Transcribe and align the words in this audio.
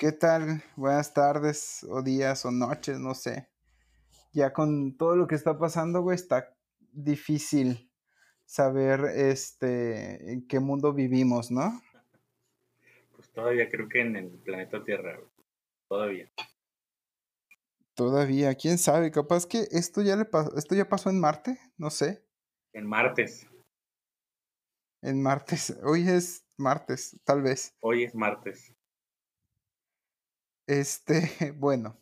¿Qué 0.00 0.12
tal? 0.12 0.62
Buenas 0.76 1.12
tardes 1.12 1.84
o 1.84 2.00
días 2.00 2.46
o 2.46 2.50
noches, 2.50 2.98
no 2.98 3.14
sé. 3.14 3.50
Ya 4.32 4.50
con 4.50 4.96
todo 4.96 5.14
lo 5.14 5.26
que 5.26 5.34
está 5.34 5.58
pasando, 5.58 6.00
güey, 6.00 6.14
está 6.14 6.56
difícil 6.90 7.92
saber 8.46 9.00
este 9.14 10.32
en 10.32 10.48
qué 10.48 10.58
mundo 10.58 10.94
vivimos, 10.94 11.50
¿no? 11.50 11.82
Pues 13.14 13.30
todavía 13.30 13.68
creo 13.68 13.90
que 13.90 14.00
en 14.00 14.16
el 14.16 14.30
planeta 14.38 14.82
Tierra, 14.82 15.16
güey. 15.18 15.28
Todavía. 15.86 16.32
Todavía, 17.92 18.54
quién 18.54 18.78
sabe, 18.78 19.10
capaz 19.10 19.44
que 19.44 19.68
esto 19.70 20.00
ya 20.00 20.16
le 20.16 20.24
pasó, 20.24 20.56
esto 20.56 20.74
ya 20.74 20.88
pasó 20.88 21.10
en 21.10 21.20
Marte, 21.20 21.58
no 21.76 21.90
sé. 21.90 22.24
En 22.72 22.86
martes. 22.86 23.46
En 25.02 25.20
martes. 25.20 25.76
Hoy 25.84 26.08
es 26.08 26.46
martes, 26.56 27.20
tal 27.24 27.42
vez. 27.42 27.76
Hoy 27.82 28.04
es 28.04 28.14
martes. 28.14 28.74
Este, 30.70 31.50
bueno. 31.56 32.00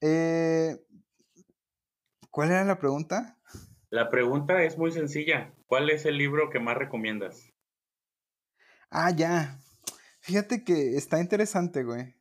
Eh, 0.00 0.76
¿Cuál 2.30 2.50
era 2.50 2.64
la 2.64 2.80
pregunta? 2.80 3.38
La 3.90 4.10
pregunta 4.10 4.64
es 4.64 4.76
muy 4.76 4.90
sencilla. 4.90 5.54
¿Cuál 5.66 5.88
es 5.90 6.04
el 6.04 6.18
libro 6.18 6.50
que 6.50 6.58
más 6.58 6.76
recomiendas? 6.76 7.52
Ah, 8.90 9.12
ya. 9.12 9.60
Fíjate 10.18 10.64
que 10.64 10.96
está 10.96 11.20
interesante, 11.20 11.84
güey. 11.84 12.16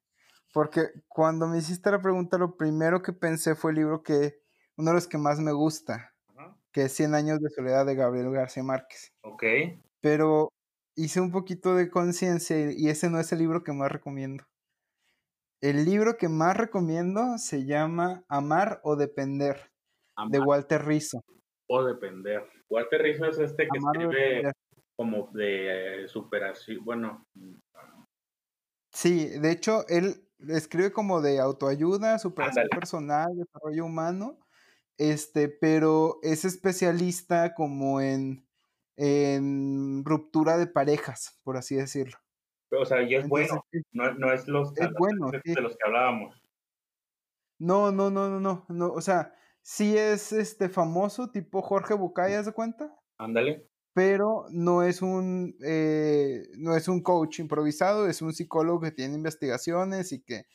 Porque 0.53 0.83
cuando 1.07 1.47
me 1.47 1.57
hiciste 1.57 1.89
la 1.89 2.01
pregunta, 2.01 2.37
lo 2.37 2.55
primero 2.57 3.01
que 3.01 3.11
pensé 3.11 3.55
fue 3.55 3.71
el 3.71 3.77
libro 3.77 4.03
que, 4.03 4.39
uno 4.77 4.91
de 4.91 4.95
los 4.95 5.07
que 5.07 5.17
más 5.17 5.39
me 5.39 5.51
gusta, 5.51 6.13
Ajá. 6.27 6.55
que 6.71 6.83
es 6.83 6.93
Cien 6.93 7.15
años 7.15 7.41
de 7.41 7.49
soledad 7.49 7.87
de 7.87 7.95
Gabriel 7.95 8.29
García 8.29 8.61
Márquez. 8.61 9.13
Ok. 9.21 9.43
Pero 9.99 10.49
hice 10.95 11.19
un 11.21 11.31
poquito 11.31 11.73
de 11.73 11.89
conciencia 11.89 12.71
y 12.71 12.87
ese 12.87 13.09
no 13.09 13.19
es 13.19 13.31
el 13.31 13.39
libro 13.39 13.63
que 13.63 13.73
más 13.73 13.91
recomiendo. 13.91 14.45
El 15.61 15.85
libro 15.85 16.17
que 16.17 16.29
más 16.29 16.55
recomiendo 16.57 17.37
se 17.37 17.65
llama 17.65 18.23
Amar 18.27 18.81
o 18.83 18.95
Depender, 18.95 19.71
de 20.29 20.39
Walter 20.39 20.85
Rizzo. 20.85 21.21
o 21.69 21.83
depender. 21.83 22.43
Walter 22.69 23.01
Rizzo 23.01 23.25
es 23.25 23.39
este 23.39 23.67
que 23.67 23.77
Amar 23.77 23.95
escribe 24.01 24.51
como 24.95 25.29
de 25.33 26.03
eh, 26.03 26.07
superación. 26.07 26.83
Bueno, 26.85 27.25
Sí, 28.93 29.27
de 29.27 29.51
hecho, 29.51 29.85
él 29.89 30.29
escribe 30.47 30.91
como 30.93 31.21
de 31.21 31.39
autoayuda, 31.39 32.17
superación 32.19 32.63
Ándale. 32.65 32.79
personal, 32.79 33.27
desarrollo 33.35 33.85
humano, 33.85 34.39
este, 34.97 35.49
pero 35.49 36.19
es 36.23 36.45
especialista 36.45 37.53
como 37.55 37.99
en, 37.99 38.47
en 38.95 40.03
ruptura 40.05 40.57
de 40.57 40.67
parejas, 40.67 41.39
por 41.43 41.57
así 41.57 41.75
decirlo. 41.75 42.17
O 42.79 42.85
sea, 42.85 43.01
y 43.01 43.15
es 43.15 43.23
Entonces, 43.23 43.49
bueno. 43.49 43.63
No, 43.91 44.13
no 44.13 44.31
es 44.33 44.47
los 44.47 44.77
es 44.77 44.89
bueno, 44.97 45.31
de, 45.31 45.41
sí. 45.43 45.53
los 45.55 45.75
que 45.77 45.85
hablábamos. 45.85 46.41
No, 47.59 47.91
no, 47.91 48.09
no, 48.09 48.29
no, 48.29 48.39
no, 48.39 48.65
no, 48.69 48.91
o 48.91 49.01
sea, 49.01 49.33
sí 49.61 49.97
es 49.97 50.33
este 50.33 50.69
famoso, 50.69 51.31
tipo 51.31 51.61
Jorge 51.61 51.93
Bucay, 51.93 52.33
¿haz 52.33 52.45
de 52.47 52.51
cuenta? 52.53 52.93
Ándale. 53.17 53.69
pero 53.93 54.45
no 54.51 54.83
es 54.83 55.01
un 55.01 55.55
eh, 55.63 56.43
no 56.57 56.75
es 56.75 56.89
un 56.89 57.01
coach 57.01 57.39
improvisado, 57.39 58.07
es 58.07 58.21
un 58.21 58.33
psicólogo 58.33 58.81
que 58.81 58.91
tiene 58.91 59.15
investigaciones 59.15 60.11
y 60.11 60.21
que 60.21 60.47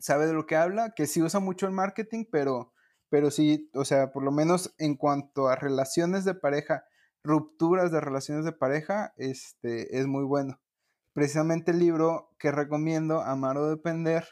sabe 0.00 0.26
de 0.26 0.32
lo 0.32 0.46
que 0.46 0.56
habla, 0.56 0.92
que 0.96 1.06
sí 1.06 1.22
usa 1.22 1.40
mucho 1.40 1.66
el 1.66 1.72
marketing, 1.72 2.24
pero, 2.30 2.72
pero 3.08 3.30
sí, 3.30 3.70
o 3.74 3.84
sea, 3.84 4.12
por 4.12 4.24
lo 4.24 4.32
menos 4.32 4.74
en 4.78 4.96
cuanto 4.96 5.48
a 5.48 5.56
relaciones 5.56 6.24
de 6.24 6.34
pareja, 6.34 6.84
rupturas 7.22 7.92
de 7.92 8.00
relaciones 8.00 8.44
de 8.44 8.52
pareja, 8.52 9.12
este, 9.16 9.98
es 9.98 10.06
muy 10.06 10.24
bueno. 10.24 10.58
Precisamente 11.12 11.72
el 11.72 11.78
libro 11.78 12.34
que 12.38 12.52
recomiendo, 12.52 13.20
Amar 13.20 13.56
o 13.56 13.68
Depender, 13.68 14.24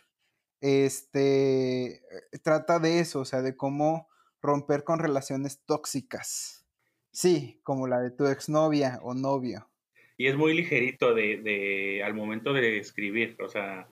este, 0.60 2.02
trata 2.42 2.78
de 2.78 3.00
eso, 3.00 3.20
o 3.20 3.24
sea, 3.24 3.42
de 3.42 3.56
cómo 3.56 4.08
romper 4.40 4.84
con 4.84 4.98
relaciones 4.98 5.62
tóxicas. 5.64 6.66
Sí, 7.10 7.60
como 7.64 7.88
la 7.88 8.00
de 8.00 8.10
tu 8.10 8.26
exnovia 8.26 9.00
o 9.02 9.14
novio. 9.14 9.70
Y 10.16 10.26
es 10.26 10.36
muy 10.36 10.54
ligerito 10.54 11.14
de, 11.14 11.38
de 11.38 12.02
al 12.04 12.14
momento 12.14 12.52
de 12.52 12.78
escribir. 12.78 13.36
O 13.40 13.48
sea, 13.48 13.88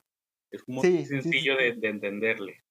es 0.50 0.62
muy 0.68 0.82
Sí, 0.82 1.06
sencillo 1.06 1.56
sí. 1.56 1.64
de, 1.64 1.72
de 1.74 1.88
entenderle. 1.88 2.64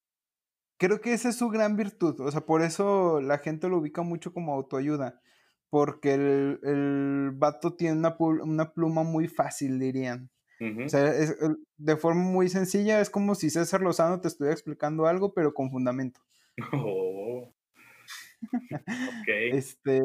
Creo 0.77 0.99
que 0.99 1.13
esa 1.13 1.29
es 1.29 1.37
su 1.37 1.47
gran 1.49 1.77
virtud, 1.77 2.19
o 2.19 2.29
sea, 2.31 2.41
por 2.41 2.61
eso 2.61 3.21
la 3.21 3.37
gente 3.37 3.69
lo 3.69 3.77
ubica 3.77 4.01
mucho 4.01 4.33
como 4.33 4.53
autoayuda, 4.53 5.21
porque 5.69 6.13
el, 6.13 6.59
el 6.63 7.31
vato 7.33 7.73
tiene 7.75 7.97
una, 7.97 8.15
una 8.19 8.73
pluma 8.73 9.03
muy 9.03 9.27
fácil, 9.27 9.79
dirían. 9.79 10.29
O 10.85 10.89
sea, 10.89 11.13
es- 11.13 11.35
de 11.77 11.97
forma 11.97 12.21
muy 12.21 12.47
sencilla, 12.49 13.01
es 13.01 13.09
como 13.09 13.35
si 13.35 13.49
César 13.49 13.81
Lozano 13.81 14.21
te 14.21 14.29
estuviera 14.29 14.53
explicando 14.53 15.05
algo, 15.05 15.33
pero 15.33 15.53
con 15.53 15.69
fundamento. 15.71 16.21
Oh. 16.73 17.51
ok. 18.53 19.27
Este, 19.51 20.01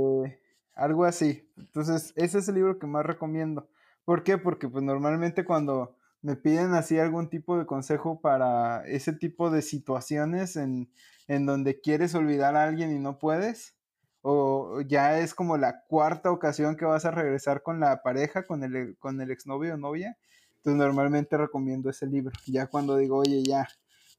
algo 0.75 1.05
así. 1.05 1.49
Entonces, 1.57 2.13
ese 2.17 2.39
es 2.39 2.49
el 2.49 2.57
libro 2.57 2.79
que 2.79 2.87
más 2.87 3.05
recomiendo. 3.05 3.69
¿Por 4.05 4.23
qué? 4.25 4.39
Porque 4.39 4.69
pues 4.69 4.83
normalmente 4.83 5.45
cuando 5.45 5.97
me 6.23 6.37
piden 6.37 6.75
así 6.75 6.99
algún 6.99 7.29
tipo 7.29 7.59
de 7.59 7.67
consejo 7.67 8.21
para 8.21 8.87
ese 8.87 9.13
tipo 9.13 9.51
de 9.51 9.63
situaciones 9.63 10.57
en, 10.57 10.91
en 11.29 11.47
donde 11.47 11.81
quieres 11.81 12.15
olvidar 12.15 12.57
a 12.57 12.65
alguien 12.65 12.93
y 12.95 12.99
no 12.99 13.19
puedes, 13.19 13.77
o 14.23 14.81
ya 14.83 15.21
es 15.21 15.35
como 15.35 15.57
la 15.57 15.85
cuarta 15.87 16.31
ocasión 16.31 16.77
que 16.77 16.85
vas 16.85 17.05
a 17.05 17.11
regresar 17.11 17.63
con 17.63 17.81
la 17.81 18.03
pareja, 18.03 18.47
con 18.47 18.63
el, 18.65 18.97
con 18.99 19.21
el 19.21 19.31
exnovio 19.31 19.75
o 19.75 19.79
novia, 19.79 20.17
entonces 20.57 20.79
normalmente 20.79 21.37
recomiendo 21.37 21.89
ese 21.89 22.07
libro. 22.07 22.33
Ya 22.47 22.67
cuando 22.67 22.97
digo, 22.97 23.19
oye, 23.19 23.43
ya, 23.43 23.67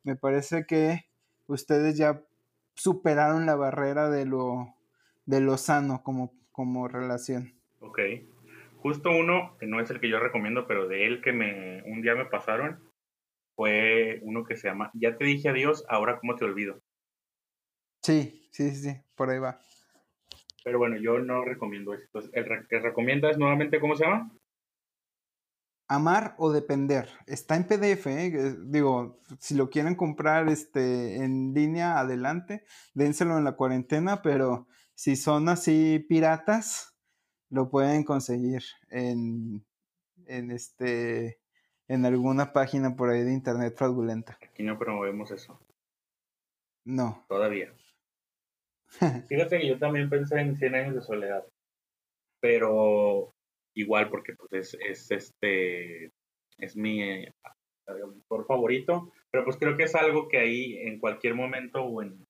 me 0.03 0.15
parece 0.15 0.65
que 0.65 1.05
ustedes 1.47 1.97
ya 1.97 2.23
superaron 2.73 3.45
la 3.45 3.55
barrera 3.55 4.09
de 4.09 4.25
lo, 4.25 4.73
de 5.25 5.41
lo 5.41 5.57
sano 5.57 6.01
como, 6.03 6.33
como 6.51 6.87
relación. 6.87 7.53
Ok. 7.79 7.99
Justo 8.77 9.11
uno, 9.11 9.55
que 9.59 9.67
no 9.67 9.79
es 9.79 9.91
el 9.91 9.99
que 9.99 10.09
yo 10.09 10.19
recomiendo, 10.19 10.65
pero 10.65 10.87
de 10.87 11.05
él 11.05 11.21
que 11.21 11.33
me 11.33 11.83
un 11.83 12.01
día 12.01 12.15
me 12.15 12.25
pasaron, 12.25 12.79
fue 13.55 14.19
uno 14.23 14.43
que 14.43 14.55
se 14.55 14.67
llama 14.67 14.89
Ya 14.95 15.17
te 15.17 15.25
dije 15.25 15.49
adiós, 15.49 15.85
ahora 15.87 16.19
cómo 16.19 16.35
te 16.35 16.45
olvido. 16.45 16.81
Sí, 18.01 18.49
sí, 18.51 18.71
sí, 18.71 18.75
sí, 18.75 19.01
por 19.15 19.29
ahí 19.29 19.37
va. 19.37 19.59
Pero 20.63 20.77
bueno, 20.77 20.97
yo 20.97 21.19
no 21.19 21.43
recomiendo 21.43 21.93
eso. 21.93 22.03
Entonces, 22.05 22.31
el 22.33 22.67
que 22.67 22.79
recomiendas 22.79 23.37
nuevamente, 23.37 23.79
¿cómo 23.79 23.95
se 23.95 24.05
llama? 24.05 24.31
Amar 25.87 26.35
o 26.37 26.51
depender. 26.51 27.09
Está 27.27 27.55
en 27.57 27.65
PDF, 27.67 28.07
¿eh? 28.07 28.27
Eh, 28.27 28.55
Digo, 28.65 29.19
si 29.39 29.55
lo 29.55 29.69
quieren 29.69 29.95
comprar 29.95 30.47
este, 30.47 31.17
en 31.17 31.53
línea, 31.53 31.99
adelante. 31.99 32.63
Dénselo 32.93 33.37
en 33.37 33.43
la 33.43 33.53
cuarentena, 33.57 34.21
pero 34.21 34.67
si 34.95 35.15
son 35.17 35.49
así 35.49 35.99
piratas, 36.07 36.95
lo 37.49 37.69
pueden 37.69 38.03
conseguir 38.05 38.63
en, 38.89 39.65
en, 40.27 40.51
este, 40.51 41.41
en 41.89 42.05
alguna 42.05 42.53
página 42.53 42.95
por 42.95 43.09
ahí 43.09 43.23
de 43.23 43.33
internet 43.33 43.75
fraudulenta. 43.77 44.37
Aquí 44.41 44.63
no 44.63 44.77
promovemos 44.79 45.31
eso, 45.31 45.59
No. 46.85 47.25
todavía. 47.27 47.73
Fíjate 49.29 49.59
que 49.59 49.67
yo 49.67 49.77
también 49.79 50.09
pensé 50.09 50.39
en 50.39 50.57
100 50.57 50.75
años 50.75 50.95
de 50.95 51.01
soledad, 51.01 51.45
pero 52.41 53.33
igual 53.75 54.09
porque 54.09 54.33
pues 54.35 54.51
es, 54.53 54.77
es 54.81 55.11
este 55.11 56.11
es 56.57 56.75
mi 56.75 57.01
eh, 57.01 57.31
autor 57.87 58.45
favorito, 58.45 59.11
pero 59.31 59.43
pues 59.45 59.57
creo 59.57 59.77
que 59.77 59.83
es 59.83 59.95
algo 59.95 60.27
que 60.27 60.37
ahí 60.37 60.77
en 60.77 60.99
cualquier 60.99 61.35
momento 61.35 61.83
o 61.83 62.01
en, 62.03 62.25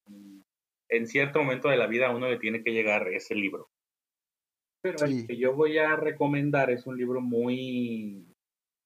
en 0.90 1.08
cierto 1.08 1.40
momento 1.40 1.70
de 1.70 1.78
la 1.78 1.88
vida 1.88 2.16
uno 2.16 2.30
le 2.30 2.38
tiene 2.40 2.64
que 2.64 2.72
llegar 2.72 3.08
ese 3.10 3.36
libro. 3.36 3.68
Pero 4.84 5.00
Sí. 5.00 5.20
el 5.22 5.28
que 5.28 5.38
yo 5.38 5.54
voy 5.54 5.78
a 5.78 5.96
recomendar 5.96 6.70
es 6.72 6.88
un 6.88 6.98
libro 6.98 7.22
muy 7.22 8.26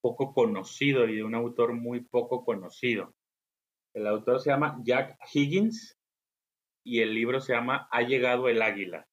poco 0.02 0.32
conocido 0.34 1.08
y 1.08 1.16
de 1.16 1.24
un 1.24 1.34
autor 1.34 1.72
muy 1.72 2.00
poco 2.00 2.44
conocido. 2.44 3.12
El 3.94 4.06
autor 4.06 4.40
se 4.40 4.50
llama 4.50 4.80
Jack 4.84 5.16
Higgins 5.32 5.96
y 6.86 7.00
el 7.00 7.14
libro 7.14 7.40
se 7.40 7.52
llama 7.52 7.88
Ha 7.90 8.02
llegado 8.02 8.48
el 8.48 8.62
águila. 8.62 9.06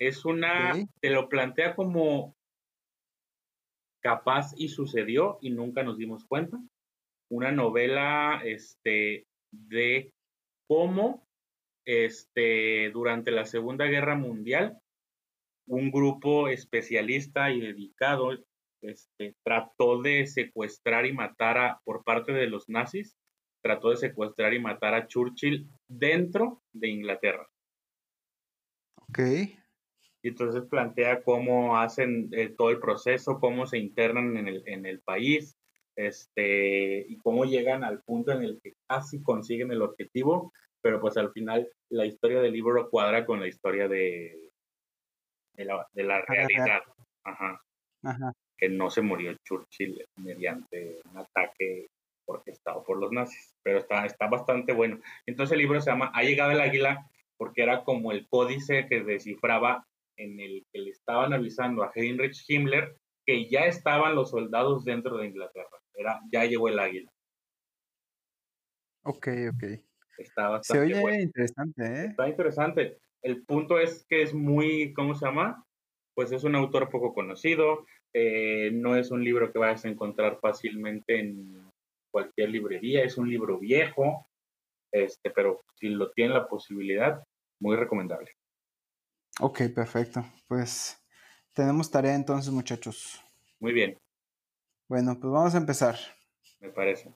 Es 0.00 0.24
una, 0.24 0.74
te 1.00 1.10
lo 1.10 1.28
plantea 1.28 1.76
como 1.76 2.34
capaz 4.02 4.52
y 4.56 4.68
sucedió 4.68 5.38
y 5.40 5.50
nunca 5.50 5.84
nos 5.84 5.98
dimos 5.98 6.24
cuenta. 6.24 6.58
Una 7.30 7.52
novela 7.52 8.42
este, 8.44 9.26
de 9.52 10.12
cómo 10.66 11.26
este, 11.86 12.90
durante 12.90 13.30
la 13.30 13.44
Segunda 13.44 13.86
Guerra 13.86 14.16
Mundial 14.16 14.78
un 15.68 15.90
grupo 15.90 16.48
especialista 16.48 17.52
y 17.52 17.60
dedicado 17.60 18.30
este, 18.82 19.34
trató 19.44 20.02
de 20.02 20.26
secuestrar 20.26 21.06
y 21.06 21.12
matar 21.12 21.58
a, 21.58 21.80
por 21.84 22.02
parte 22.02 22.32
de 22.32 22.48
los 22.48 22.68
nazis, 22.68 23.16
trató 23.62 23.90
de 23.90 23.96
secuestrar 23.96 24.54
y 24.54 24.60
matar 24.60 24.94
a 24.94 25.06
Churchill 25.06 25.68
dentro 25.88 26.62
de 26.72 26.88
Inglaterra. 26.88 27.48
Ok. 29.08 29.18
Y 30.22 30.28
entonces 30.28 30.62
plantea 30.68 31.22
cómo 31.22 31.78
hacen 31.78 32.28
eh, 32.32 32.48
todo 32.50 32.70
el 32.70 32.80
proceso, 32.80 33.40
cómo 33.40 33.66
se 33.66 33.78
internan 33.78 34.36
en 34.36 34.48
el, 34.48 34.62
en 34.66 34.84
el 34.86 35.00
país, 35.00 35.56
este, 35.96 37.04
y 37.08 37.16
cómo 37.18 37.44
llegan 37.44 37.82
al 37.82 38.02
punto 38.02 38.32
en 38.32 38.42
el 38.42 38.60
que 38.62 38.74
casi 38.86 39.22
consiguen 39.22 39.72
el 39.72 39.82
objetivo, 39.82 40.52
pero 40.80 41.00
pues 41.00 41.16
al 41.16 41.32
final 41.32 41.68
la 41.88 42.06
historia 42.06 42.40
del 42.40 42.52
libro 42.52 42.88
cuadra 42.88 43.26
con 43.26 43.40
la 43.40 43.48
historia 43.48 43.88
de, 43.88 44.50
de, 45.54 45.64
la, 45.64 46.22
realidad. 46.22 46.82
Ajá. 47.24 47.60
Que 48.56 48.68
no 48.68 48.90
se 48.90 49.02
murió 49.02 49.34
Churchill 49.44 50.04
mediante 50.16 51.00
un 51.10 51.18
ataque 51.18 51.88
orquestado 52.28 52.84
por 52.84 52.98
los 52.98 53.10
nazis, 53.12 53.54
pero 53.62 53.78
está, 53.78 54.04
está 54.06 54.28
bastante 54.28 54.72
bueno. 54.72 55.00
Entonces 55.26 55.52
el 55.52 55.58
libro 55.58 55.80
se 55.80 55.90
llama 55.90 56.12
Ha 56.14 56.22
llegado 56.22 56.52
el 56.52 56.60
águila 56.60 57.08
porque 57.36 57.62
era 57.62 57.84
como 57.84 58.12
el 58.12 58.28
códice 58.28 58.86
que 58.88 59.02
descifraba 59.02 59.86
en 60.16 60.40
el 60.40 60.66
que 60.72 60.80
le 60.80 60.90
estaban 60.90 61.32
avisando 61.32 61.82
a 61.82 61.92
Heinrich 61.94 62.44
Himmler 62.48 62.96
que 63.24 63.48
ya 63.48 63.66
estaban 63.66 64.14
los 64.14 64.30
soldados 64.30 64.84
dentro 64.84 65.18
de 65.18 65.26
Inglaterra. 65.26 65.78
Era, 65.94 66.20
ya 66.32 66.44
llegó 66.44 66.68
el 66.68 66.78
águila. 66.78 67.10
Ok, 69.02 69.28
ok. 69.54 69.64
Está 70.18 70.48
bastante 70.48 70.88
Se 70.88 70.96
oye 70.96 71.22
interesante, 71.22 71.84
¿eh? 71.84 72.06
Está 72.06 72.28
interesante. 72.28 72.98
El 73.22 73.44
punto 73.44 73.78
es 73.78 74.04
que 74.08 74.22
es 74.22 74.34
muy, 74.34 74.92
¿cómo 74.92 75.14
se 75.14 75.26
llama? 75.26 75.64
Pues 76.14 76.32
es 76.32 76.44
un 76.44 76.56
autor 76.56 76.88
poco 76.88 77.14
conocido, 77.14 77.86
eh, 78.12 78.70
no 78.72 78.96
es 78.96 79.10
un 79.10 79.22
libro 79.22 79.52
que 79.52 79.58
vayas 79.58 79.84
a 79.84 79.88
encontrar 79.88 80.38
fácilmente 80.40 81.20
en 81.20 81.67
cualquier 82.18 82.50
librería, 82.50 83.04
es 83.04 83.16
un 83.16 83.30
libro 83.30 83.60
viejo, 83.60 84.26
este, 84.92 85.30
pero 85.30 85.60
si 85.76 85.88
lo 85.88 86.10
tiene 86.10 86.34
la 86.34 86.48
posibilidad, 86.48 87.22
muy 87.60 87.76
recomendable. 87.76 88.32
Ok, 89.40 89.60
perfecto. 89.72 90.24
Pues 90.48 91.00
tenemos 91.54 91.88
tarea 91.92 92.16
entonces, 92.16 92.52
muchachos. 92.52 93.22
Muy 93.60 93.72
bien. 93.72 93.96
Bueno, 94.88 95.16
pues 95.20 95.32
vamos 95.32 95.54
a 95.54 95.58
empezar. 95.58 95.96
Me 96.58 96.70
parece. 96.70 97.14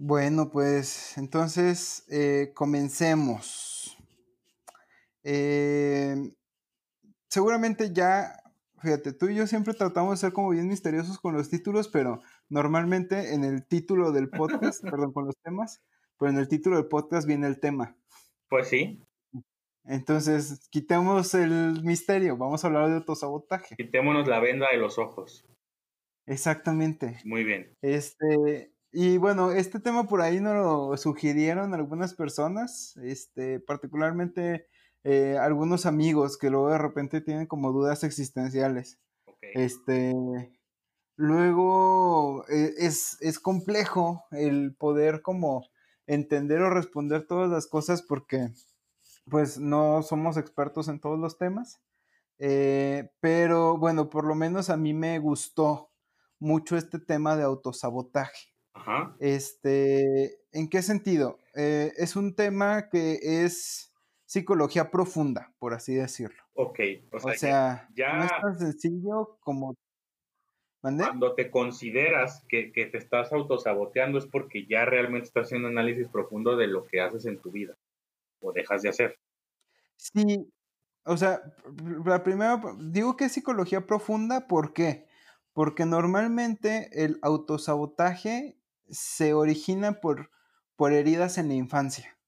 Bueno, 0.00 0.48
pues 0.48 1.18
entonces 1.18 2.06
eh, 2.08 2.52
comencemos. 2.54 3.98
Eh, 5.24 6.14
seguramente 7.28 7.92
ya, 7.92 8.40
fíjate, 8.80 9.12
tú 9.12 9.28
y 9.28 9.34
yo 9.34 9.48
siempre 9.48 9.74
tratamos 9.74 10.12
de 10.12 10.26
ser 10.28 10.32
como 10.32 10.50
bien 10.50 10.68
misteriosos 10.68 11.18
con 11.18 11.34
los 11.34 11.50
títulos, 11.50 11.88
pero 11.88 12.22
normalmente 12.48 13.34
en 13.34 13.42
el 13.42 13.66
título 13.66 14.12
del 14.12 14.30
podcast, 14.30 14.82
perdón, 14.88 15.12
con 15.12 15.26
los 15.26 15.36
temas, 15.38 15.82
pero 16.16 16.30
en 16.30 16.38
el 16.38 16.46
título 16.46 16.76
del 16.76 16.86
podcast 16.86 17.26
viene 17.26 17.48
el 17.48 17.58
tema. 17.58 17.96
Pues 18.48 18.68
sí. 18.68 19.02
Entonces, 19.84 20.68
quitemos 20.70 21.34
el 21.34 21.82
misterio, 21.82 22.36
vamos 22.36 22.62
a 22.62 22.68
hablar 22.68 22.88
de 22.88 22.94
autosabotaje. 22.94 23.74
Quitémonos 23.74 24.28
la 24.28 24.38
venda 24.38 24.68
de 24.70 24.78
los 24.78 24.96
ojos. 24.96 25.44
Exactamente. 26.24 27.18
Muy 27.24 27.42
bien. 27.42 27.74
Este, 27.82 28.70
y 29.00 29.16
bueno, 29.16 29.52
este 29.52 29.78
tema 29.78 30.08
por 30.08 30.22
ahí 30.22 30.40
nos 30.40 30.56
lo 30.56 30.96
sugirieron 30.96 31.72
algunas 31.72 32.14
personas, 32.14 32.96
este, 32.96 33.60
particularmente 33.60 34.66
eh, 35.04 35.38
algunos 35.40 35.86
amigos 35.86 36.36
que 36.36 36.50
luego 36.50 36.70
de 36.70 36.78
repente 36.78 37.20
tienen 37.20 37.46
como 37.46 37.70
dudas 37.70 38.02
existenciales. 38.02 38.98
Este, 39.54 40.12
luego 41.14 42.44
eh, 42.48 42.74
es, 42.78 43.18
es, 43.20 43.38
complejo 43.38 44.24
el 44.32 44.74
poder 44.74 45.22
como 45.22 45.68
entender 46.08 46.60
o 46.62 46.68
responder 46.68 47.24
todas 47.24 47.48
las 47.48 47.68
cosas 47.68 48.02
porque 48.02 48.48
pues 49.30 49.60
no 49.60 50.02
somos 50.02 50.36
expertos 50.36 50.88
en 50.88 50.98
todos 50.98 51.20
los 51.20 51.38
temas. 51.38 51.80
Eh, 52.40 53.12
pero 53.20 53.78
bueno, 53.78 54.10
por 54.10 54.24
lo 54.24 54.34
menos 54.34 54.70
a 54.70 54.76
mí 54.76 54.92
me 54.92 55.20
gustó 55.20 55.92
mucho 56.40 56.76
este 56.76 56.98
tema 56.98 57.36
de 57.36 57.44
autosabotaje. 57.44 58.47
Este, 59.20 60.40
¿en 60.52 60.68
qué 60.68 60.82
sentido? 60.82 61.38
Eh, 61.54 61.92
es 61.96 62.16
un 62.16 62.34
tema 62.34 62.88
que 62.88 63.18
es 63.22 63.92
psicología 64.26 64.90
profunda, 64.90 65.52
por 65.58 65.74
así 65.74 65.94
decirlo. 65.94 66.42
Ok, 66.54 66.80
o 67.12 67.32
sea, 67.32 67.88
ya, 67.94 68.16
no 68.16 68.24
es 68.24 68.30
tan 68.30 68.58
sencillo 68.58 69.38
como... 69.40 69.74
Cuando 70.80 71.34
te 71.34 71.50
consideras 71.50 72.44
que, 72.48 72.70
que, 72.72 72.86
te 72.86 72.98
estás 72.98 73.32
autosaboteando 73.32 74.18
es 74.18 74.26
porque 74.26 74.64
ya 74.66 74.84
realmente 74.84 75.26
estás 75.26 75.46
haciendo 75.46 75.68
un 75.68 75.76
análisis 75.76 76.08
profundo 76.08 76.56
de 76.56 76.68
lo 76.68 76.86
que 76.86 77.00
haces 77.00 77.26
en 77.26 77.40
tu 77.40 77.50
vida 77.50 77.76
o 78.40 78.52
dejas 78.52 78.82
de 78.82 78.90
hacer. 78.90 79.18
Sí, 79.96 80.48
o 81.04 81.16
sea, 81.16 81.40
la 82.04 82.22
primera, 82.22 82.60
digo 82.78 83.16
que 83.16 83.24
es 83.24 83.32
psicología 83.32 83.86
profunda, 83.86 84.46
¿por 84.46 84.74
qué? 84.74 85.06
Porque 85.54 85.86
normalmente 85.86 86.90
el 86.92 87.18
autosabotaje 87.22 88.57
se 88.90 89.34
origina 89.34 90.00
por, 90.00 90.30
por 90.76 90.92
heridas 90.92 91.38
en 91.38 91.48
la 91.48 91.54
infancia. 91.54 92.18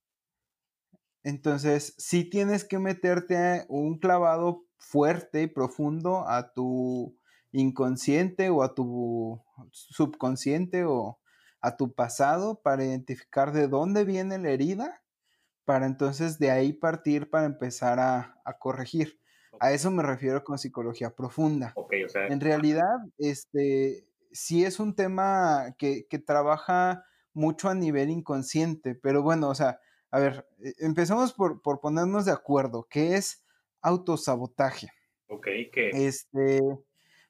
Entonces, 1.23 1.95
si 1.99 2.25
tienes 2.25 2.65
que 2.65 2.79
meterte 2.79 3.67
un 3.69 3.99
clavado 3.99 4.65
fuerte 4.79 5.43
y 5.43 5.47
profundo 5.47 6.27
a 6.27 6.53
tu 6.53 7.17
inconsciente 7.53 8.49
o 8.49 8.63
a 8.63 8.75
tu 8.75 9.43
subconsciente 9.71 10.85
o 10.85 11.19
a 11.61 11.77
tu 11.77 11.93
pasado 11.93 12.61
para 12.63 12.85
identificar 12.85 13.53
de 13.53 13.69
dónde 13.69 14.05
viene 14.05 14.39
la 14.39 14.51
herida, 14.51 15.03
para 15.65 15.87
entonces 15.87 16.39
de 16.39 16.51
ahí 16.51 16.73
partir 16.73 17.29
para 17.29 17.45
empezar 17.45 18.01
a, 18.01 18.41
a 18.45 18.59
corregir. 18.59 19.21
A 19.59 19.73
eso 19.73 19.91
me 19.91 20.03
refiero 20.03 20.43
con 20.43 20.59
psicología 20.59 21.15
profunda. 21.15 21.75
en 22.15 22.41
realidad, 22.41 22.97
este, 23.19 24.07
sí 24.33 24.65
es 24.65 24.81
un 24.81 24.95
tema 24.95 25.75
que, 25.79 26.07
trabaja 26.27 27.05
mucho 27.33 27.69
a 27.69 27.75
nivel 27.75 28.11
inconsciente, 28.11 28.95
pero 28.95 29.23
bueno, 29.23 29.49
o 29.49 29.55
sea, 29.55 29.81
a 30.11 30.19
ver, 30.19 30.47
e, 30.63 30.73
empezamos 30.79 31.33
por, 31.33 31.61
ponernos 31.81 32.25
de 32.25 32.33
acuerdo, 32.33 32.87
¿qué 32.91 33.17
es 33.17 33.45
autosabotaje? 33.81 34.89
Ok, 35.29 35.47
¿qué? 35.73 35.91
Este, 35.93 36.61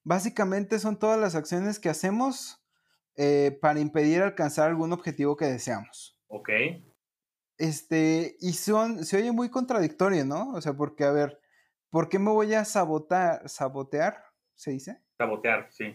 básicamente 0.02 0.78
son 0.78 0.98
todas 0.98 1.20
las 1.20 1.34
acciones 1.34 1.78
que 1.78 1.88
hacemos 1.88 2.64
eh, 3.16 3.58
para 3.60 3.80
impedir 3.80 4.22
alcanzar 4.22 4.70
algún 4.70 4.92
objetivo 4.92 5.36
que 5.36 5.46
deseamos. 5.46 6.18
Ok. 6.28 6.48
Este, 7.58 8.36
y 8.40 8.54
son, 8.54 9.04
se 9.04 9.18
oye 9.18 9.32
muy 9.32 9.50
contradictorio, 9.50 10.24
¿no? 10.24 10.52
O 10.54 10.60
sea, 10.62 10.72
porque, 10.72 11.04
a 11.04 11.10
ver, 11.10 11.38
¿por 11.90 12.08
qué 12.08 12.18
me 12.18 12.30
voy 12.30 12.54
a 12.54 12.64
sabotar, 12.64 13.46
sabotear? 13.48 14.24
¿Se 14.54 14.70
dice? 14.70 15.02
Sabotear, 15.18 15.66
sí. 15.70 15.94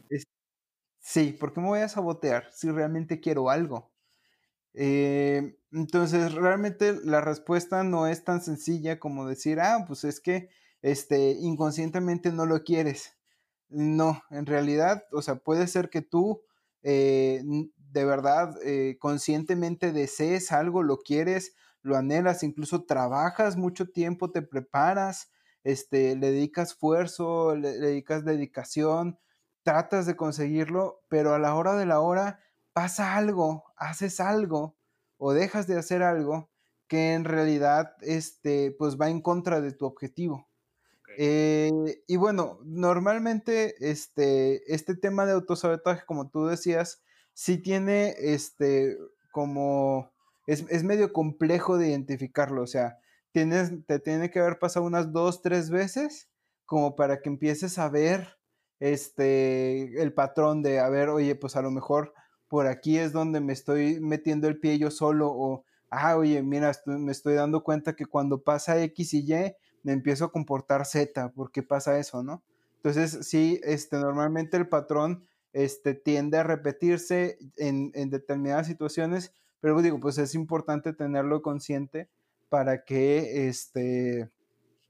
Sí, 1.08 1.34
porque 1.40 1.62
me 1.62 1.68
voy 1.68 1.80
a 1.82 1.88
sabotear 1.88 2.50
si 2.52 2.72
realmente 2.72 3.20
quiero 3.20 3.52
algo? 3.52 3.92
Eh, 4.74 5.58
entonces, 5.72 6.34
realmente 6.34 6.96
la 7.04 7.22
respuesta 7.22 7.84
no 7.84 8.08
es 8.08 8.24
tan 8.26 8.42
sencilla 8.42 9.00
como 9.00 9.28
decir, 9.28 9.60
ah, 9.62 9.86
pues 9.88 10.04
es 10.06 10.22
que 10.22 10.50
este, 10.82 11.32
inconscientemente 11.40 12.32
no 12.32 12.46
lo 12.46 12.64
quieres. 12.64 13.18
No, 13.70 14.24
en 14.32 14.46
realidad, 14.48 15.06
o 15.14 15.22
sea, 15.22 15.36
puede 15.38 15.68
ser 15.68 15.90
que 15.90 16.02
tú 16.02 16.44
eh, 16.84 17.44
de 17.78 18.06
verdad 18.06 18.56
eh, 18.66 18.98
conscientemente 19.00 19.92
desees 19.94 20.52
algo, 20.52 20.84
lo 20.84 21.00
quieres, 21.00 21.56
lo 21.84 21.98
anhelas, 21.98 22.44
incluso 22.44 22.86
trabajas 22.86 23.58
mucho 23.58 23.90
tiempo, 23.90 24.32
te 24.32 24.42
preparas, 24.44 25.32
este, 25.64 26.16
le 26.16 26.32
dedicas 26.32 26.72
esfuerzo, 26.72 27.56
le 27.56 27.74
dedicas 27.80 28.26
dedicación, 28.26 29.20
tratas 29.66 30.06
de 30.06 30.16
conseguirlo, 30.16 31.02
pero 31.10 31.34
a 31.34 31.40
la 31.40 31.56
hora 31.56 31.76
de 31.76 31.88
la 31.88 32.00
hora 32.00 32.40
pasa 32.72 33.16
algo, 33.16 33.66
haces 33.76 34.20
algo 34.20 34.78
o 35.18 35.34
dejas 35.34 35.66
de 35.66 35.78
hacer 35.78 36.04
algo 36.04 36.52
que 36.88 37.14
en 37.14 37.26
realidad 37.26 37.96
este, 38.02 38.72
pues 38.78 38.96
va 39.02 39.10
en 39.10 39.22
contra 39.22 39.62
de 39.62 39.72
tu 39.72 39.88
objetivo. 39.88 40.48
Eh, 41.18 41.72
y 42.06 42.16
bueno, 42.18 42.60
normalmente 42.64 43.76
este, 43.80 44.72
este 44.72 44.96
tema 44.96 45.26
de 45.26 45.32
autosabotaje, 45.32 46.06
como 46.06 46.30
tú 46.30 46.46
decías, 46.46 47.02
sí 47.34 47.58
tiene 47.58 48.14
este, 48.20 49.00
como, 49.32 50.12
es, 50.46 50.64
es 50.70 50.84
medio 50.84 51.12
complejo 51.12 51.80
de 51.80 51.90
identificarlo, 51.90 52.62
o 52.62 52.68
sea, 52.68 53.00
tienes, 53.32 53.72
te 53.88 53.98
tiene 53.98 54.30
que 54.30 54.40
haber 54.40 54.60
pasado 54.60 54.86
unas 54.86 55.12
dos, 55.12 55.42
tres 55.42 55.72
veces 55.72 56.30
como 56.66 56.96
para 56.96 57.22
que 57.22 57.30
empieces 57.30 57.80
a 57.80 57.90
ver 57.90 58.38
este, 58.80 60.02
el 60.02 60.14
patrón 60.14 60.62
de, 60.62 60.80
a 60.80 60.90
ver, 60.90 61.10
oye, 61.10 61.36
pues 61.36 61.56
a 61.56 61.62
lo 61.62 61.72
mejor 61.72 62.14
por 62.48 62.68
aquí 62.68 62.98
es 62.98 63.12
donde 63.12 63.40
me 63.40 63.54
estoy 63.54 64.00
metiendo 64.00 64.48
el 64.48 64.60
pie 64.60 64.78
yo 64.78 64.92
solo 64.92 65.30
o, 65.30 65.66
ah, 65.90 66.18
oye, 66.18 66.42
mira, 66.44 66.72
me 66.86 67.12
estoy 67.12 67.36
dando 67.36 67.64
cuenta 67.64 67.96
que 67.96 68.06
cuando 68.06 68.42
pasa 68.42 68.82
X 68.82 69.14
y 69.14 69.34
Y 69.34 69.56
me 69.84 69.94
empiezo 69.94 70.26
a 70.26 70.32
comportar 70.32 70.86
Z, 70.86 71.32
¿por 71.34 71.52
qué 71.52 71.64
pasa 71.64 72.00
eso, 72.00 72.24
no? 72.24 72.44
Entonces, 72.78 73.28
sí, 73.28 73.60
este, 73.64 73.98
normalmente 73.98 74.58
el 74.58 74.68
patrón 74.68 75.28
este, 75.54 75.94
tiende 75.94 76.38
a 76.38 76.44
repetirse 76.44 77.40
en, 77.58 77.92
en 77.96 78.10
determinadas 78.10 78.68
situaciones, 78.68 79.34
pero 79.60 79.82
digo, 79.82 80.00
pues 80.00 80.18
es 80.18 80.36
importante 80.36 80.94
tenerlo 80.94 81.42
consciente 81.42 82.10
para 82.50 82.84
que, 82.84 83.48
este, 83.48 84.30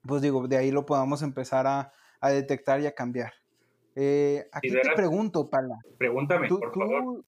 pues 0.03 0.21
digo, 0.21 0.47
de 0.47 0.57
ahí 0.57 0.71
lo 0.71 0.85
podamos 0.85 1.21
empezar 1.21 1.67
a, 1.67 1.93
a 2.19 2.29
detectar 2.29 2.81
y 2.81 2.87
a 2.87 2.95
cambiar. 2.95 3.33
Eh, 3.95 4.47
aquí 4.51 4.69
te 4.71 4.91
pregunto, 4.95 5.49
Pala. 5.49 5.77
Pregúntame, 5.97 6.47
por 6.49 6.73
favor. 6.73 7.25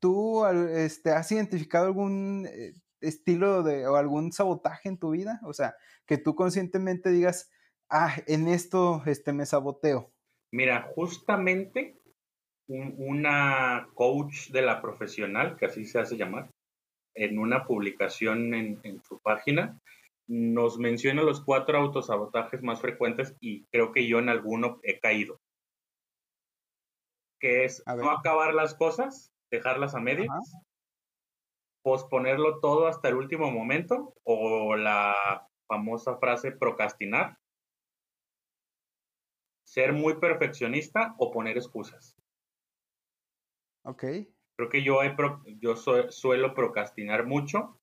¿Tú 0.00 0.44
este, 0.46 1.10
has 1.10 1.30
identificado 1.30 1.86
algún 1.86 2.48
eh, 2.52 2.74
estilo 3.00 3.62
de 3.62 3.86
o 3.86 3.94
algún 3.94 4.32
sabotaje 4.32 4.88
en 4.88 4.98
tu 4.98 5.10
vida? 5.10 5.40
O 5.44 5.52
sea, 5.52 5.76
que 6.06 6.18
tú 6.18 6.34
conscientemente 6.34 7.10
digas, 7.10 7.50
ah, 7.88 8.16
en 8.26 8.48
esto 8.48 9.02
este, 9.06 9.32
me 9.32 9.46
saboteo. 9.46 10.12
Mira, 10.50 10.90
justamente 10.94 11.96
una 12.66 13.88
coach 13.94 14.50
de 14.50 14.62
la 14.62 14.80
profesional, 14.82 15.56
que 15.56 15.66
así 15.66 15.84
se 15.84 16.00
hace 16.00 16.16
llamar, 16.16 16.50
en 17.14 17.38
una 17.38 17.66
publicación 17.66 18.54
en, 18.54 18.80
en 18.82 19.02
su 19.02 19.20
página, 19.20 19.78
nos 20.26 20.78
menciona 20.78 21.22
los 21.22 21.42
cuatro 21.42 21.78
autosabotajes 21.78 22.62
más 22.62 22.80
frecuentes 22.80 23.36
y 23.40 23.64
creo 23.66 23.92
que 23.92 24.06
yo 24.06 24.18
en 24.18 24.30
alguno 24.30 24.80
he 24.82 24.98
caído. 24.98 25.41
Que 27.42 27.64
es 27.64 27.82
no 27.86 28.10
acabar 28.10 28.54
las 28.54 28.74
cosas, 28.74 29.32
dejarlas 29.50 29.96
a 29.96 30.00
medias, 30.00 30.30
posponerlo 31.82 32.60
todo 32.60 32.86
hasta 32.86 33.08
el 33.08 33.16
último 33.16 33.50
momento 33.50 34.14
o 34.22 34.76
la 34.76 35.48
famosa 35.66 36.18
frase 36.18 36.52
procrastinar, 36.52 37.36
ser 39.64 39.92
muy 39.92 40.20
perfeccionista 40.20 41.14
o 41.18 41.32
poner 41.32 41.56
excusas. 41.56 42.16
Ok. 43.84 44.04
Creo 44.56 44.68
que 44.68 44.84
yo, 44.84 45.02
he 45.02 45.16
yo 45.58 45.74
suelo 45.76 46.54
procrastinar 46.54 47.26
mucho 47.26 47.80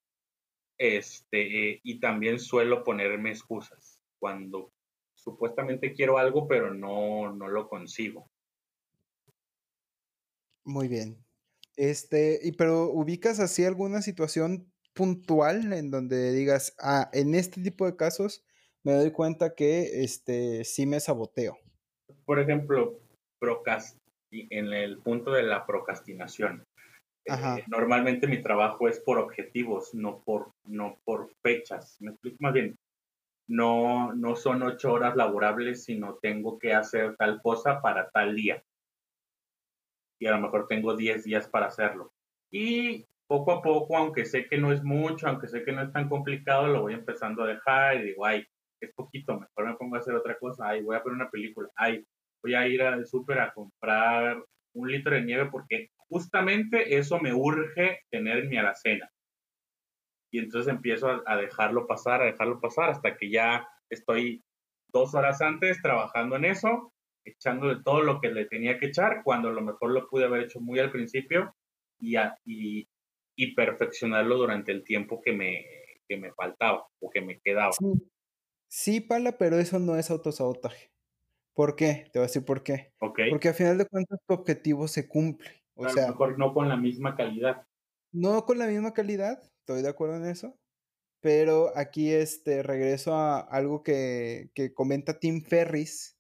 este, 0.78 1.82
y 1.84 2.00
también 2.00 2.39
suelo 2.39 2.84
ponerme 2.84 3.32
excusas 3.32 4.00
cuando 4.20 4.72
supuestamente 5.13 5.94
quiero 5.94 6.18
algo, 6.18 6.48
pero 6.48 6.74
no, 6.74 7.34
no 7.34 7.50
lo 7.50 7.68
consigo. 7.68 8.30
Muy 10.66 10.88
bien. 10.88 11.24
Este, 11.75 12.39
y 12.44 12.51
pero 12.54 12.92
ubicas 12.92 13.39
así 13.39 13.63
alguna 13.63 14.01
situación 14.01 14.72
puntual 14.94 15.72
en 15.74 15.92
donde 15.92 16.34
digas, 16.34 16.75
ah, 16.80 17.10
en 17.13 17.36
este 17.36 17.62
tipo 17.62 17.86
de 17.86 17.96
casos 17.96 18.44
me 18.84 18.94
doy 18.94 19.12
cuenta 19.12 19.56
que 19.56 20.04
este 20.04 20.63
sí 20.66 20.86
me 20.86 21.00
saboteo. 21.00 21.58
Por 22.25 22.39
ejemplo, 22.39 23.00
en 24.32 24.74
el 24.74 24.98
punto 25.00 25.32
de 25.32 25.44
la 25.44 25.66
procrastinación. 25.66 26.63
Eh, 27.25 27.63
normalmente 27.68 28.28
mi 28.28 28.42
trabajo 28.42 28.88
es 28.88 29.00
por 29.00 29.20
objetivos, 29.20 29.94
no 29.94 30.22
por, 30.24 30.51
no 30.66 30.98
por 31.06 31.30
fechas. 31.44 31.98
Me 32.00 32.12
explico 32.12 32.38
más 32.39 32.54
bien. 32.54 32.75
No, 33.48 34.13
no 34.13 34.36
son 34.36 34.62
ocho 34.63 34.94
horas 34.94 35.16
laborables, 35.16 35.84
sino 35.84 36.16
tengo 36.22 36.60
que 36.60 36.74
hacer 36.74 37.16
tal 37.18 37.42
cosa 37.42 37.82
para 37.82 38.10
tal 38.10 38.36
día. 38.36 38.63
Y 40.20 40.28
a 40.28 40.32
lo 40.32 40.40
mejor 40.40 40.68
tengo 40.68 40.96
diez 40.96 41.24
días 41.24 41.48
para 41.48 41.68
hacerlo. 41.68 42.12
Y 42.52 43.06
poco 43.28 43.52
a 43.52 43.62
poco, 43.62 43.96
aunque 43.96 44.26
sé 44.26 44.48
que 44.48 44.58
no 44.58 44.72
es 44.72 44.84
mucho, 44.84 45.28
aunque 45.28 45.48
sé 45.48 45.64
que 45.64 45.72
no 45.72 45.84
es 45.84 45.94
tan 45.94 46.10
complicado, 46.10 46.68
lo 46.68 46.82
voy 46.82 46.94
empezando 46.94 47.44
a 47.44 47.48
dejar 47.48 47.98
y 47.98 48.04
digo, 48.08 48.26
ay, 48.26 48.46
es 48.82 48.94
poquito, 48.94 49.40
mejor 49.40 49.68
me 49.68 49.76
pongo 49.76 49.96
a 49.96 50.00
hacer 50.00 50.16
otra 50.16 50.38
cosa, 50.38 50.68
ay, 50.68 50.82
voy 50.82 50.96
a 50.96 51.04
poner 51.04 51.16
una 51.16 51.30
película, 51.30 51.70
ay, 51.76 52.06
voy 52.42 52.56
a 52.56 52.68
ir 52.68 52.82
al 52.82 53.06
súper 53.06 53.40
a 53.40 53.54
comprar 53.54 54.44
un 54.74 54.92
litro 54.92 55.14
de 55.14 55.22
nieve 55.22 55.50
porque 55.52 55.90
justamente 56.10 56.98
eso 56.98 57.20
me 57.20 57.34
urge 57.34 58.02
tener 58.10 58.40
en 58.40 58.50
mi 58.50 58.58
alacena. 58.58 59.10
Y 60.32 60.40
entonces 60.40 60.72
empiezo 60.72 61.22
a, 61.26 61.38
dejarlo 61.38 61.88
pasar, 61.88 62.22
a 62.22 62.26
dejarlo 62.26 62.60
pasar, 62.60 62.90
hasta 62.90 63.18
que 63.18 63.30
ya 63.30 63.68
estoy 63.90 64.44
dos 64.88 65.16
horas 65.16 65.42
antes 65.42 65.82
trabajando 65.82 66.36
en 66.36 66.46
eso, 66.46 66.94
echándole 67.24 67.82
todo 67.84 68.02
lo 68.02 68.20
que 68.22 68.30
le 68.30 68.46
tenía 68.46 68.80
que 68.80 68.88
echar, 68.88 69.22
cuando 69.24 69.50
a 69.50 69.54
lo 69.54 69.62
mejor 69.62 69.92
lo 69.92 70.08
pude 70.08 70.26
haber 70.26 70.44
hecho 70.44 70.60
muy 70.60 70.80
al 70.80 70.92
principio 70.92 71.56
y, 72.00 72.16
y, 72.46 73.56
perfeccionarlo 73.56 74.38
durante 74.38 74.72
el 74.72 74.84
tiempo 74.84 75.22
que 75.22 75.34
me, 75.34 75.66
que 76.08 76.18
me 76.18 76.32
faltaba 76.34 76.88
o 77.00 77.10
que 77.10 77.22
me 77.22 77.40
quedaba. 77.40 77.72
Sí. 77.74 78.10
sí, 78.68 79.02
Pala, 79.02 79.38
pero 79.38 79.60
eso 79.60 79.80
no 79.80 79.96
es 79.96 80.10
autosabotaje. 80.12 80.92
¿Por 81.54 81.76
qué? 81.76 82.10
Te 82.12 82.20
voy 82.20 82.24
a 82.24 82.28
decir 82.28 82.46
por 82.46 82.64
qué. 82.64 82.94
Porque 83.00 83.50
al 83.50 83.54
final 83.54 83.78
de 83.78 83.86
cuentas 83.86 84.20
tu 84.26 84.34
objetivo 84.34 84.88
se 84.88 85.08
cumple. 85.08 85.62
O 85.76 85.86
a 85.86 85.90
sea, 85.90 86.08
lo 86.08 86.12
mejor 86.14 86.38
no 86.38 86.54
con 86.54 86.70
la 86.70 86.78
misma 86.78 87.16
calidad. 87.16 87.66
No 88.12 88.46
con 88.46 88.58
la 88.58 88.68
misma 88.68 88.94
calidad, 88.94 89.42
estoy 89.60 89.82
de 89.82 89.90
acuerdo 89.90 90.16
en 90.16 90.26
eso. 90.26 90.58
Pero 91.22 91.72
aquí 91.76 92.12
este, 92.12 92.64
regreso 92.64 93.14
a 93.14 93.40
algo 93.40 93.84
que, 93.84 94.52
que 94.54 94.74
comenta 94.74 95.20
Tim 95.20 95.44
Ferris, 95.44 96.18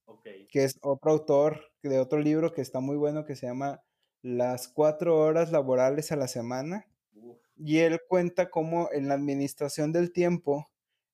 que 0.49 0.63
es 0.63 0.77
otro 0.81 1.11
autor 1.11 1.61
de 1.83 1.99
otro 1.99 2.19
libro 2.19 2.53
que 2.53 2.61
está 2.61 2.79
muy 2.79 2.97
bueno, 2.97 3.25
que 3.25 3.35
se 3.35 3.47
llama 3.47 3.81
Las 4.21 4.67
cuatro 4.67 5.17
horas 5.17 5.51
laborales 5.51 6.11
a 6.11 6.15
la 6.15 6.27
semana. 6.27 6.85
Y 7.55 7.79
él 7.79 7.99
cuenta 8.07 8.49
cómo 8.49 8.89
en 8.91 9.07
la 9.07 9.15
administración 9.15 9.91
del 9.91 10.11
tiempo, 10.11 10.65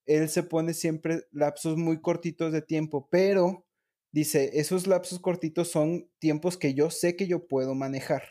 él 0.05 0.29
se 0.29 0.43
pone 0.43 0.73
siempre 0.73 1.23
lapsos 1.31 1.77
muy 1.77 2.01
cortitos 2.01 2.51
de 2.51 2.61
tiempo, 2.61 3.07
pero 3.09 3.65
dice, 4.11 4.51
esos 4.59 4.87
lapsos 4.87 5.19
cortitos 5.19 5.69
son 5.69 6.09
tiempos 6.19 6.57
que 6.57 6.73
yo 6.73 6.91
sé 6.91 7.15
que 7.15 7.27
yo 7.27 7.47
puedo 7.47 7.73
manejar. 7.73 8.23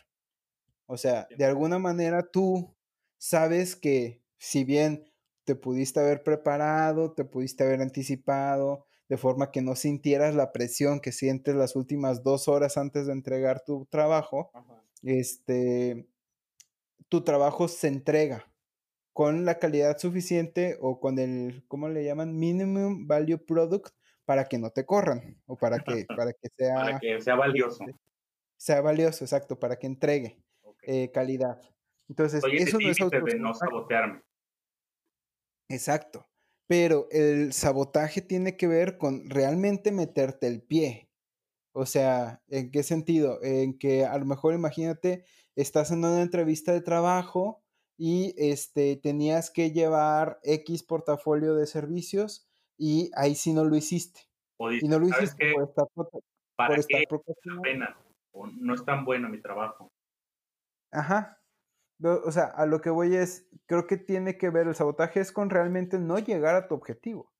O 0.86 0.96
sea, 0.96 1.26
de 1.36 1.44
alguna 1.44 1.78
manera 1.78 2.22
tú 2.30 2.74
sabes 3.18 3.74
que 3.74 4.22
si 4.38 4.64
bien 4.64 5.04
te 5.44 5.54
pudiste 5.54 6.00
haber 6.00 6.22
preparado, 6.22 7.12
te 7.12 7.24
pudiste 7.24 7.64
haber 7.64 7.80
anticipado, 7.82 8.86
de 9.08 9.16
forma 9.16 9.50
que 9.50 9.62
no 9.62 9.76
sintieras 9.76 10.34
la 10.34 10.52
presión 10.52 11.00
que 11.00 11.12
sientes 11.12 11.54
las 11.54 11.76
últimas 11.76 12.22
dos 12.22 12.48
horas 12.48 12.76
antes 12.76 13.06
de 13.06 13.12
entregar 13.12 13.62
tu 13.64 13.86
trabajo, 13.86 14.50
este, 15.02 16.08
tu 17.08 17.22
trabajo 17.22 17.68
se 17.68 17.88
entrega 17.88 18.50
con 19.12 19.44
la 19.44 19.58
calidad 19.58 19.98
suficiente 19.98 20.76
o 20.80 20.98
con 20.98 21.18
el, 21.18 21.64
¿cómo 21.68 21.88
le 21.88 22.04
llaman? 22.04 22.36
Minimum 22.36 23.06
Value 23.06 23.38
Product 23.38 23.94
para 24.24 24.46
que 24.46 24.58
no 24.58 24.70
te 24.70 24.86
corran 24.86 25.40
o 25.46 25.56
para 25.56 25.78
que, 25.78 26.06
para 26.16 26.32
que 26.32 26.48
sea... 26.56 26.74
para 26.74 26.98
que 26.98 27.20
sea 27.20 27.36
valioso. 27.36 27.84
Este, 27.86 28.00
sea 28.56 28.80
valioso, 28.80 29.24
exacto, 29.24 29.58
para 29.58 29.76
que 29.76 29.86
entregue 29.86 30.42
eh, 30.82 31.10
calidad. 31.12 31.60
Entonces, 32.08 32.42
eso 32.52 32.78
no 32.78 32.90
es 32.90 32.98
de 32.98 33.38
no 33.38 33.54
sabotearme. 33.54 34.22
Exacto. 35.68 36.26
Pero 36.66 37.08
el 37.10 37.52
sabotaje 37.52 38.22
tiene 38.22 38.56
que 38.56 38.66
ver 38.66 38.96
con 38.96 39.28
realmente 39.28 39.92
meterte 39.92 40.46
el 40.46 40.62
pie. 40.62 41.10
O 41.72 41.86
sea, 41.86 42.42
¿en 42.48 42.70
qué 42.70 42.82
sentido? 42.82 43.42
En 43.42 43.78
que 43.78 44.04
a 44.04 44.16
lo 44.18 44.24
mejor 44.24 44.54
imagínate, 44.54 45.24
estás 45.56 45.90
en 45.90 45.98
una 45.98 46.22
entrevista 46.22 46.72
de 46.72 46.80
trabajo 46.80 47.62
y 47.96 48.34
este, 48.38 48.96
tenías 48.96 49.50
que 49.50 49.72
llevar 49.72 50.38
X 50.42 50.82
portafolio 50.82 51.54
de 51.54 51.66
servicios 51.66 52.48
y 52.78 53.10
ahí 53.16 53.34
sí 53.34 53.52
no 53.52 53.64
lo 53.64 53.76
hiciste. 53.76 54.20
y 54.58 54.88
no 54.88 54.98
lo 54.98 55.08
hiciste 55.08 55.52
por 55.52 55.68
estar, 55.68 55.86
¿Para 56.56 56.76
pena? 57.62 57.96
O 58.32 58.46
no 58.46 58.74
es 58.74 58.84
tan 58.84 59.04
bueno 59.04 59.28
mi 59.28 59.40
trabajo. 59.40 59.92
Ajá. 60.92 61.43
O 62.02 62.30
sea, 62.32 62.44
a 62.44 62.66
lo 62.66 62.80
que 62.80 62.90
voy 62.90 63.14
es, 63.14 63.48
creo 63.66 63.86
que 63.86 63.96
tiene 63.96 64.36
que 64.36 64.50
ver, 64.50 64.66
el 64.66 64.74
sabotaje 64.74 65.20
es 65.20 65.32
con 65.32 65.50
realmente 65.50 65.98
no 65.98 66.18
llegar 66.18 66.54
a 66.54 66.68
tu 66.68 66.74
objetivo. 66.74 67.32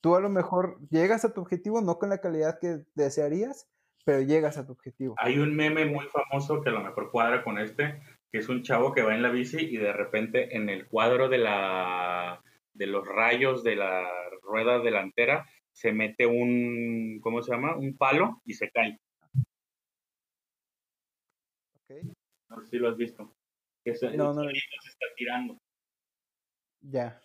Tú 0.00 0.16
a 0.16 0.20
lo 0.20 0.28
mejor 0.28 0.78
llegas 0.90 1.24
a 1.24 1.32
tu 1.32 1.40
objetivo, 1.40 1.80
no 1.80 1.98
con 1.98 2.10
la 2.10 2.18
calidad 2.18 2.58
que 2.60 2.84
desearías, 2.94 3.70
pero 4.04 4.20
llegas 4.20 4.58
a 4.58 4.66
tu 4.66 4.72
objetivo. 4.72 5.14
Hay 5.18 5.38
un 5.38 5.56
meme 5.56 5.86
muy 5.86 6.06
famoso 6.08 6.60
que 6.60 6.68
a 6.68 6.72
lo 6.72 6.82
mejor 6.82 7.10
cuadra 7.10 7.42
con 7.42 7.58
este, 7.58 8.02
que 8.30 8.38
es 8.38 8.48
un 8.50 8.62
chavo 8.62 8.92
que 8.92 9.02
va 9.02 9.14
en 9.14 9.22
la 9.22 9.30
bici 9.30 9.58
y 9.58 9.78
de 9.78 9.92
repente 9.94 10.56
en 10.56 10.68
el 10.68 10.86
cuadro 10.88 11.28
de 11.30 11.38
la 11.38 12.42
de 12.74 12.86
los 12.86 13.06
rayos 13.06 13.62
de 13.62 13.76
la 13.76 14.06
rueda 14.42 14.80
delantera 14.80 15.46
se 15.74 15.92
mete 15.92 16.26
un, 16.26 17.18
¿cómo 17.20 17.42
se 17.42 17.52
llama? 17.52 17.76
Un 17.76 17.96
palo 17.96 18.40
y 18.44 18.54
se 18.54 18.70
cae. 18.70 19.00
Ok. 21.74 22.14
No 22.48 22.60
sé 22.60 22.66
si 22.68 22.78
lo 22.78 22.88
has 22.88 22.96
visto. 22.96 23.34
Que 23.84 23.94
se, 23.94 24.16
no, 24.16 24.32
no. 24.32 24.42
se 24.42 24.88
está 24.88 25.06
tirando. 25.16 25.58
Ya. 26.80 27.20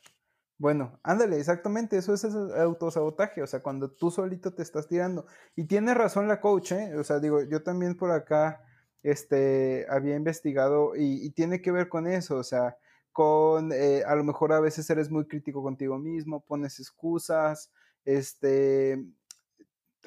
Bueno, 0.57 0.99
ándale, 1.03 1.37
exactamente, 1.37 1.97
eso 1.97 2.13
es 2.13 2.25
el 2.25 2.51
autosabotaje, 2.59 3.41
o 3.41 3.47
sea, 3.47 3.61
cuando 3.61 3.91
tú 3.91 4.11
solito 4.11 4.53
te 4.53 4.61
estás 4.61 4.87
tirando. 4.89 5.25
Y 5.55 5.65
tiene 5.65 5.93
razón 5.93 6.27
la 6.27 6.41
coach, 6.41 6.73
¿eh? 6.73 6.97
O 6.97 7.03
sea, 7.05 7.19
digo, 7.19 7.41
yo 7.43 7.63
también 7.63 7.95
por 7.95 8.11
acá, 8.11 8.61
este, 9.01 9.85
había 9.89 10.17
investigado 10.17 10.97
y, 10.97 11.25
y 11.25 11.29
tiene 11.31 11.61
que 11.61 11.71
ver 11.71 11.87
con 11.87 12.07
eso, 12.07 12.35
o 12.35 12.43
sea, 12.43 12.77
con, 13.11 13.71
eh, 13.73 14.03
a 14.05 14.15
lo 14.15 14.23
mejor 14.23 14.53
a 14.53 14.59
veces 14.59 14.89
eres 14.89 15.09
muy 15.09 15.27
crítico 15.27 15.63
contigo 15.63 15.97
mismo, 15.97 16.41
pones 16.41 16.79
excusas, 16.79 17.71
este, 18.05 19.03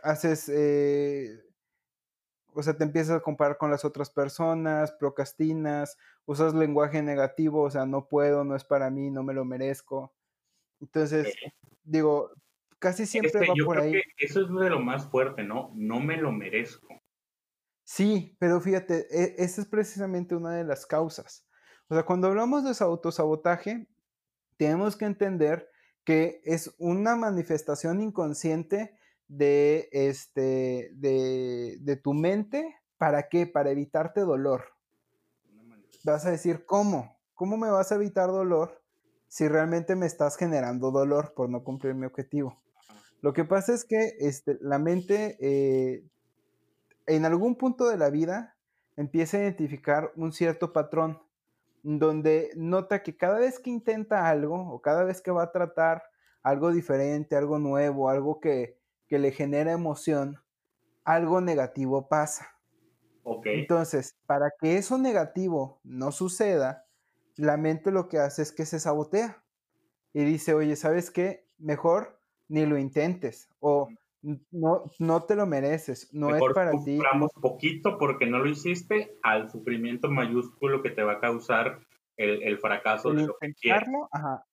haces, 0.02 0.48
eh, 0.48 1.42
o 2.54 2.62
sea, 2.62 2.76
te 2.76 2.84
empiezas 2.84 3.16
a 3.16 3.22
comparar 3.22 3.58
con 3.58 3.70
las 3.70 3.84
otras 3.84 4.10
personas, 4.10 4.92
procrastinas, 4.92 5.96
usas 6.26 6.54
lenguaje 6.54 7.02
negativo, 7.02 7.62
o 7.62 7.70
sea, 7.70 7.86
no 7.86 8.08
puedo, 8.08 8.44
no 8.44 8.56
es 8.56 8.64
para 8.64 8.90
mí, 8.90 9.10
no 9.10 9.22
me 9.22 9.34
lo 9.34 9.44
merezco. 9.44 10.14
Entonces, 10.80 11.34
digo, 11.84 12.30
casi 12.78 13.06
siempre 13.06 13.30
Este, 13.40 13.48
va 13.48 13.54
yo 13.56 13.64
por 13.66 13.78
creo 13.78 13.86
ahí. 13.86 14.02
que 14.16 14.26
eso 14.26 14.42
es 14.42 14.48
de 14.48 14.70
lo 14.70 14.80
más 14.80 15.08
fuerte, 15.08 15.44
¿no? 15.44 15.72
No 15.74 16.00
me 16.00 16.16
lo 16.16 16.32
merezco. 16.32 16.88
Sí, 17.84 18.36
pero 18.38 18.60
fíjate, 18.60 19.06
e- 19.10 19.34
esa 19.38 19.60
es 19.60 19.66
precisamente 19.68 20.34
una 20.34 20.54
de 20.54 20.64
las 20.64 20.86
causas. 20.86 21.46
O 21.88 21.94
sea, 21.94 22.04
cuando 22.04 22.28
hablamos 22.28 22.64
de 22.64 22.84
autosabotaje, 22.84 23.88
tenemos 24.56 24.96
que 24.96 25.04
entender 25.06 25.68
que 26.04 26.40
es 26.44 26.74
una 26.78 27.16
manifestación 27.16 28.00
inconsciente 28.02 28.98
de, 29.28 29.88
este, 29.92 30.90
de, 30.94 31.78
de 31.80 31.96
tu 31.96 32.14
mente. 32.14 32.76
¿Para 32.96 33.28
qué? 33.28 33.46
Para 33.46 33.70
evitarte 33.70 34.20
dolor. 34.22 34.71
Vas 36.04 36.26
a 36.26 36.30
decir, 36.30 36.66
¿cómo? 36.66 37.16
¿Cómo 37.34 37.56
me 37.56 37.70
vas 37.70 37.92
a 37.92 37.94
evitar 37.94 38.28
dolor 38.28 38.82
si 39.28 39.48
realmente 39.48 39.94
me 39.94 40.06
estás 40.06 40.36
generando 40.36 40.90
dolor 40.90 41.32
por 41.34 41.48
no 41.48 41.62
cumplir 41.62 41.94
mi 41.94 42.06
objetivo? 42.06 42.60
Lo 43.20 43.32
que 43.32 43.44
pasa 43.44 43.72
es 43.72 43.84
que 43.84 44.16
este, 44.18 44.58
la 44.60 44.78
mente 44.78 45.36
eh, 45.40 46.04
en 47.06 47.24
algún 47.24 47.56
punto 47.56 47.88
de 47.88 47.96
la 47.96 48.10
vida 48.10 48.56
empieza 48.96 49.36
a 49.36 49.40
identificar 49.42 50.12
un 50.16 50.32
cierto 50.32 50.72
patrón 50.72 51.20
donde 51.84 52.50
nota 52.56 53.02
que 53.02 53.16
cada 53.16 53.38
vez 53.38 53.60
que 53.60 53.70
intenta 53.70 54.28
algo 54.28 54.72
o 54.72 54.82
cada 54.82 55.04
vez 55.04 55.20
que 55.20 55.30
va 55.30 55.44
a 55.44 55.52
tratar 55.52 56.02
algo 56.42 56.72
diferente, 56.72 57.36
algo 57.36 57.58
nuevo, 57.58 58.08
algo 58.08 58.40
que, 58.40 58.76
que 59.06 59.18
le 59.18 59.30
genera 59.30 59.72
emoción, 59.72 60.40
algo 61.04 61.40
negativo 61.40 62.08
pasa. 62.08 62.51
Entonces, 63.44 64.16
para 64.26 64.52
que 64.60 64.76
eso 64.76 64.98
negativo 64.98 65.80
no 65.84 66.12
suceda, 66.12 66.86
la 67.36 67.56
mente 67.56 67.90
lo 67.90 68.08
que 68.08 68.18
hace 68.18 68.42
es 68.42 68.52
que 68.52 68.66
se 68.66 68.80
sabotea 68.80 69.42
y 70.12 70.24
dice, 70.24 70.54
oye, 70.54 70.76
¿sabes 70.76 71.10
qué? 71.10 71.46
Mejor 71.58 72.18
ni 72.48 72.66
lo 72.66 72.78
intentes 72.78 73.48
o 73.60 73.88
no, 74.50 74.90
no 74.98 75.24
te 75.24 75.34
lo 75.34 75.46
mereces, 75.46 76.12
no 76.12 76.28
Mejor 76.28 76.50
es 76.50 76.54
para 76.54 76.70
ti. 76.72 76.96
suframos 76.96 77.32
poquito 77.40 77.98
porque 77.98 78.26
no 78.26 78.38
lo 78.38 78.48
hiciste 78.48 79.18
al 79.22 79.50
sufrimiento 79.50 80.10
mayúsculo 80.10 80.82
que 80.82 80.90
te 80.90 81.02
va 81.02 81.14
a 81.14 81.20
causar 81.20 81.80
el, 82.16 82.42
el 82.42 82.58
fracaso 82.58 83.10
El 83.10 83.16
de 83.16 83.26
lo 83.26 83.36
que 83.40 83.52
quieres. 83.54 83.88
ajá. 84.10 84.44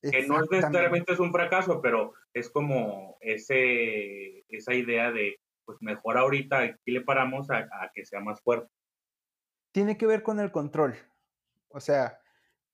Que 0.00 0.28
no 0.28 0.40
necesariamente 0.42 1.12
es 1.12 1.18
un 1.18 1.32
fracaso, 1.32 1.80
pero 1.82 2.12
es 2.32 2.48
como 2.50 3.16
ese, 3.20 4.44
esa 4.48 4.72
idea 4.72 5.10
de, 5.10 5.40
pues 5.68 5.82
mejor 5.82 6.16
ahorita 6.16 6.60
aquí 6.60 6.92
le 6.92 7.02
paramos 7.02 7.50
a, 7.50 7.58
a 7.58 7.90
que 7.92 8.06
sea 8.06 8.20
más 8.20 8.40
fuerte. 8.40 8.72
Tiene 9.70 9.98
que 9.98 10.06
ver 10.06 10.22
con 10.22 10.40
el 10.40 10.50
control. 10.50 10.94
O 11.68 11.78
sea, 11.78 12.20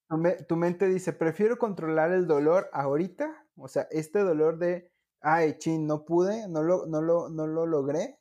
tu, 0.08 0.16
me- 0.16 0.44
tu 0.44 0.54
mente 0.54 0.86
dice, 0.86 1.12
prefiero 1.12 1.58
controlar 1.58 2.12
el 2.12 2.28
dolor 2.28 2.70
ahorita, 2.72 3.48
o 3.56 3.66
sea, 3.66 3.88
este 3.90 4.20
dolor 4.20 4.58
de, 4.58 4.92
ay, 5.20 5.58
chin, 5.58 5.88
no 5.88 6.04
pude, 6.04 6.46
no 6.46 6.62
lo, 6.62 6.86
no 6.86 7.02
lo, 7.02 7.28
no 7.30 7.48
lo 7.48 7.66
logré, 7.66 8.20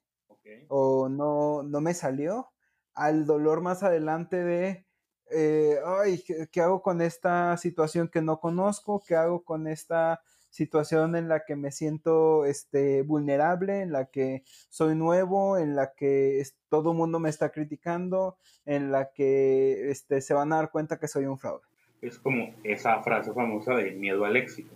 o 0.70 1.08
no, 1.08 1.62
no 1.62 1.80
me 1.80 1.94
salió, 1.94 2.52
al 2.96 3.28
dolor 3.28 3.62
más 3.62 3.84
adelante 3.84 4.44
de, 4.44 4.88
eh, 5.30 5.78
ay, 5.86 6.24
¿qué, 6.26 6.48
qué 6.52 6.62
hago 6.62 6.82
con 6.82 7.00
esta 7.00 7.56
situación 7.58 8.08
que 8.08 8.24
no 8.24 8.40
conozco? 8.40 9.04
¿Qué 9.08 9.16
hago 9.16 9.44
con 9.44 9.68
esta 9.68 10.24
situación 10.54 11.16
en 11.16 11.28
la 11.28 11.46
que 11.46 11.56
me 11.56 11.72
siento 11.72 12.46
este, 12.46 13.02
vulnerable, 13.02 13.82
en 13.82 13.92
la 13.92 14.06
que 14.06 14.44
soy 14.70 14.94
nuevo, 14.96 15.58
en 15.58 15.76
la 15.76 15.94
que 15.96 16.40
es- 16.40 16.56
todo 16.70 16.92
el 16.92 16.98
mundo 16.98 17.20
me 17.20 17.30
está 17.30 17.50
criticando, 17.52 18.38
en 18.66 18.92
la 18.92 19.12
que 19.12 19.90
este, 19.90 20.22
se 20.22 20.34
van 20.36 20.54
a 20.54 20.58
dar 20.58 20.70
cuenta 20.72 21.00
que 21.00 21.08
soy 21.08 21.26
un 21.26 21.40
fraude? 21.40 21.64
Es 22.02 22.20
como 22.20 22.54
esa 22.64 23.02
frase 23.02 23.34
famosa 23.34 23.74
de 23.76 23.92
miedo 23.94 24.26
al 24.26 24.36
éxito. 24.38 24.76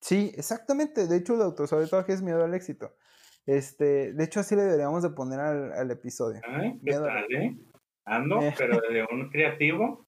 Sí, 0.00 0.32
exactamente. 0.36 1.06
De 1.08 1.16
hecho, 1.16 1.34
el 1.34 1.42
autosabotaje 1.42 2.12
es 2.12 2.22
miedo 2.22 2.44
al 2.44 2.54
éxito. 2.54 2.94
Este, 3.46 4.12
de 4.12 4.24
hecho, 4.24 4.40
así 4.40 4.54
le 4.54 4.62
deberíamos 4.62 5.02
de 5.02 5.10
poner 5.10 5.40
al, 5.40 5.72
al 5.72 5.90
episodio. 5.90 6.40
Ay, 6.46 6.72
¿Qué 6.84 6.90
Miedo 6.92 7.04
al 7.06 7.26
tal, 7.26 7.34
eh? 7.34 7.56
Ando, 8.04 8.40
Eh. 8.42 8.54
pero 8.56 8.78
de 8.80 9.04
un 9.10 9.28
creativo. 9.30 10.05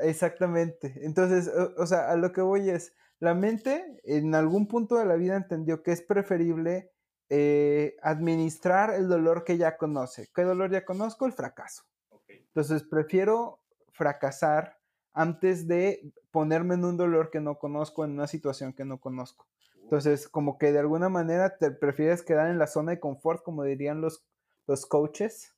Exactamente. 0.00 0.94
Entonces, 1.02 1.48
o, 1.48 1.82
o 1.82 1.86
sea, 1.86 2.10
a 2.10 2.16
lo 2.16 2.32
que 2.32 2.40
voy 2.40 2.70
es, 2.70 2.94
la 3.20 3.34
mente 3.34 4.00
en 4.04 4.34
algún 4.34 4.68
punto 4.68 4.96
de 4.96 5.04
la 5.04 5.16
vida 5.16 5.36
entendió 5.36 5.82
que 5.82 5.92
es 5.92 6.02
preferible 6.02 6.92
eh, 7.30 7.96
administrar 8.02 8.94
el 8.94 9.08
dolor 9.08 9.44
que 9.44 9.58
ya 9.58 9.76
conoce. 9.76 10.28
¿Qué 10.34 10.42
dolor 10.42 10.70
ya 10.70 10.84
conozco? 10.84 11.26
El 11.26 11.32
fracaso. 11.32 11.82
Entonces, 12.28 12.84
prefiero 12.84 13.60
fracasar 13.92 14.78
antes 15.12 15.66
de 15.66 16.12
ponerme 16.30 16.74
en 16.74 16.84
un 16.84 16.96
dolor 16.96 17.30
que 17.30 17.40
no 17.40 17.58
conozco, 17.58 18.04
en 18.04 18.12
una 18.12 18.26
situación 18.26 18.72
que 18.72 18.84
no 18.84 19.00
conozco. 19.00 19.46
Entonces, 19.82 20.28
como 20.28 20.58
que 20.58 20.72
de 20.72 20.78
alguna 20.78 21.08
manera 21.08 21.56
te 21.58 21.70
prefieres 21.70 22.22
quedar 22.22 22.50
en 22.50 22.58
la 22.58 22.66
zona 22.66 22.92
de 22.92 23.00
confort, 23.00 23.42
como 23.42 23.64
dirían 23.64 24.00
los, 24.00 24.24
los 24.66 24.86
coaches, 24.86 25.54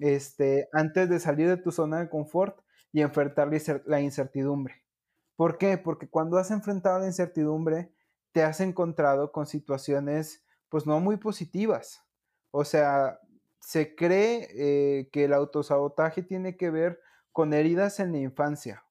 este, 0.00 0.68
antes 0.72 1.08
de 1.08 1.20
salir 1.20 1.48
de 1.48 1.58
tu 1.58 1.70
zona 1.70 2.00
de 2.00 2.08
confort 2.08 2.58
y 2.94 3.02
enfrentar 3.02 3.48
la 3.48 3.56
incer- 3.56 3.82
la 3.86 4.00
incertidumbre. 4.00 4.84
¿Por 5.34 5.58
qué? 5.58 5.76
Porque 5.78 6.08
cuando 6.08 6.38
has 6.38 6.52
enfrentado 6.52 7.00
la 7.00 7.06
incertidumbre, 7.06 7.92
te 8.30 8.44
has 8.44 8.60
encontrado 8.60 9.32
con 9.32 9.46
situaciones, 9.46 10.44
pues 10.68 10.86
no 10.86 11.00
muy 11.00 11.16
positivas. 11.16 12.04
O 12.52 12.64
sea, 12.64 13.18
se 13.58 13.96
cree 13.96 14.48
eh, 14.52 15.08
que 15.10 15.24
el 15.24 15.32
autosabotaje 15.32 16.22
tiene 16.22 16.56
que 16.56 16.70
ver 16.70 17.00
con 17.32 17.52
heridas 17.52 17.98
en 17.98 18.12
la 18.12 18.18
infancia. 18.18 18.84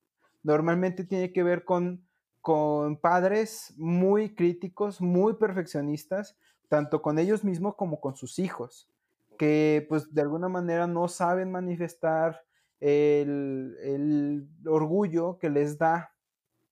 Normalmente 0.44 1.06
tiene 1.06 1.32
que 1.32 1.44
ver 1.44 1.64
con, 1.64 2.06
con 2.42 2.98
padres 2.98 3.74
muy 3.78 4.36
críticos, 4.36 5.00
muy 5.00 5.36
perfeccionistas, 5.36 6.36
tanto 6.68 7.02
con 7.02 7.20
ellos 7.20 7.46
mismos 7.46 7.76
como 7.76 8.02
con 8.02 8.18
sus 8.18 8.38
hijos, 8.38 8.90
que 9.38 9.86
pues 9.88 10.14
de 10.14 10.22
alguna 10.24 10.50
manera 10.50 10.88
no 10.88 11.08
saben 11.08 11.52
manifestar 11.52 12.44
el, 12.84 14.48
orgullo 14.66 15.38
que 15.40 15.50
les 15.50 15.78
da 15.78 16.14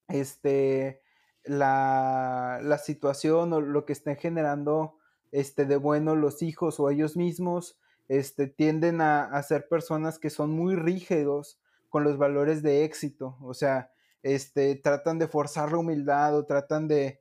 este, 0.08 1.02
la, 1.44 2.60
la 2.62 2.78
situación 2.78 3.54
o 3.54 3.62
lo 3.62 3.86
que 3.86 3.94
estén 3.94 4.18
generando 4.18 4.98
este, 5.32 5.66
de 5.66 5.78
bueno 5.78 6.16
los 6.16 6.42
hijos 6.42 6.80
o 6.80 6.90
ellos 6.90 7.16
mismos, 7.16 7.80
este, 8.08 8.48
tienden 8.48 9.00
a, 9.02 9.24
a 9.24 9.42
ser 9.44 9.68
personas 9.70 10.20
que 10.20 10.30
son 10.30 10.52
muy 10.52 10.76
rígidos 10.76 11.60
con 11.90 12.04
los 12.04 12.18
valores 12.18 12.62
de 12.64 12.84
éxito, 12.84 13.38
o 13.42 13.54
sea, 13.54 13.92
este, 14.24 14.76
tratan 14.76 15.20
de 15.20 15.28
forzar 15.28 15.72
la 15.72 15.80
humildad 15.80 16.38
o 16.38 16.46
tratan 16.46 16.88
de, 16.88 17.20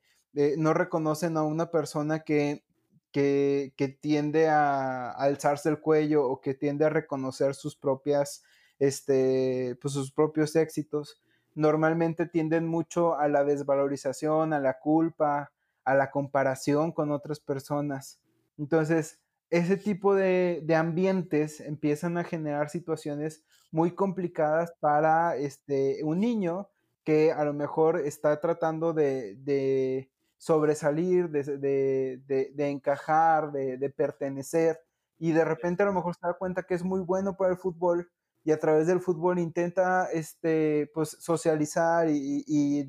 no 0.59 0.75
reconocen 0.75 1.37
a 1.37 1.43
una 1.43 1.71
persona 1.71 2.21
que, 2.21 2.65
que, 3.11 3.73
que 3.77 3.89
tiende 3.89 4.49
a 4.49 5.11
alzarse 5.11 5.69
el 5.69 5.81
cuello 5.81 6.25
o 6.27 6.41
que 6.41 6.55
tiende 6.55 6.85
a 6.85 6.91
reconocer 6.91 7.55
sus 7.55 7.77
propias, 7.77 8.43
este, 8.81 9.79
pues 9.81 9.95
sus 9.95 10.13
propios 10.13 10.57
éxitos 10.57 11.23
normalmente 11.55 12.27
tienden 12.27 12.67
mucho 12.67 13.17
a 13.17 13.29
la 13.29 13.45
desvalorización, 13.45 14.53
a 14.53 14.61
la 14.61 14.81
culpa, 14.81 15.53
a 15.85 15.95
la 15.95 16.11
comparación 16.11 16.93
con 16.93 17.13
otras 17.13 17.41
personas. 17.41 18.21
Entonces, 18.59 19.21
ese 19.51 19.77
tipo 19.77 20.15
de, 20.15 20.63
de 20.65 20.75
ambientes 20.77 21.61
empiezan 21.61 22.19
a 22.19 22.25
generar 22.25 22.71
situaciones 22.71 23.45
muy 23.73 23.95
complicadas 23.95 24.73
para 24.81 25.37
este, 25.37 26.01
un 26.05 26.21
niño 26.21 26.69
que 27.05 27.33
a 27.33 27.45
lo 27.45 27.53
mejor 27.55 27.99
está 28.01 28.41
tratando 28.41 28.93
de, 28.93 29.37
de 29.37 30.11
sobresalir, 30.37 31.31
de, 31.31 31.43
de- 31.59 32.53
de- 32.55 32.69
encajar, 32.69 33.53
de 33.53 33.91
pertenecer, 33.91 34.81
y 35.19 35.33
de 35.33 35.45
repente 35.45 35.83
a 35.83 35.87
lo 35.87 35.93
mejor 35.93 36.15
se 36.15 36.27
da 36.27 36.35
cuenta 36.35 36.63
que 36.63 36.75
es 36.75 36.83
muy 36.85 37.01
bueno 37.01 37.37
para 37.37 37.53
el 37.53 37.59
fútbol 37.59 38.11
y 38.45 38.53
a 38.53 38.59
través 38.59 38.87
del 38.87 39.01
fútbol 39.01 39.39
intenta 39.39 40.11
este, 40.13 40.91
pues, 40.95 41.11
socializar 41.21 42.09
y, 42.09 42.45
y- 42.47 42.87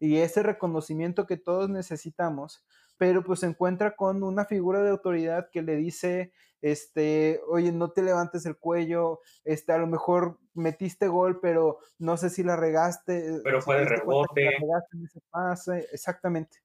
y 0.00 0.16
ese 0.18 0.42
reconocimiento 0.42 1.26
que 1.26 1.36
todos 1.36 1.70
necesitamos, 1.70 2.64
pero 2.98 3.22
pues 3.24 3.40
se 3.40 3.46
encuentra 3.46 3.96
con 3.96 4.22
una 4.22 4.44
figura 4.44 4.82
de 4.82 4.90
autoridad 4.90 5.48
que 5.52 5.62
le 5.62 5.76
dice, 5.76 6.32
este, 6.60 7.40
oye, 7.48 7.72
no 7.72 7.92
te 7.92 8.02
levantes 8.02 8.44
el 8.46 8.58
cuello, 8.58 9.20
este, 9.44 9.72
a 9.72 9.78
lo 9.78 9.86
mejor 9.86 10.38
metiste 10.54 11.08
gol, 11.08 11.40
pero 11.40 11.78
no 11.98 12.16
sé 12.16 12.30
si 12.30 12.42
la 12.42 12.56
regaste. 12.56 13.40
Pero 13.44 13.62
fue 13.62 13.78
de 13.78 13.84
rebote. 13.86 14.42
pase, 15.30 15.86
exactamente. 15.92 16.58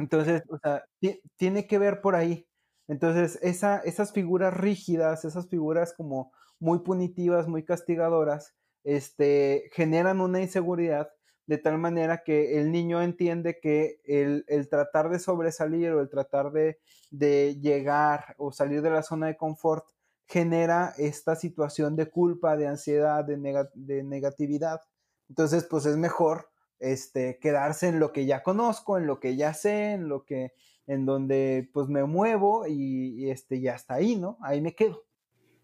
Entonces, 0.00 0.42
o 0.48 0.58
sea, 0.58 0.84
ti- 1.00 1.20
tiene 1.36 1.66
que 1.66 1.78
ver 1.78 2.00
por 2.00 2.14
ahí. 2.14 2.48
Entonces, 2.88 3.38
esa, 3.42 3.78
esas 3.80 4.12
figuras 4.12 4.54
rígidas, 4.54 5.24
esas 5.24 5.48
figuras 5.48 5.92
como 5.94 6.32
muy 6.60 6.80
punitivas, 6.80 7.48
muy 7.48 7.64
castigadoras, 7.64 8.54
este, 8.84 9.70
generan 9.72 10.20
una 10.20 10.40
inseguridad 10.40 11.10
de 11.46 11.58
tal 11.58 11.78
manera 11.78 12.22
que 12.24 12.60
el 12.60 12.70
niño 12.72 13.00
entiende 13.00 13.58
que 13.58 14.00
el, 14.04 14.44
tratar 14.68 15.08
de 15.08 15.18
sobresalir 15.18 15.92
o 15.92 16.00
el 16.00 16.10
tratar 16.10 16.52
de, 16.52 16.78
llegar 17.10 18.34
o 18.36 18.52
salir 18.52 18.82
de 18.82 18.90
la 18.90 19.02
zona 19.02 19.28
de 19.28 19.36
confort 19.36 19.86
genera 20.26 20.92
esta 20.98 21.36
situación 21.36 21.96
de 21.96 22.10
culpa, 22.10 22.56
de 22.56 22.66
ansiedad, 22.66 23.24
de, 23.24 23.66
de 23.74 24.02
negatividad. 24.02 24.82
Entonces, 25.30 25.64
pues 25.64 25.86
es 25.86 25.96
mejor 25.96 26.50
este, 26.80 27.38
quedarse 27.38 27.88
en 27.88 27.98
lo 27.98 28.12
que 28.12 28.26
ya 28.26 28.42
conozco, 28.42 28.98
en 28.98 29.06
lo 29.06 29.18
que 29.18 29.36
ya 29.36 29.54
sé, 29.54 29.92
en 29.92 30.08
lo 30.08 30.24
que, 30.24 30.52
en 30.86 31.06
donde 31.06 31.70
pues 31.72 31.88
me 31.88 32.04
muevo 32.04 32.66
y, 32.66 33.30
este, 33.30 33.60
ya 33.60 33.74
está 33.74 33.94
ahí, 33.94 34.16
¿no? 34.16 34.38
Ahí 34.42 34.60
me 34.60 34.74
quedo. 34.74 35.07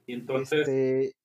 Y 0.06 0.14
entonces, 0.14 0.60
este, 0.60 1.16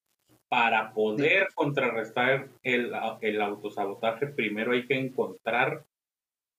para 0.49 0.93
poder 0.93 1.47
contrarrestar 1.53 2.49
el, 2.63 2.91
el, 3.21 3.41
autosabotaje, 3.41 4.27
primero 4.27 4.71
hay 4.71 4.85
que 4.87 4.95
encontrar 4.95 5.85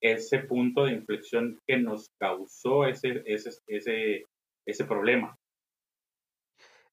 ese 0.01 0.39
punto 0.39 0.85
de 0.85 0.93
inflexión 0.93 1.61
que 1.67 1.77
nos 1.77 2.11
causó 2.19 2.87
ese, 2.87 3.23
ese, 3.27 3.51
ese, 3.67 4.25
ese 4.67 4.85
problema. 4.85 5.37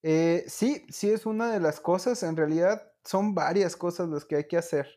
Eh, 0.04 0.44
sí, 0.48 0.86
sí 0.90 1.10
es 1.10 1.26
una 1.26 1.52
de 1.52 1.60
las 1.60 1.80
cosas. 1.80 2.24
En 2.24 2.36
realidad 2.36 2.92
son 3.04 3.34
varias 3.34 3.76
cosas 3.76 4.10
las 4.10 4.26
que 4.26 4.38
hay 4.38 4.48
que 4.48 4.58
hacer 4.58 4.88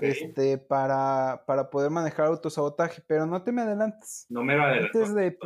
este, 0.00 0.58
para, 0.58 1.44
para 1.46 1.70
poder 1.70 1.90
manejar 1.90 2.26
autosabotaje, 2.26 3.02
pero 3.06 3.26
no 3.26 3.42
te 3.42 3.52
me 3.52 3.62
adelantes. 3.62 4.26
No 4.28 4.42
me 4.42 4.56
va 4.56 4.64
a 4.64 4.70
adelantar. 4.70 5.02
Antes 5.02 5.14
de, 5.14 5.38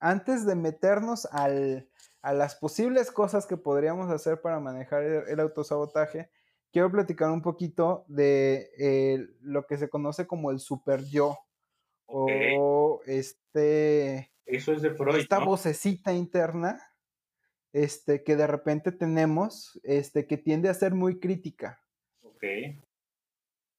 antes 0.00 0.46
de 0.46 0.54
meternos 0.54 1.26
al, 1.26 1.88
a 2.22 2.32
las 2.32 2.54
posibles 2.54 3.10
cosas 3.10 3.46
que 3.46 3.56
podríamos 3.56 4.10
hacer 4.10 4.40
para 4.40 4.60
manejar 4.60 5.02
el, 5.02 5.40
autosabotaje, 5.40 6.30
quiero 6.72 6.90
platicar 6.90 7.30
un 7.30 7.42
poquito 7.42 8.04
de 8.08 8.70
eh, 8.78 9.26
lo 9.40 9.66
que 9.66 9.76
se 9.76 9.90
conoce 9.90 10.26
como 10.26 10.50
el 10.50 10.60
super 10.60 11.04
yo. 11.04 11.36
O 12.06 13.00
este. 13.06 14.32
Eso 14.46 14.72
es 14.72 14.82
de 14.82 14.90
Freud. 14.90 15.16
Esta 15.16 15.38
vocecita 15.38 16.12
interna 16.12 16.78
este, 17.72 18.22
que 18.22 18.36
de 18.36 18.46
repente 18.46 18.92
tenemos, 18.92 19.80
este, 19.82 20.26
que 20.26 20.36
tiende 20.36 20.68
a 20.68 20.74
ser 20.74 20.94
muy 20.94 21.18
crítica. 21.18 21.80
Ok. 22.22 22.44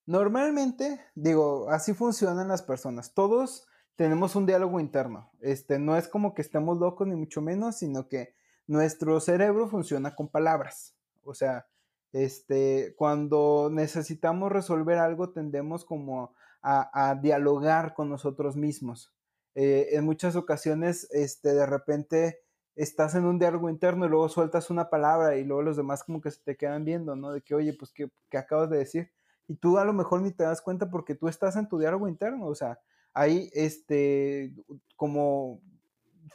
Normalmente, 0.06 1.00
digo, 1.16 1.70
así 1.70 1.94
funcionan 1.94 2.48
las 2.48 2.64
personas. 2.64 3.14
Todos 3.14 3.68
tenemos 3.96 4.36
un 4.36 4.46
diálogo 4.46 4.80
interno. 4.80 5.32
Este, 5.40 5.80
no 5.80 5.96
es 5.98 6.08
como 6.08 6.34
que 6.34 6.42
estemos 6.42 6.78
locos 6.78 7.08
ni 7.08 7.16
mucho 7.16 7.42
menos, 7.42 7.78
sino 7.78 8.08
que 8.08 8.36
nuestro 8.68 9.20
cerebro 9.20 9.68
funciona 9.68 10.16
con 10.16 10.30
palabras. 10.30 10.96
O 11.24 11.34
sea, 11.34 11.68
este, 12.12 12.94
cuando 12.98 13.70
necesitamos 13.72 14.52
resolver 14.52 14.98
algo, 14.98 15.32
tendemos 15.32 15.86
como 15.86 16.34
a, 16.62 17.20
dialogar 17.22 17.94
con 17.94 18.10
nosotros 18.10 18.56
mismos. 18.56 19.14
Eh, 19.56 19.90
en 19.92 20.06
muchas 20.06 20.36
ocasiones, 20.36 21.08
este, 21.12 21.54
de 21.54 21.66
repente 21.66 22.40
estás 22.76 23.16
en 23.16 23.26
un 23.26 23.38
diálogo 23.38 23.70
interno 23.70 24.06
y 24.06 24.10
luego 24.10 24.30
sueltas 24.30 24.70
una 24.70 24.90
palabra 24.90 25.36
y 25.36 25.44
luego 25.44 25.62
los 25.62 25.78
demás 25.78 26.04
como 26.04 26.22
que 26.22 26.32
se 26.32 26.42
te 26.42 26.56
quedan 26.56 26.86
viendo, 26.86 27.16
¿no? 27.16 27.32
De 27.32 27.42
que, 27.42 27.54
oye, 27.54 27.74
pues, 27.78 27.92
¿qué, 27.92 28.10
qué 28.30 28.38
acabas 28.38 28.70
de 28.70 28.78
decir? 28.78 29.12
Y 29.48 29.56
tú 29.56 29.78
a 29.78 29.86
lo 29.86 29.94
mejor 29.94 30.22
ni 30.22 30.32
te 30.32 30.44
das 30.44 30.62
cuenta 30.62 30.90
porque 30.90 31.16
tú 31.16 31.28
estás 31.28 31.56
en 31.58 31.68
tu 31.68 31.78
diálogo 31.78 32.08
interno, 32.08 32.48
o 32.48 32.56
sea, 32.56 32.80
hay 33.14 33.50
este, 33.54 34.54
como 34.96 35.62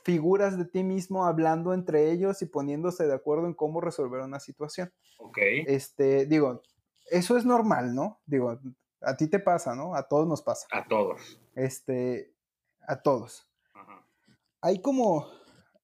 figuras 0.05 0.57
de 0.57 0.65
ti 0.65 0.85
mismo 0.85 1.27
hablando 1.27 1.75
entre 1.75 2.11
ellos 2.11 2.41
y 2.43 2.47
poniéndose 2.47 3.07
de 3.07 3.15
acuerdo 3.15 3.47
en 3.47 3.55
cómo 3.55 3.81
resolver 3.81 4.21
una 4.23 4.41
situación. 4.41 4.93
Ok. 5.19 5.39
Este, 5.67 6.27
digo, 6.27 6.63
eso 7.11 7.37
es 7.37 7.45
normal, 7.45 7.95
¿no? 7.95 8.21
Digo, 8.27 8.59
a 9.03 9.17
ti 9.17 9.29
te 9.29 9.39
pasa, 9.39 9.75
¿no? 9.75 9.95
A 9.95 10.09
todos 10.09 10.27
nos 10.27 10.43
pasa. 10.43 10.67
A 10.73 10.87
todos. 10.87 11.41
Este, 11.55 12.33
a 12.87 13.03
todos. 13.03 13.49
Hay 14.61 14.81
como 14.81 15.27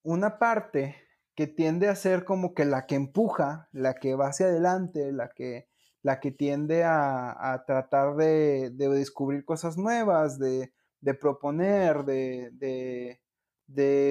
una 0.03 0.39
parte 0.39 0.97
que 1.35 1.47
tiende 1.47 1.89
a 1.89 1.97
ser 1.97 2.25
como 2.25 2.55
que 2.55 2.65
la 2.65 2.87
que 2.87 2.95
empuja, 2.95 3.69
la 3.73 3.95
que 3.95 4.15
va 4.15 4.29
hacia 4.29 4.47
adelante, 4.47 5.13
la 5.13 5.29
que, 5.29 5.69
la 6.03 6.21
que 6.21 6.31
tiende 6.31 6.85
a, 6.85 7.65
tratar 7.67 8.17
de, 8.17 8.71
descubrir 8.71 9.45
cosas 9.45 9.77
nuevas, 9.77 10.39
de, 10.39 10.73
proponer, 11.13 12.05
de, 12.05 13.21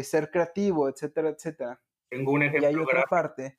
ser 0.03 0.29
creativo, 0.29 0.88
etcétera, 0.88 1.29
etcétera. 1.29 1.82
Tengo 2.10 2.34
un 2.34 2.43
ejemplo. 2.43 2.62
Y 2.62 2.65
hay 2.65 2.75
otra 2.75 3.03
parte, 3.10 3.58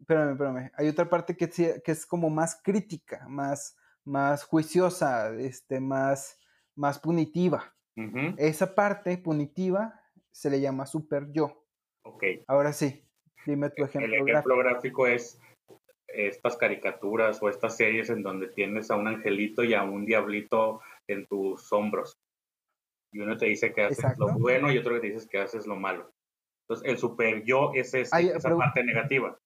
espérame, 0.00 0.32
espérame, 0.32 0.70
hay 0.74 0.88
otra 0.88 1.08
parte 1.08 1.36
que, 1.36 1.48
que 1.48 1.92
es 1.92 2.04
como 2.04 2.30
más 2.30 2.60
crítica, 2.60 3.24
más, 3.28 3.76
más 4.04 4.42
juiciosa, 4.42 5.32
este, 5.34 5.78
más, 5.78 6.40
más 6.74 6.98
punitiva. 6.98 7.74
Esa 8.36 8.76
parte 8.76 9.18
punitiva 9.18 10.00
se 10.30 10.50
le 10.50 10.60
llama 10.60 10.86
super 10.86 11.32
yo. 11.32 11.66
Ok. 12.02 12.22
Ahora 12.46 12.72
sí, 12.72 13.04
dime 13.44 13.70
tu 13.70 13.82
ejemplo. 13.82 14.14
El 14.14 14.28
ejemplo 14.28 14.56
gráfico. 14.56 15.08
es 15.08 15.40
estas 16.06 16.56
caricaturas 16.56 17.42
o 17.42 17.48
estas 17.48 17.76
series 17.76 18.08
en 18.10 18.22
donde 18.22 18.48
tienes 18.48 18.90
a 18.90 18.96
un 18.96 19.08
angelito 19.08 19.62
y 19.62 19.74
a 19.74 19.82
un 19.82 20.06
diablito 20.06 20.80
en 21.08 21.26
tus 21.26 21.72
hombros. 21.72 22.18
Y 23.10 23.20
uno 23.20 23.36
te 23.36 23.46
dice 23.46 23.72
que 23.72 23.82
haces 23.82 24.18
lo 24.18 24.38
bueno 24.38 24.70
y 24.70 24.78
otro 24.78 24.94
que 24.94 25.00
te 25.00 25.10
dice 25.10 25.28
que 25.28 25.40
haces 25.40 25.66
lo 25.66 25.76
malo. 25.76 26.12
Entonces, 26.62 26.90
el 26.90 26.98
super 26.98 27.42
yo 27.44 27.72
es 27.74 27.94
esa 27.94 28.56
parte 28.56 28.84
negativa. 28.84 29.38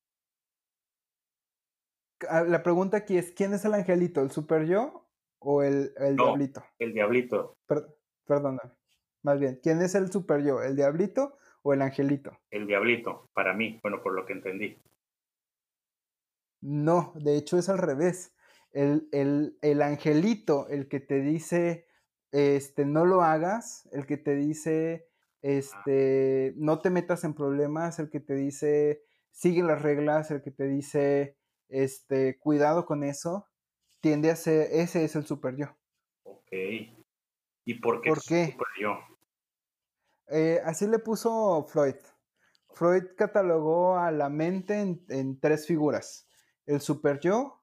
Ah, 2.28 2.42
la 2.42 2.62
pregunta 2.62 2.96
aquí 2.96 3.16
es, 3.16 3.32
¿quién 3.32 3.54
es 3.54 3.64
el 3.64 3.74
angelito? 3.74 4.20
¿El 4.20 4.30
super 4.30 4.66
yo 4.66 5.08
o 5.38 5.62
el, 5.62 5.92
el 5.96 6.16
diablito? 6.16 6.64
El 6.78 6.92
diablito. 6.92 7.56
perdona. 8.26 8.60
Más 9.22 9.38
bien, 9.38 9.60
¿quién 9.62 9.80
es 9.82 9.94
el 9.94 10.10
super 10.10 10.42
yo? 10.42 10.62
¿El 10.62 10.74
diablito 10.74 11.38
o 11.62 11.72
el 11.72 11.82
angelito? 11.82 12.36
El 12.50 12.66
diablito, 12.66 13.30
para 13.32 13.54
mí, 13.54 13.78
bueno, 13.82 14.02
por 14.02 14.14
lo 14.14 14.26
que 14.26 14.32
entendí. 14.32 14.82
No, 16.60 17.12
de 17.16 17.36
hecho 17.36 17.58
es 17.58 17.68
al 17.68 17.78
revés. 17.78 18.34
El, 18.72 19.08
el, 19.12 19.82
angelito, 19.82 20.68
el 20.68 20.88
que 20.88 21.00
te 21.00 21.20
dice, 21.20 21.86
este, 22.30 22.86
no 22.86 23.04
lo 23.04 23.22
hagas, 23.22 23.88
el 23.92 24.06
que 24.06 24.16
te 24.16 24.34
dice, 24.34 25.08
este, 25.42 26.54
no 26.56 26.80
te 26.80 26.90
metas 26.90 27.24
en 27.24 27.34
problemas, 27.34 27.98
el 27.98 28.08
que 28.08 28.20
te 28.20 28.34
dice, 28.34 29.02
sigue 29.30 29.62
las 29.62 29.82
reglas, 29.82 30.30
el 30.30 30.42
que 30.42 30.50
te 30.50 30.64
dice, 30.64 31.36
este, 31.68 32.38
cuidado 32.38 32.86
con 32.86 33.04
eso, 33.04 33.46
tiende 34.00 34.30
a 34.30 34.36
ser, 34.36 34.68
ese 34.72 35.04
es 35.04 35.16
el 35.16 35.26
super 35.26 35.56
yo. 35.56 35.66
Ok. 36.24 36.52
¿Y 37.64 37.74
por 37.74 38.00
qué, 38.00 38.08
¿Por 38.08 38.22
qué? 38.22 38.46
super 38.52 38.68
yo? 38.80 38.98
Eh, 40.28 40.60
así 40.64 40.86
le 40.86 40.98
puso 40.98 41.66
Freud. 41.68 41.96
Freud 42.70 43.04
catalogó 43.16 43.96
a 43.96 44.10
la 44.10 44.28
mente 44.28 44.80
en, 44.80 45.40
tres 45.40 45.66
figuras: 45.66 46.26
el 46.66 46.80
super 46.80 47.20
yo, 47.20 47.61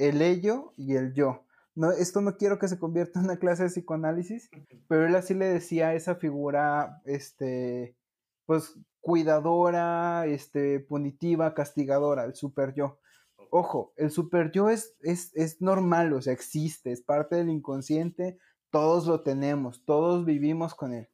el 0.00 0.22
ello 0.22 0.72
y 0.76 0.96
el 0.96 1.12
yo. 1.12 1.44
No, 1.74 1.92
esto 1.92 2.20
no 2.22 2.36
quiero 2.36 2.58
que 2.58 2.68
se 2.68 2.78
convierta 2.78 3.20
en 3.20 3.26
una 3.26 3.36
clase 3.38 3.64
de 3.64 3.68
psicoanálisis, 3.68 4.50
pero 4.88 5.06
él 5.06 5.14
así 5.14 5.34
le 5.34 5.46
decía 5.46 5.88
a 5.88 5.94
esa 5.94 6.16
figura, 6.16 7.00
este, 7.04 7.94
pues 8.46 8.78
cuidadora, 9.00 10.26
este, 10.26 10.80
punitiva, 10.80 11.54
castigadora, 11.54 12.24
el 12.24 12.34
super 12.34 12.74
yo. 12.74 12.98
Ojo, 13.50 13.92
el 13.96 14.10
super 14.10 14.50
yo 14.52 14.70
es, 14.70 14.96
es, 15.00 15.32
es 15.34 15.60
normal, 15.60 16.12
o 16.14 16.22
sea, 16.22 16.32
existe, 16.32 16.92
es 16.92 17.02
parte 17.02 17.36
del 17.36 17.50
inconsciente, 17.50 18.38
todos 18.70 19.06
lo 19.06 19.22
tenemos, 19.22 19.84
todos 19.84 20.24
vivimos 20.24 20.74
con 20.74 20.94
él. 20.94 21.08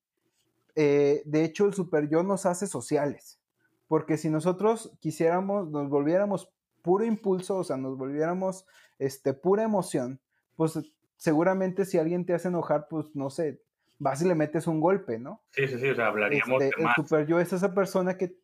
Eh, 0.74 1.22
de 1.24 1.44
hecho, 1.44 1.66
el 1.66 1.74
super 1.74 2.08
yo 2.08 2.22
nos 2.22 2.46
hace 2.46 2.66
sociales, 2.66 3.40
porque 3.88 4.16
si 4.16 4.30
nosotros 4.30 4.96
quisiéramos, 5.00 5.70
nos 5.70 5.88
volviéramos 5.88 6.52
puro 6.86 7.04
impulso, 7.04 7.56
o 7.56 7.64
sea, 7.64 7.76
nos 7.76 7.98
volviéramos 7.98 8.64
este, 9.00 9.34
pura 9.34 9.64
emoción, 9.64 10.20
pues 10.54 10.78
seguramente 11.16 11.84
si 11.84 11.98
alguien 11.98 12.24
te 12.24 12.32
hace 12.32 12.46
enojar, 12.46 12.86
pues 12.88 13.06
no 13.14 13.28
sé, 13.28 13.60
vas 13.98 14.22
y 14.22 14.28
le 14.28 14.36
metes 14.36 14.68
un 14.68 14.80
golpe, 14.80 15.18
¿no? 15.18 15.42
Sí, 15.50 15.66
sí, 15.66 15.80
sí, 15.80 15.88
o 15.88 15.96
sea, 15.96 16.06
hablaríamos 16.06 16.62
este, 16.62 16.76
de 16.76 16.84
más. 16.84 16.96
El 16.96 17.04
super 17.04 17.26
yo 17.26 17.40
es 17.40 17.52
esa 17.52 17.74
persona 17.74 18.16
que, 18.16 18.38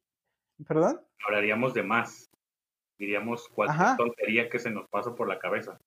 ¿perdón? 0.67 1.01
Hablaríamos 1.25 1.73
de 1.73 1.85
más, 1.85 2.33
diríamos 2.99 3.49
cualquier 3.49 3.97
tontería 3.97 4.51
que 4.51 4.59
se 4.59 4.73
nos 4.73 4.89
pasa 4.89 5.15
por 5.15 5.29
la 5.29 5.39
cabeza. 5.39 5.79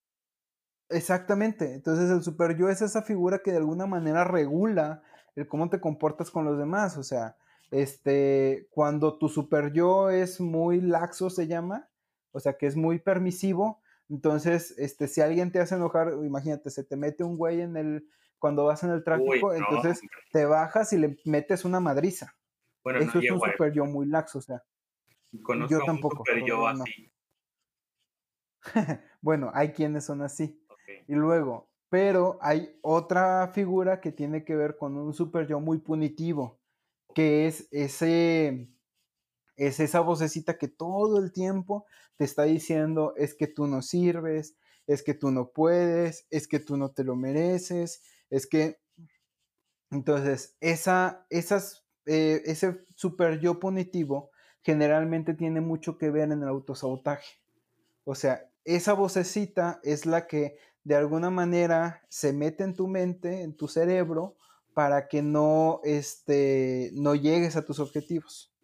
Exactamente, 0.88 1.74
entonces 1.74 2.10
el 2.10 2.24
super 2.24 2.56
yo 2.56 2.70
es 2.70 2.82
esa 2.82 3.02
figura 3.02 3.40
que 3.40 3.52
de 3.52 3.58
alguna 3.58 3.86
manera 3.86 4.24
regula 4.24 5.04
el 5.36 5.46
cómo 5.46 5.70
te 5.70 5.82
comportas 5.82 6.32
con 6.32 6.46
los 6.46 6.58
demás. 6.58 6.96
O 6.96 7.04
sea, 7.04 7.36
este, 7.72 8.68
cuando 8.70 9.18
tu 9.18 9.28
super 9.28 9.74
yo 9.74 10.10
es 10.10 10.40
muy 10.40 10.80
laxo, 10.80 11.30
se 11.30 11.48
llama, 11.48 11.90
o 12.36 12.40
sea, 12.40 12.58
que 12.58 12.68
es 12.68 12.76
muy 12.76 13.00
permisivo, 13.00 13.82
entonces, 14.10 14.76
este, 14.78 15.08
si 15.08 15.22
alguien 15.22 15.52
te 15.52 15.60
hace 15.60 15.76
enojar, 15.76 16.14
imagínate, 16.24 16.70
se 16.70 16.84
te 16.84 16.96
mete 16.96 17.24
un 17.24 17.38
güey 17.38 17.62
en 17.62 17.76
el, 17.76 18.08
cuando 18.38 18.66
vas 18.66 18.84
en 18.84 18.92
el 18.92 19.04
tráfico, 19.04 19.54
entonces 19.54 20.02
te 20.32 20.46
bajas 20.46 20.94
y 20.94 20.98
le 20.98 21.18
metes 21.26 21.66
una 21.66 21.80
madriza. 21.80 22.36
Bueno, 22.84 23.00
Eso 23.00 23.18
es 23.20 23.32
un 23.32 23.40
super 23.40 23.72
yo 23.72 23.86
muy 23.86 24.06
laxo, 24.06 24.40
o 24.40 24.42
sea. 24.42 24.64
yo 25.32 25.80
tampoco. 25.86 26.18
super 26.18 26.44
yo 26.46 26.68
así. 26.68 27.12
bueno, 29.22 29.50
hay 29.54 29.70
quienes 29.70 30.06
son 30.06 30.22
así. 30.22 30.62
Y 31.08 31.16
luego, 31.16 31.68
pero 31.90 32.38
hay 32.42 32.78
otra 32.82 33.48
figura 33.54 34.02
que 34.02 34.12
tiene 34.12 34.44
que 34.44 34.56
ver 34.56 34.78
con 34.78 34.98
un 34.98 35.14
super 35.16 35.48
yo 35.48 35.60
muy 35.60 35.80
punitivo, 35.80 36.60
que 37.16 37.48
es 37.48 37.68
ese, 37.72 38.70
es 39.56 39.80
esa 39.80 40.02
vocecita 40.02 40.58
que 40.58 40.68
todo 40.68 41.20
el 41.20 41.32
tiempo 41.32 41.86
te 42.18 42.26
está 42.26 42.44
diciendo 42.44 43.14
es 43.18 43.34
que 43.34 43.48
tú 43.48 43.68
no 43.68 43.82
sirves, 43.82 44.56
es 44.88 45.04
que 45.04 45.14
tú 45.14 45.32
no 45.32 45.50
puedes, 45.50 46.28
es 46.30 46.48
que 46.48 46.60
tú 46.60 46.78
no 46.78 46.92
te 46.92 47.04
lo 47.04 47.16
mereces, 47.16 48.04
es 48.30 48.48
que... 48.48 48.80
Entonces, 49.92 50.56
esa, 50.62 51.26
esas, 51.30 51.86
eh, 52.06 52.42
ese 52.46 52.86
super 52.96 53.40
yo 53.40 53.60
punitivo 53.60 54.32
generalmente 54.62 55.36
tiene 55.36 55.62
mucho 55.62 55.98
que 55.98 56.10
ver 56.10 56.32
en 56.32 56.42
el 56.42 56.50
autosabotaje. 56.50 57.40
O 58.04 58.16
sea, 58.16 58.50
esa 58.64 58.94
vocecita 58.94 59.80
es 59.84 60.06
la 60.06 60.28
que 60.28 60.58
de 60.84 60.96
alguna 60.96 61.30
manera 61.30 62.04
se 62.10 62.34
mete 62.34 62.64
en 62.64 62.74
tu 62.74 62.88
mente, 62.88 63.44
en 63.44 63.56
tu 63.56 63.68
cerebro, 63.68 64.38
para 64.74 65.08
que 65.08 65.22
no, 65.22 65.82
este, 65.84 66.92
no 66.94 67.16
llegues 67.16 67.56
a 67.56 67.64
tus 67.64 67.80
objetivos. 67.80 68.55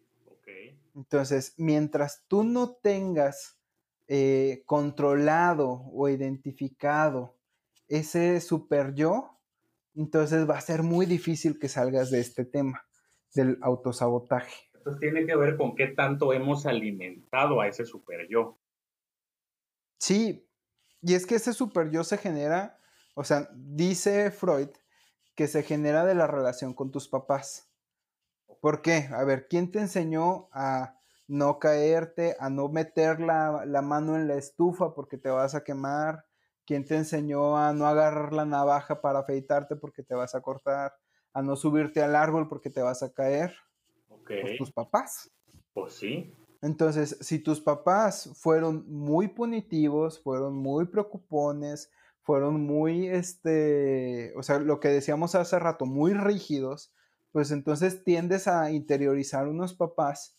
Entonces, 0.94 1.54
mientras 1.56 2.24
tú 2.28 2.44
no 2.44 2.74
tengas 2.74 3.58
eh, 4.08 4.62
controlado 4.66 5.84
o 5.92 6.08
identificado 6.08 7.38
ese 7.88 8.40
super 8.40 8.94
yo, 8.94 9.40
entonces 9.94 10.48
va 10.48 10.58
a 10.58 10.60
ser 10.60 10.82
muy 10.82 11.06
difícil 11.06 11.58
que 11.58 11.68
salgas 11.68 12.10
de 12.10 12.20
este 12.20 12.44
tema 12.44 12.86
del 13.34 13.58
autosabotaje. 13.62 14.54
Entonces 14.74 15.00
tiene 15.00 15.26
que 15.26 15.36
ver 15.36 15.56
con 15.56 15.74
qué 15.74 15.88
tanto 15.88 16.32
hemos 16.32 16.66
alimentado 16.66 17.60
a 17.60 17.68
ese 17.68 17.84
super 17.84 18.26
yo. 18.28 18.58
Sí, 19.98 20.48
y 21.00 21.14
es 21.14 21.26
que 21.26 21.36
ese 21.36 21.52
super 21.52 21.90
yo 21.90 22.04
se 22.04 22.18
genera, 22.18 22.78
o 23.14 23.24
sea, 23.24 23.48
dice 23.54 24.30
Freud 24.30 24.68
que 25.34 25.46
se 25.46 25.62
genera 25.62 26.04
de 26.04 26.14
la 26.14 26.26
relación 26.26 26.74
con 26.74 26.90
tus 26.90 27.08
papás. 27.08 27.71
¿Por 28.62 28.80
qué? 28.80 29.08
A 29.12 29.24
ver, 29.24 29.48
¿quién 29.48 29.72
te 29.72 29.80
enseñó 29.80 30.48
a 30.52 30.94
no 31.26 31.58
caerte, 31.58 32.36
a 32.38 32.48
no 32.48 32.68
meter 32.68 33.18
la, 33.18 33.82
mano 33.82 34.14
en 34.14 34.28
la 34.28 34.36
estufa 34.36 34.94
porque 34.94 35.18
te 35.18 35.30
vas 35.30 35.56
a 35.56 35.64
quemar? 35.64 36.26
¿Quién 36.64 36.84
te 36.84 36.94
enseñó 36.94 37.56
a 37.56 37.72
no 37.72 37.88
agarrar 37.88 38.32
la 38.32 38.44
navaja 38.44 39.00
para 39.00 39.18
afeitarte 39.18 39.74
porque 39.74 40.04
te 40.04 40.14
vas 40.14 40.36
a 40.36 40.42
cortar? 40.42 40.94
¿A 41.32 41.42
no 41.42 41.56
subirte 41.56 42.04
al 42.04 42.14
árbol 42.14 42.48
porque 42.48 42.70
te 42.70 42.80
vas 42.80 43.02
a 43.02 43.12
caer? 43.12 43.52
Pues 44.24 44.56
tus 44.56 44.70
papás. 44.70 45.28
Pues 45.74 45.94
sí. 45.94 46.32
Entonces, 46.60 47.18
si 47.20 47.40
tus 47.40 47.60
papás 47.60 48.30
fueron 48.36 48.84
muy 48.88 49.26
punitivos, 49.26 50.22
fueron 50.22 50.54
muy 50.54 50.86
preocupones, 50.86 51.90
fueron 52.20 52.60
muy, 52.60 53.08
este, 53.08 54.32
o 54.36 54.44
sea, 54.44 54.60
lo 54.60 54.78
que 54.78 54.86
decíamos 54.86 55.34
hace 55.34 55.58
rato, 55.58 55.84
muy 55.84 56.14
rígidos, 56.14 56.94
pues 57.32 57.50
entonces 57.50 58.04
tiendes 58.04 58.46
a 58.46 58.70
interiorizar 58.70 59.48
unos 59.48 59.74
papás 59.74 60.36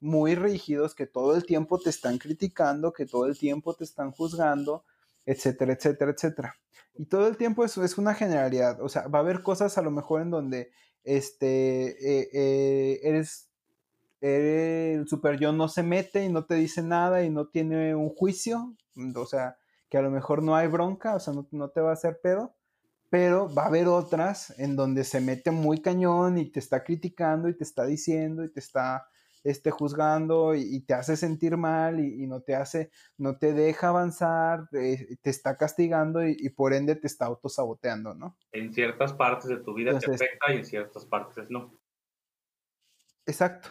muy 0.00 0.34
rígidos 0.34 0.94
que 0.94 1.06
todo 1.06 1.34
el 1.34 1.44
tiempo 1.44 1.78
te 1.78 1.90
están 1.90 2.18
criticando, 2.18 2.92
que 2.92 3.06
todo 3.06 3.26
el 3.26 3.38
tiempo 3.38 3.74
te 3.74 3.84
están 3.84 4.12
juzgando, 4.12 4.84
etcétera, 5.24 5.72
etcétera, 5.72 6.12
etcétera. 6.12 6.54
Y 6.94 7.06
todo 7.06 7.26
el 7.28 7.36
tiempo 7.36 7.64
eso 7.64 7.84
es 7.84 7.98
una 7.98 8.14
generalidad, 8.14 8.80
o 8.80 8.88
sea, 8.88 9.08
va 9.08 9.18
a 9.18 9.22
haber 9.22 9.42
cosas 9.42 9.76
a 9.76 9.82
lo 9.82 9.90
mejor 9.90 10.22
en 10.22 10.30
donde 10.30 10.70
este, 11.04 12.20
eh, 12.20 12.28
eh, 12.32 13.00
eres 13.02 13.50
el 14.20 15.06
super 15.06 15.38
yo 15.38 15.52
no 15.52 15.68
se 15.68 15.82
mete 15.82 16.24
y 16.24 16.28
no 16.28 16.46
te 16.46 16.54
dice 16.54 16.82
nada 16.82 17.22
y 17.22 17.30
no 17.30 17.48
tiene 17.48 17.94
un 17.94 18.08
juicio, 18.08 18.74
o 19.14 19.26
sea, 19.26 19.56
que 19.88 19.98
a 19.98 20.02
lo 20.02 20.10
mejor 20.10 20.42
no 20.42 20.56
hay 20.56 20.68
bronca, 20.68 21.14
o 21.14 21.20
sea, 21.20 21.34
no, 21.50 21.68
te 21.68 21.80
va 21.80 21.90
a 21.90 21.94
hacer 21.94 22.20
pedo, 22.22 22.55
pero 23.10 23.52
va 23.52 23.64
a 23.64 23.66
haber 23.66 23.88
otras 23.88 24.58
en 24.58 24.76
donde 24.76 25.04
se 25.04 25.20
mete 25.20 25.50
muy 25.50 25.80
cañón 25.80 26.38
y 26.38 26.50
te 26.50 26.60
está 26.60 26.82
criticando 26.82 27.48
y 27.48 27.56
te 27.56 27.64
está 27.64 27.86
diciendo 27.86 28.44
y 28.44 28.50
te 28.50 28.60
está 28.60 29.06
este, 29.46 29.70
juzgando 29.70 30.56
y, 30.56 30.80
te 30.80 30.94
hace 30.94 31.16
sentir 31.16 31.56
mal 31.56 32.00
y, 32.00 32.26
no 32.26 32.40
te 32.40 32.56
hace, 32.56 32.90
no 33.16 33.38
te 33.38 33.52
deja 33.52 33.88
avanzar, 33.88 34.68
eh, 34.72 35.16
te 35.22 35.30
está 35.30 35.56
castigando 35.56 36.26
y, 36.26 36.48
por 36.48 36.74
ende 36.74 36.96
te 36.96 37.06
está 37.06 37.26
autosaboteando, 37.26 38.12
¿no? 38.14 38.36
En 38.50 38.74
ciertas 38.74 39.12
partes 39.12 39.48
de 39.48 39.58
tu 39.58 39.72
vida 39.72 39.96
te 39.98 40.12
afecta 40.12 40.52
y 40.52 40.56
en 40.56 40.64
ciertas 40.64 41.06
partes 41.06 41.48
no. 41.48 41.78
Exacto. 43.24 43.68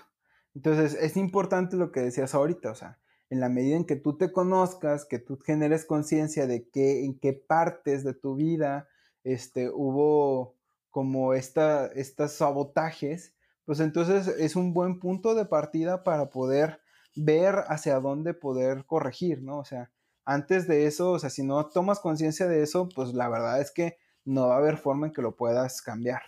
Entonces, 0.53 0.93
es 0.93 1.17
importante 1.17 1.75
lo 1.75 1.91
que 1.91 1.99
decías 1.99 2.33
ahorita, 2.33 2.71
o 2.71 2.75
sea, 2.75 2.97
en 3.29 3.41
la 3.41 3.49
medida 3.49 3.75
en 3.75 3.85
que 3.85 3.97
tú 3.97 4.17
te 4.17 4.31
conozcas, 4.31 5.05
que 5.05 5.19
tú 5.19 5.37
generes 5.39 5.83
conciencia 5.83 6.47
de 6.47 6.69
que 6.69 7.03
en 7.03 7.19
qué 7.19 7.33
partes 7.33 8.05
de 8.05 8.13
tu 8.13 8.35
vida 8.35 8.87
este, 9.25 9.69
hubo 9.69 10.55
como 10.91 11.33
esta, 11.33 11.87
estos 11.87 12.31
sabotajes, 12.31 13.33
pues 13.65 13.81
entonces 13.81 14.27
es 14.27 14.55
un 14.55 14.73
buen 14.73 14.99
punto 14.99 15.35
de 15.35 15.45
partida 15.45 16.03
para 16.03 16.29
poder 16.29 16.79
ver 17.15 17.55
hacia 17.67 17.99
dónde 17.99 18.33
poder 18.33 18.85
corregir, 18.85 19.41
¿no? 19.41 19.57
O 19.57 19.65
sea, 19.65 19.91
antes 20.23 20.67
de 20.67 20.85
eso, 20.85 21.11
o 21.11 21.19
sea, 21.19 21.29
si 21.29 21.43
no 21.43 21.65
tomas 21.67 21.99
conciencia 21.99 22.47
de 22.47 22.63
eso, 22.63 22.87
pues 22.95 23.13
la 23.13 23.27
verdad 23.27 23.59
es 23.59 23.71
que 23.71 23.97
no 24.23 24.47
va 24.47 24.55
a 24.55 24.59
haber 24.59 24.77
forma 24.77 25.07
en 25.07 25.13
que 25.13 25.21
lo 25.21 25.35
puedas 25.35 25.81
cambiar. 25.81 26.21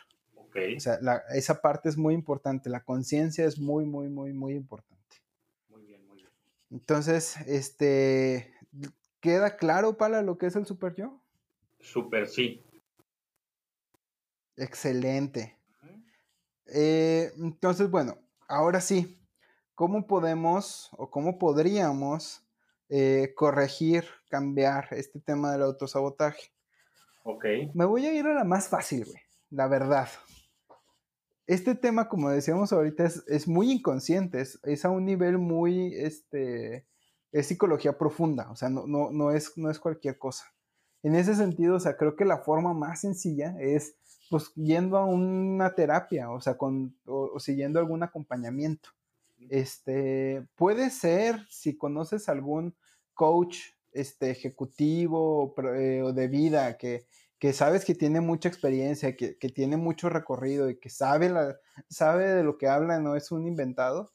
O 0.76 0.80
sea, 0.80 0.98
esa 1.36 1.62
parte 1.62 1.88
es 1.88 1.98
muy 1.98 2.16
importante, 2.16 2.70
la 2.70 2.84
conciencia 2.84 3.46
es 3.46 3.60
muy, 3.60 3.86
muy, 3.86 4.10
muy, 4.10 4.34
muy 4.34 4.54
importante. 4.56 4.98
Muy 5.70 5.84
bien, 5.84 6.04
muy 6.08 6.18
bien. 6.18 6.30
Entonces, 6.72 7.38
este, 7.46 8.52
¿queda 9.20 9.56
claro, 9.56 9.98
para 9.98 10.24
lo 10.24 10.40
que 10.40 10.48
es 10.48 10.56
el 10.56 10.66
super 10.66 10.96
yo? 10.96 11.22
Super 11.80 12.28
sí. 12.28 12.64
Excelente. 14.58 15.58
Eh, 16.65 17.32
entonces, 17.38 17.89
bueno, 17.89 18.17
ahora 18.48 18.82
sí, 18.82 19.17
¿cómo 19.76 20.06
podemos 20.08 20.89
o 20.98 21.10
cómo 21.10 21.39
podríamos 21.39 22.46
eh, 22.89 23.34
corregir, 23.36 24.06
cambiar 24.30 24.89
este 24.91 25.20
tema 25.22 25.54
del 25.54 25.62
autosabotaje? 25.62 26.52
Ok. 27.24 27.46
Me 27.74 27.86
voy 27.86 28.06
a 28.06 28.13
ir 28.13 28.26
a 28.26 28.34
la 28.34 28.43
más 28.43 28.67
fácil, 28.67 29.06
güey, 29.06 29.22
la 29.50 29.67
verdad 29.67 30.10
este 31.48 31.76
tema, 31.76 32.10
como 32.10 32.30
decíamos 32.30 32.74
ahorita, 32.74 33.06
es, 33.06 33.48
muy 33.48 33.72
inconsciente, 33.72 34.41
es, 34.41 34.86
a 34.86 34.89
un 34.89 35.06
nivel 35.06 35.38
muy, 35.38 35.96
este, 35.96 36.86
es 37.32 37.48
psicología 37.48 37.98
profunda, 37.98 38.52
o 38.52 38.56
sea, 38.58 38.70
no, 38.70 38.86
no, 38.86 39.12
no, 39.12 39.32
es, 39.32 39.58
no 39.58 39.72
es 39.72 39.80
cualquier 39.80 40.17
cosa. 40.17 40.43
En 41.04 41.15
ese 41.15 41.36
sentido, 41.36 41.76
o 41.76 41.80
sea, 41.80 41.96
creo 41.96 42.17
que 42.17 42.26
la 42.26 42.39
forma 42.39 42.74
más 42.74 43.02
sencilla 43.02 43.56
es, 43.60 43.96
pues, 44.30 44.54
yendo 44.56 44.98
a 44.98 45.06
una 45.06 45.74
terapia, 45.76 46.30
o 46.32 46.42
sea, 46.42 46.58
con, 46.58 46.96
o, 47.06 47.40
siguiendo 47.40 47.80
algún 47.80 48.04
acompañamiento. 48.04 48.90
Este, 49.50 50.46
puede 50.56 50.90
ser, 50.90 51.46
si 51.50 51.78
conoces 51.78 52.30
algún 52.30 52.76
coach, 53.13 53.58
este, 53.94 54.30
ejecutivo 54.30 55.56
eh, 55.76 56.02
o 56.04 56.13
de 56.13 56.28
vida 56.28 56.78
que, 56.78 57.08
que 57.40 57.54
sabes 57.54 57.86
que 57.86 57.96
tiene 57.96 58.22
mucha 58.22 58.50
experiencia, 58.50 59.16
que, 59.16 59.36
tiene 59.54 59.78
mucho 59.78 60.10
recorrido 60.10 60.70
y 60.70 60.80
que 60.80 60.90
sabe, 60.90 61.30
la, 61.30 61.58
sabe 61.90 62.28
de 62.28 62.44
lo 62.44 62.58
que 62.58 62.68
habla, 62.68 63.00
no 63.00 63.16
es 63.16 63.32
un 63.32 63.48
inventado, 63.48 64.12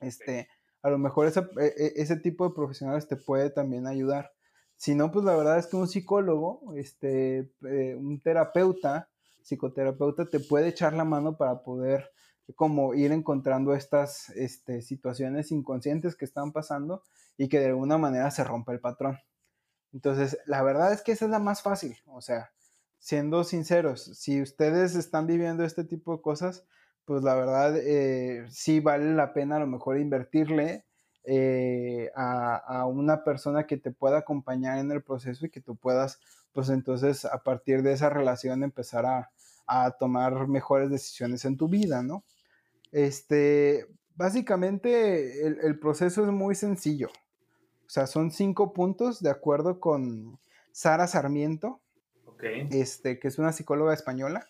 este, 0.00 0.48
a 0.82 0.90
lo 0.90 0.98
mejor 0.98 1.26
ese, 1.26 1.40
e, 1.60 1.66
e, 1.76 1.92
ese 1.96 2.16
tipo 2.16 2.48
de 2.48 2.54
profesionales 2.54 3.08
te 3.08 3.16
puede 3.16 3.50
también 3.50 3.86
ayudar. 3.86 4.32
Si 4.76 4.94
no, 4.94 5.10
pues 5.10 5.24
la 5.24 5.36
verdad 5.36 5.58
es 5.58 5.66
que 5.66 5.76
un 5.76 5.88
psicólogo, 5.88 6.72
este, 6.76 7.50
eh, 7.68 7.96
un 7.96 8.20
terapeuta, 8.20 9.10
psicoterapeuta, 9.48 10.28
te 10.28 10.40
puede 10.40 10.68
echar 10.68 10.92
la 10.92 11.04
mano 11.04 11.36
para 11.36 11.62
poder 11.62 12.10
como 12.54 12.94
ir 12.94 13.12
encontrando 13.12 13.74
estas 13.74 14.30
este, 14.30 14.80
situaciones 14.82 15.52
inconscientes 15.52 16.16
que 16.16 16.24
están 16.24 16.52
pasando 16.52 17.02
y 17.36 17.48
que 17.48 17.60
de 17.60 17.66
alguna 17.66 17.98
manera 17.98 18.30
se 18.30 18.44
rompa 18.44 18.72
el 18.72 18.80
patrón. 18.80 19.18
Entonces, 19.92 20.38
la 20.46 20.62
verdad 20.62 20.92
es 20.92 21.02
que 21.02 21.12
esa 21.12 21.26
es 21.26 21.30
la 21.30 21.38
más 21.38 21.62
fácil. 21.62 21.96
O 22.06 22.20
sea, 22.20 22.50
siendo 22.98 23.44
sinceros, 23.44 24.02
si 24.02 24.42
ustedes 24.42 24.94
están 24.94 25.26
viviendo 25.26 25.64
este 25.64 25.84
tipo 25.84 26.16
de 26.16 26.22
cosas, 26.22 26.64
pues 27.04 27.22
la 27.22 27.34
verdad 27.34 27.76
eh, 27.76 28.46
sí 28.50 28.80
vale 28.80 29.14
la 29.14 29.32
pena 29.32 29.56
a 29.56 29.60
lo 29.60 29.66
mejor 29.66 29.98
invertirle 29.98 30.84
eh, 31.24 32.10
a, 32.14 32.86
una 32.86 33.22
persona 33.24 33.66
que 33.66 33.76
te 33.76 33.90
pueda 33.90 34.18
acompañar 34.18 34.78
en 34.78 34.90
el 34.90 35.02
proceso 35.02 35.46
y 35.46 35.50
que 35.50 35.60
tú 35.60 35.76
puedas, 35.76 36.20
pues 36.52 36.70
entonces 36.70 37.24
a 37.24 37.42
partir 37.42 37.82
de 37.82 37.92
esa 37.92 38.08
relación 38.08 38.62
empezar 38.62 39.04
a, 39.06 39.30
tomar 39.98 40.48
mejores 40.48 40.90
decisiones 40.90 41.44
en 41.44 41.56
tu 41.56 41.68
vida, 41.68 42.02
¿no? 42.02 42.24
Este, 42.92 43.86
básicamente 44.16 45.46
el 45.46 45.78
proceso 45.78 46.24
es 46.24 46.30
muy 46.30 46.54
sencillo. 46.54 47.08
O 47.88 47.90
sea, 47.90 48.06
son 48.06 48.30
cinco 48.30 48.74
puntos 48.74 49.22
de 49.22 49.30
acuerdo 49.30 49.80
con 49.80 50.38
Sara 50.72 51.06
Sarmiento, 51.06 51.80
este, 52.70 53.18
que 53.18 53.28
es 53.28 53.38
una 53.38 53.52
psicóloga 53.52 53.94
española, 53.94 54.46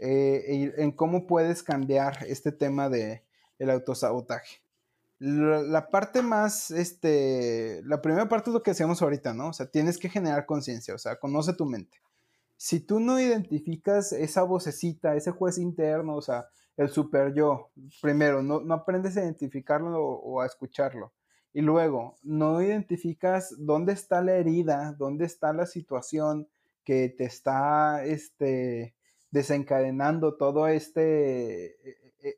eh, 0.00 0.74
en 0.76 0.90
cómo 0.90 1.28
puedes 1.28 1.62
cambiar 1.62 2.18
este 2.26 2.50
tema 2.50 2.88
de 2.88 3.22
el 3.60 3.70
autosabotaje. 3.70 4.62
la, 5.20 5.88
parte 5.90 6.22
más, 6.22 6.72
este, 6.72 7.82
la 7.84 8.02
primera 8.02 8.28
parte 8.28 8.50
es 8.50 8.54
lo 8.54 8.64
que 8.64 8.72
hacemos 8.72 9.00
ahorita, 9.00 9.32
¿no? 9.32 9.50
O 9.50 9.52
sea, 9.52 9.66
tienes 9.66 9.96
que 9.96 10.08
generar 10.08 10.44
conciencia, 10.44 10.92
o 10.94 10.98
sea, 10.98 11.20
conoce 11.20 11.52
tu 11.52 11.64
mente. 11.64 11.98
Si 12.64 12.78
tú 12.78 13.00
no 13.00 13.18
identificas 13.18 14.12
esa 14.12 14.44
vocecita, 14.44 15.16
ese 15.16 15.32
juez 15.32 15.58
interno, 15.58 16.14
o 16.14 16.22
sea, 16.22 16.46
el 16.76 16.90
super 16.90 17.34
yo, 17.34 17.72
primero, 18.00 18.40
no, 18.40 18.60
no 18.60 18.74
aprendes 18.74 19.16
a 19.16 19.22
identificarlo 19.24 20.00
o, 20.00 20.40
a 20.40 20.46
escucharlo. 20.46 21.12
Y 21.52 21.60
luego, 21.60 22.18
no 22.22 22.62
identificas 22.62 23.52
dónde 23.58 23.94
está 23.94 24.22
la 24.22 24.34
herida, 24.34 24.94
dónde 24.96 25.24
está 25.24 25.52
la 25.52 25.66
situación 25.66 26.46
que 26.84 27.08
te 27.08 27.24
está 27.24 28.04
este, 28.04 28.94
desencadenando 29.32 30.36
todo 30.36 30.68
este, 30.68 31.76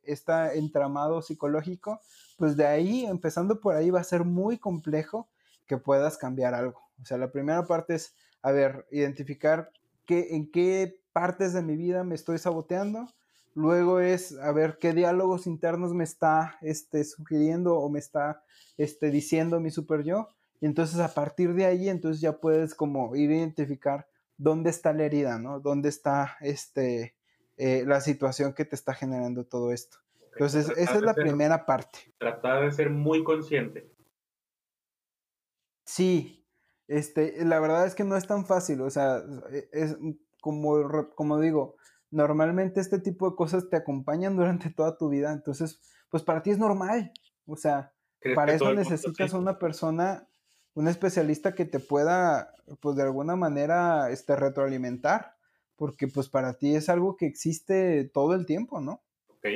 este 0.05 0.59
entramado 0.59 1.21
psicológico, 1.21 2.01
pues 2.39 2.57
de 2.57 2.65
ahí, 2.65 3.05
empezando 3.05 3.61
por 3.61 3.77
ahí, 3.77 3.91
va 3.91 4.01
a 4.01 4.05
ser 4.05 4.25
muy 4.25 4.57
complejo 4.57 5.29
que 5.67 5.77
puedas 5.77 6.17
cambiar 6.17 6.55
algo. 6.55 6.81
O 7.03 7.05
sea, 7.05 7.19
la 7.19 7.31
primera 7.31 7.67
parte 7.67 7.97
es, 7.97 8.17
a 8.41 8.53
ver, 8.53 8.87
identificar 8.91 9.71
qué, 10.07 10.35
en 10.37 10.51
qué 10.51 11.01
partes 11.13 11.53
de 11.53 11.63
mi 11.63 11.77
vida 11.77 12.05
me 12.05 12.15
estoy 12.15 12.39
saboteando. 12.39 13.09
Luego 13.55 14.01
es, 14.01 14.37
a 14.39 14.53
ver, 14.53 14.79
qué 14.81 14.93
diálogos 14.93 15.47
internos 15.47 15.95
me 15.95 16.05
está 16.05 16.59
este, 16.61 17.05
sugiriendo 17.05 17.79
o 17.79 17.89
me 17.89 18.01
está 18.01 18.43
este, 18.77 19.11
diciendo 19.11 19.61
mi 19.61 19.71
super 19.71 20.03
yo. 20.03 20.29
Y 20.61 20.67
entonces 20.67 20.99
a 20.99 21.15
partir 21.15 21.55
de 21.55 21.67
ahí, 21.67 21.89
entonces 21.89 22.21
ya 22.21 22.41
puedes 22.41 22.75
como 22.75 23.15
ir 23.15 23.31
a 23.31 23.37
identificar 23.37 24.09
dónde 24.37 24.71
está 24.71 24.93
la 24.93 25.05
herida, 25.05 25.39
¿no? 25.39 25.61
Dónde 25.61 25.89
está 25.89 26.37
este, 26.41 27.15
eh, 27.57 27.85
la 27.87 28.01
situación 28.01 28.55
que 28.55 28.65
te 28.65 28.75
está 28.75 28.95
generando 28.95 29.45
todo 29.45 29.73
esto. 29.73 29.99
Entonces, 30.33 30.69
esa 30.77 30.97
es 30.97 31.03
la 31.03 31.15
primera 31.15 31.65
parte. 31.65 32.13
Tratar 32.19 32.65
de 32.65 32.73
ser 32.73 32.91
muy 32.91 33.23
consciente. 33.23 33.89
Sí, 35.85 36.44
este, 36.89 37.45
la 37.45 37.61
verdad 37.61 37.87
es 37.87 37.95
que 37.95 38.05
no 38.05 38.17
es 38.17 38.27
tan 38.27 38.47
fácil, 38.47 38.81
o 38.83 38.91
sea, 38.91 39.23
e, 39.51 39.69
es 39.73 39.97
como, 40.41 41.09
como 41.15 41.41
digo, 41.41 41.77
normalmente 42.11 42.81
este 42.81 42.99
tipo 42.99 43.31
de 43.31 43.37
cosas 43.37 43.69
te 43.69 43.77
acompañan 43.77 44.37
durante 44.37 44.71
toda 44.71 44.97
tu 44.97 45.09
vida, 45.09 45.33
entonces, 45.33 45.81
pues 46.11 46.23
para 46.23 46.43
ti 46.43 46.51
es 46.51 46.59
normal, 46.59 47.13
o 47.47 47.57
sea, 47.57 47.93
para 48.35 48.55
eso 48.55 48.73
necesitas 48.73 49.33
una 49.33 49.59
persona, 49.59 50.29
un 50.75 50.89
especialista 50.89 51.55
que 51.55 51.65
te 51.65 51.81
pueda, 51.81 52.53
pues 52.81 52.97
de 52.97 53.03
alguna 53.03 53.37
manera, 53.37 54.11
este, 54.11 54.37
retroalimentar, 54.37 55.37
porque 55.77 56.09
pues 56.09 56.29
para 56.29 56.55
ti 56.55 56.75
es 56.75 56.89
algo 56.89 57.17
que 57.17 57.27
existe 57.27 58.05
todo 58.13 58.35
el 58.35 58.47
tiempo, 58.47 58.81
¿no? 58.81 59.03
Ok. 59.29 59.47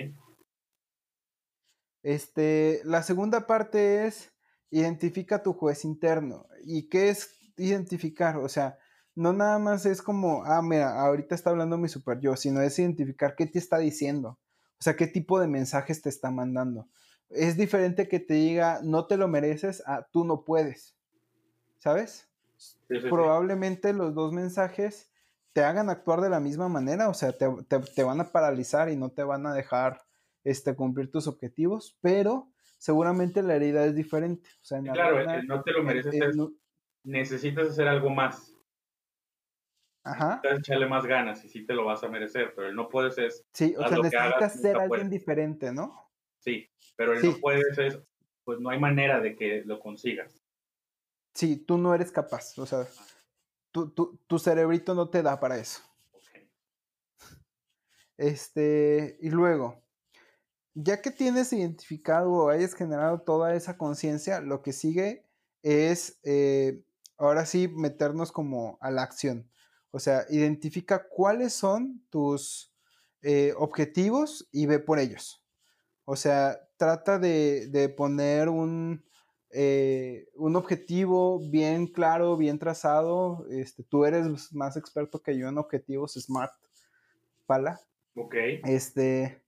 Este, 2.02 2.80
la 2.84 3.02
segunda 3.02 3.46
parte 3.46 4.06
es 4.06 4.32
identifica 4.70 5.42
tu 5.42 5.52
juez 5.52 5.84
interno. 5.84 6.46
¿Y 6.64 6.88
qué 6.88 7.08
es 7.08 7.38
identificar? 7.56 8.36
O 8.36 8.48
sea, 8.48 8.78
no 9.14 9.32
nada 9.32 9.58
más 9.58 9.86
es 9.86 10.02
como, 10.02 10.44
ah, 10.44 10.62
mira, 10.62 11.00
ahorita 11.00 11.34
está 11.34 11.50
hablando 11.50 11.76
mi 11.78 11.88
super 11.88 12.20
yo, 12.20 12.36
sino 12.36 12.60
es 12.60 12.78
identificar 12.78 13.34
qué 13.36 13.46
te 13.46 13.58
está 13.58 13.78
diciendo. 13.78 14.38
O 14.78 14.82
sea, 14.82 14.96
qué 14.96 15.06
tipo 15.06 15.40
de 15.40 15.48
mensajes 15.48 16.02
te 16.02 16.08
está 16.08 16.30
mandando. 16.30 16.88
Es 17.30 17.56
diferente 17.56 18.08
que 18.08 18.20
te 18.20 18.34
diga, 18.34 18.80
no 18.82 19.06
te 19.06 19.16
lo 19.16 19.28
mereces, 19.28 19.82
a 19.86 20.06
tú 20.12 20.24
no 20.24 20.44
puedes. 20.44 20.96
¿Sabes? 21.78 22.28
Probablemente 23.10 23.92
los 23.92 24.14
dos 24.14 24.32
mensajes 24.32 25.10
te 25.52 25.62
hagan 25.62 25.90
actuar 25.90 26.20
de 26.20 26.30
la 26.30 26.40
misma 26.40 26.68
manera, 26.68 27.08
o 27.08 27.14
sea, 27.14 27.32
te, 27.32 27.46
te 27.94 28.02
van 28.02 28.20
a 28.20 28.30
paralizar 28.30 28.88
y 28.90 28.96
no 28.96 29.10
te 29.10 29.24
van 29.24 29.46
a 29.46 29.54
dejar 29.54 30.00
este, 30.44 30.74
cumplir 30.76 31.10
tus 31.10 31.26
objetivos, 31.26 31.98
pero 32.00 32.48
seguramente 32.78 33.42
la 33.42 33.56
herida 33.56 33.84
es 33.84 33.94
diferente. 33.94 34.48
O 34.62 34.64
sea, 34.64 34.80
claro, 34.80 35.24
no 35.46 35.62
te 35.62 35.72
lo 35.72 35.82
mereces, 35.82 36.36
necesitas 37.04 37.70
hacer 37.70 37.88
algo 37.88 38.10
más. 38.10 38.54
Ajá. 40.04 40.40
Necesitas 40.42 40.58
echarle 40.60 40.86
más 40.86 41.04
ganas 41.04 41.44
y 41.44 41.48
sí 41.48 41.66
te 41.66 41.74
lo 41.74 41.84
vas 41.84 42.02
a 42.02 42.08
merecer, 42.08 42.54
pero 42.54 42.68
el 42.68 42.74
no 42.74 42.88
puedes 42.88 43.18
es... 43.18 43.44
Sí, 43.52 43.74
o 43.76 43.86
sea, 43.86 43.98
necesitas 43.98 44.60
ser 44.60 44.76
alguien 44.76 45.10
diferente, 45.10 45.72
¿no? 45.72 46.10
Sí, 46.38 46.70
pero 46.96 47.12
el 47.12 47.22
no 47.22 47.36
puedes 47.38 47.76
es, 47.76 48.00
pues 48.44 48.60
no 48.60 48.70
hay 48.70 48.78
manera 48.78 49.20
de 49.20 49.36
que 49.36 49.62
lo 49.66 49.80
consigas. 49.80 50.42
Sí, 51.34 51.56
tú 51.58 51.76
no 51.76 51.94
eres 51.94 52.10
capaz, 52.10 52.58
o 52.58 52.66
sea, 52.66 52.86
tu, 53.70 53.90
tu, 53.90 54.18
tu 54.26 54.38
cerebrito 54.38 54.94
no 54.94 55.10
te 55.10 55.22
da 55.22 55.38
para 55.38 55.58
eso. 55.58 55.82
Este, 58.16 59.16
y 59.20 59.30
luego, 59.30 59.84
ya 60.80 61.02
que 61.02 61.10
tienes 61.10 61.52
identificado 61.52 62.30
o 62.30 62.48
hayas 62.50 62.74
generado 62.74 63.20
toda 63.20 63.54
esa 63.54 63.76
conciencia, 63.76 64.40
lo 64.40 64.62
que 64.62 64.72
sigue 64.72 65.26
es 65.62 66.20
eh, 66.22 66.84
ahora 67.16 67.46
sí 67.46 67.66
meternos 67.66 68.30
como 68.30 68.78
a 68.80 68.92
la 68.92 69.02
acción. 69.02 69.50
O 69.90 69.98
sea, 69.98 70.24
identifica 70.30 71.08
cuáles 71.08 71.52
son 71.52 72.04
tus 72.10 72.72
eh, 73.22 73.54
objetivos 73.56 74.48
y 74.52 74.66
ve 74.66 74.78
por 74.78 75.00
ellos. 75.00 75.44
O 76.04 76.14
sea, 76.14 76.60
trata 76.76 77.18
de, 77.18 77.92
poner 77.96 78.48
un, 78.48 79.04
eh, 79.50 80.28
un 80.36 80.54
objetivo 80.54 81.40
bien 81.50 81.88
claro, 81.88 82.36
bien 82.36 82.58
trazado. 82.60 83.46
Este, 83.50 83.82
tú 83.82 84.04
eres 84.04 84.52
más 84.52 84.76
experto 84.76 85.22
que 85.22 85.36
yo 85.36 85.48
en 85.48 85.58
objetivos 85.58 86.14
SMART, 86.14 86.52
Pala. 87.46 87.80
Ok. 88.14 88.34
Este, 88.64 89.42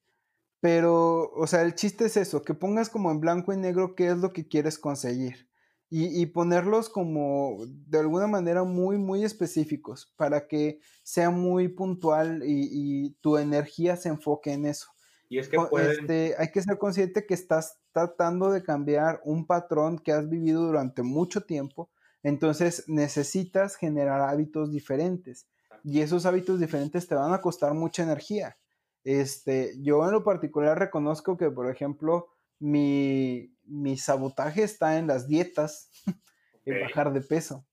pero, 0.60 1.30
o 1.32 1.46
sea, 1.46 1.62
el 1.62 1.74
chiste 1.74 2.04
es 2.04 2.16
eso, 2.16 2.42
que 2.42 2.54
pongas 2.54 2.90
como 2.90 3.10
en 3.10 3.20
blanco 3.20 3.52
y 3.52 3.56
negro 3.56 3.94
qué 3.94 4.08
es 4.08 4.18
lo 4.18 4.32
que 4.32 4.46
quieres 4.46 4.78
conseguir. 4.78 5.48
Y, 5.92 6.24
ponerlos 6.26 6.88
como 6.88 7.56
de 7.66 7.98
alguna 7.98 8.28
manera 8.28 8.62
muy, 8.62 8.96
muy 8.96 9.24
específicos 9.24 10.14
para 10.16 10.46
que 10.46 10.78
sea 11.02 11.30
muy 11.30 11.66
puntual 11.66 12.44
y, 12.46 13.16
tu 13.20 13.38
energía 13.38 13.96
se 13.96 14.08
enfoque 14.08 14.52
en 14.52 14.66
eso. 14.66 14.86
Y 15.28 15.38
es 15.38 15.48
que 15.48 15.56
este, 15.80 16.36
hay 16.38 16.52
que 16.52 16.62
ser 16.62 16.78
consciente 16.78 17.26
que 17.26 17.34
estás 17.34 17.80
tratando 17.92 18.52
de 18.52 18.62
cambiar 18.62 19.20
un 19.24 19.48
patrón 19.48 19.98
que 19.98 20.12
has 20.12 20.28
vivido 20.28 20.62
durante 20.62 21.02
mucho 21.02 21.40
tiempo, 21.40 21.90
entonces 22.22 22.84
necesitas 22.86 23.74
generar 23.74 24.20
hábitos 24.20 24.70
diferentes. 24.70 25.48
Y 25.82 26.02
esos 26.02 26.24
hábitos 26.24 26.60
diferentes 26.60 27.08
te 27.08 27.16
van 27.16 27.32
a 27.32 27.40
costar 27.40 27.74
mucha 27.74 28.04
energía. 28.04 28.56
Este, 29.04 29.74
yo 29.80 30.04
en 30.04 30.12
lo 30.12 30.24
particular 30.24 30.78
reconozco 30.78 31.36
que, 31.36 31.50
por 31.50 31.70
ejemplo, 31.70 32.28
mi, 32.58 33.50
sabotaje 33.96 34.62
está 34.62 34.98
en 34.98 35.06
las 35.06 35.26
dietas, 35.26 35.90
en 36.64 36.80
bajar 36.82 37.12
de 37.12 37.22
peso. 37.22 37.66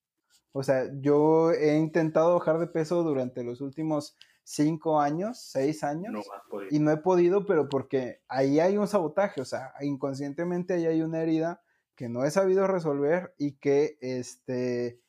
O 0.54 0.64
sea, 0.64 0.90
yo 1.02 1.52
he 1.52 1.78
intentado 1.78 2.34
bajar 2.36 2.58
de 2.60 2.68
peso 2.68 3.04
durante 3.04 3.44
los 3.44 3.62
últimos 3.62 4.16
cinco 4.44 5.00
años, 5.02 5.40
seis 5.42 5.84
años, 5.84 6.26
y 6.72 6.80
no 6.80 6.92
he 6.92 6.98
podido, 6.98 7.46
pero 7.46 7.68
porque 7.68 8.22
ahí 8.30 8.60
hay 8.60 8.78
un 8.78 8.88
sabotaje, 8.88 9.42
o 9.42 9.46
sea, 9.46 9.74
inconscientemente 9.82 10.74
ahí 10.74 10.86
hay 10.86 11.02
una 11.02 11.22
herida 11.22 11.62
que 11.96 12.08
no 12.08 12.24
he 12.24 12.32
sabido 12.32 12.66
resolver 12.66 13.34
y 13.38 13.58
que 13.58 13.98
este 14.00 15.02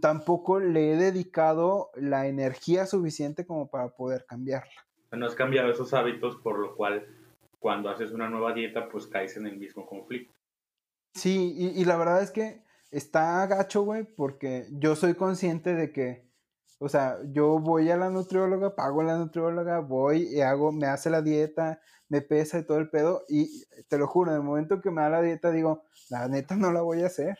tampoco 0.00 0.60
le 0.60 0.92
he 0.92 0.96
dedicado 0.96 1.90
la 1.94 2.26
energía 2.26 2.86
suficiente 2.86 3.46
como 3.46 3.70
para 3.70 3.90
poder 3.90 4.26
cambiarla 4.26 4.72
no 5.16 5.26
has 5.26 5.34
cambiado 5.34 5.70
esos 5.70 5.92
hábitos, 5.94 6.36
por 6.36 6.58
lo 6.58 6.74
cual 6.74 7.06
cuando 7.58 7.90
haces 7.90 8.10
una 8.12 8.28
nueva 8.28 8.52
dieta, 8.52 8.88
pues 8.88 9.06
caes 9.06 9.36
en 9.36 9.46
el 9.46 9.56
mismo 9.56 9.86
conflicto. 9.86 10.34
Sí, 11.14 11.54
y, 11.56 11.84
la 11.84 11.96
verdad 11.96 12.22
es 12.22 12.30
que 12.30 12.62
está 12.90 13.46
gacho, 13.46 13.82
güey, 13.82 14.04
porque 14.04 14.66
yo 14.70 14.96
soy 14.96 15.14
consciente 15.14 15.74
de 15.74 15.92
que, 15.92 16.26
o 16.78 16.88
sea, 16.88 17.18
yo 17.32 17.58
voy 17.60 17.90
a 17.90 17.96
la 17.96 18.10
nutrióloga, 18.10 18.74
pago 18.74 19.02
a 19.02 19.04
la 19.04 19.18
nutrióloga, 19.18 19.80
voy 19.80 20.28
y 20.32 20.40
hago, 20.40 20.72
me 20.72 20.86
hace 20.86 21.10
la 21.10 21.22
dieta, 21.22 21.80
me 22.08 22.22
pesa 22.22 22.58
y 22.58 22.66
todo 22.66 22.78
el 22.78 22.90
pedo, 22.90 23.24
y 23.28 23.64
te 23.88 23.98
lo 23.98 24.06
juro, 24.06 24.30
en 24.30 24.38
el 24.38 24.42
momento 24.42 24.80
que 24.80 24.90
me 24.90 25.02
da 25.02 25.10
la 25.10 25.22
dieta 25.22 25.50
digo, 25.50 25.84
la 26.10 26.28
neta 26.28 26.56
no 26.56 26.72
la 26.72 26.80
voy 26.80 27.02
a 27.02 27.06
hacer. 27.06 27.36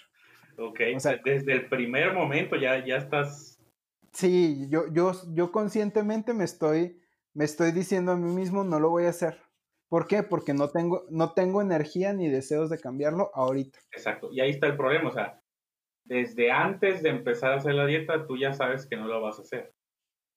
Ok, 0.58 0.80
o 0.94 1.00
sea, 1.00 1.18
desde 1.24 1.52
el 1.52 1.68
primer 1.68 2.12
momento 2.12 2.56
ya, 2.56 2.84
ya 2.84 2.96
estás... 2.96 3.58
Sí, 4.12 4.68
yo, 4.68 4.92
yo, 4.92 5.12
yo 5.34 5.50
conscientemente 5.50 6.34
me 6.34 6.44
estoy 6.44 7.01
me 7.34 7.44
estoy 7.44 7.72
diciendo 7.72 8.12
a 8.12 8.16
mí 8.16 8.32
mismo 8.32 8.64
no 8.64 8.78
lo 8.78 8.90
voy 8.90 9.04
a 9.04 9.10
hacer. 9.10 9.38
¿Por 9.88 10.06
qué? 10.06 10.22
Porque 10.22 10.54
no 10.54 10.70
tengo, 10.70 11.04
no 11.10 11.34
tengo 11.34 11.60
energía 11.60 12.12
ni 12.12 12.28
deseos 12.28 12.70
de 12.70 12.78
cambiarlo 12.78 13.30
ahorita. 13.34 13.78
Exacto. 13.92 14.30
Y 14.32 14.40
ahí 14.40 14.50
está 14.50 14.66
el 14.66 14.76
problema. 14.76 15.10
O 15.10 15.12
sea, 15.12 15.42
desde 16.04 16.50
antes 16.50 17.02
de 17.02 17.10
empezar 17.10 17.52
a 17.52 17.56
hacer 17.56 17.74
la 17.74 17.86
dieta, 17.86 18.26
tú 18.26 18.36
ya 18.38 18.52
sabes 18.54 18.86
que 18.86 18.96
no 18.96 19.06
lo 19.06 19.20
vas 19.20 19.38
a 19.38 19.42
hacer. 19.42 19.74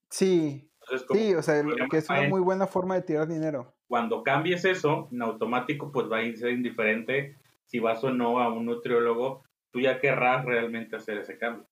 Sí. 0.09 0.69
sí, 1.11 1.33
o 1.33 1.41
sea, 1.41 1.63
que 1.89 1.97
es 1.97 2.09
una 2.09 2.27
muy 2.27 2.41
buena 2.41 2.67
forma 2.67 2.95
de 2.95 3.03
tirar 3.03 3.27
dinero. 3.27 3.73
Cuando 3.87 4.23
cambies 4.23 4.65
eso, 4.65 5.07
en 5.11 5.21
automático, 5.21 5.91
pues 5.91 6.11
va 6.11 6.19
a 6.19 6.35
ser 6.35 6.51
indiferente 6.51 7.37
si 7.65 7.79
vas 7.79 8.03
o 8.03 8.11
no 8.11 8.39
a 8.39 8.53
un 8.53 8.65
nutriólogo. 8.65 9.43
Tú 9.71 9.79
ya 9.79 9.99
querrás 9.99 10.45
realmente 10.45 10.95
hacer 10.95 11.17
ese 11.17 11.37
cambio. 11.37 11.67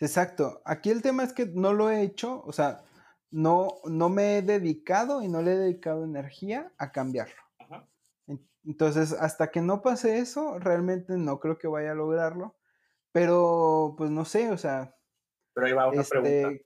Exacto. 0.00 0.62
Aquí 0.64 0.90
el 0.90 1.02
tema 1.02 1.24
es 1.24 1.32
que 1.32 1.46
no 1.46 1.72
lo 1.72 1.90
he 1.90 2.02
hecho, 2.02 2.42
o 2.44 2.52
sea, 2.52 2.84
no, 3.34 3.80
no 3.84 4.08
me 4.10 4.38
he 4.38 4.42
dedicado 4.42 5.20
y 5.20 5.26
no 5.26 5.42
le 5.42 5.54
he 5.54 5.56
dedicado 5.56 6.04
energía 6.04 6.72
a 6.78 6.92
cambiarlo. 6.92 7.34
Entonces, 8.64 9.12
hasta 9.12 9.50
que 9.50 9.60
no 9.60 9.82
pase 9.82 10.18
eso, 10.18 10.58
realmente 10.60 11.16
no 11.16 11.40
creo 11.40 11.58
que 11.58 11.66
vaya 11.66 11.90
a 11.90 11.96
lograrlo. 11.96 12.54
Pero, 13.10 13.96
pues 13.98 14.10
no 14.10 14.24
sé, 14.24 14.50
o 14.50 14.56
sea. 14.56 14.94
Pero 15.52 15.66
ahí 15.66 15.72
va 15.72 15.88
una 15.88 16.04
pregunta. 16.04 16.52
Este, 16.52 16.64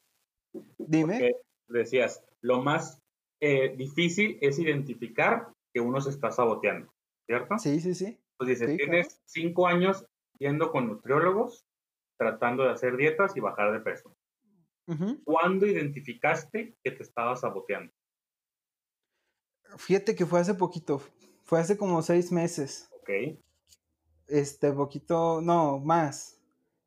dime. 0.77 1.33
decías, 1.69 2.23
lo 2.43 2.63
más 2.63 3.03
eh, 3.41 3.75
difícil 3.75 4.39
es 4.43 4.59
identificar 4.59 5.49
que 5.73 5.81
uno 5.81 6.03
se 6.03 6.11
está 6.11 6.31
saboteando, 6.31 6.93
¿cierto? 7.27 7.59
Sí, 7.59 7.81
sí, 7.81 7.95
sí. 7.95 8.21
Pues 8.37 8.49
dices, 8.51 8.77
tienes 8.77 9.23
cinco 9.25 9.67
años 9.67 10.07
yendo 10.39 10.71
con 10.71 10.87
nutriólogos, 10.87 11.67
tratando 12.19 12.65
de 12.65 12.73
hacer 12.73 12.97
dietas 12.99 13.37
y 13.37 13.41
bajar 13.41 13.73
de 13.73 13.81
peso. 13.81 14.15
¿Cuándo 15.25 15.67
identificaste 15.67 16.79
que 16.83 16.91
te 16.91 17.03
estabas 17.03 17.41
saboteando? 17.41 17.93
Fíjate 19.77 20.15
que 20.15 20.25
fue 20.25 20.41
hace 20.41 20.55
poquito, 20.55 21.03
fue 21.45 21.61
hace 21.61 21.77
como 21.77 22.01
seis 22.01 22.33
meses. 22.33 22.89
Ok. 23.01 23.39
Este, 24.27 24.73
poquito, 24.73 25.41
no, 25.43 25.79
más. 25.79 26.41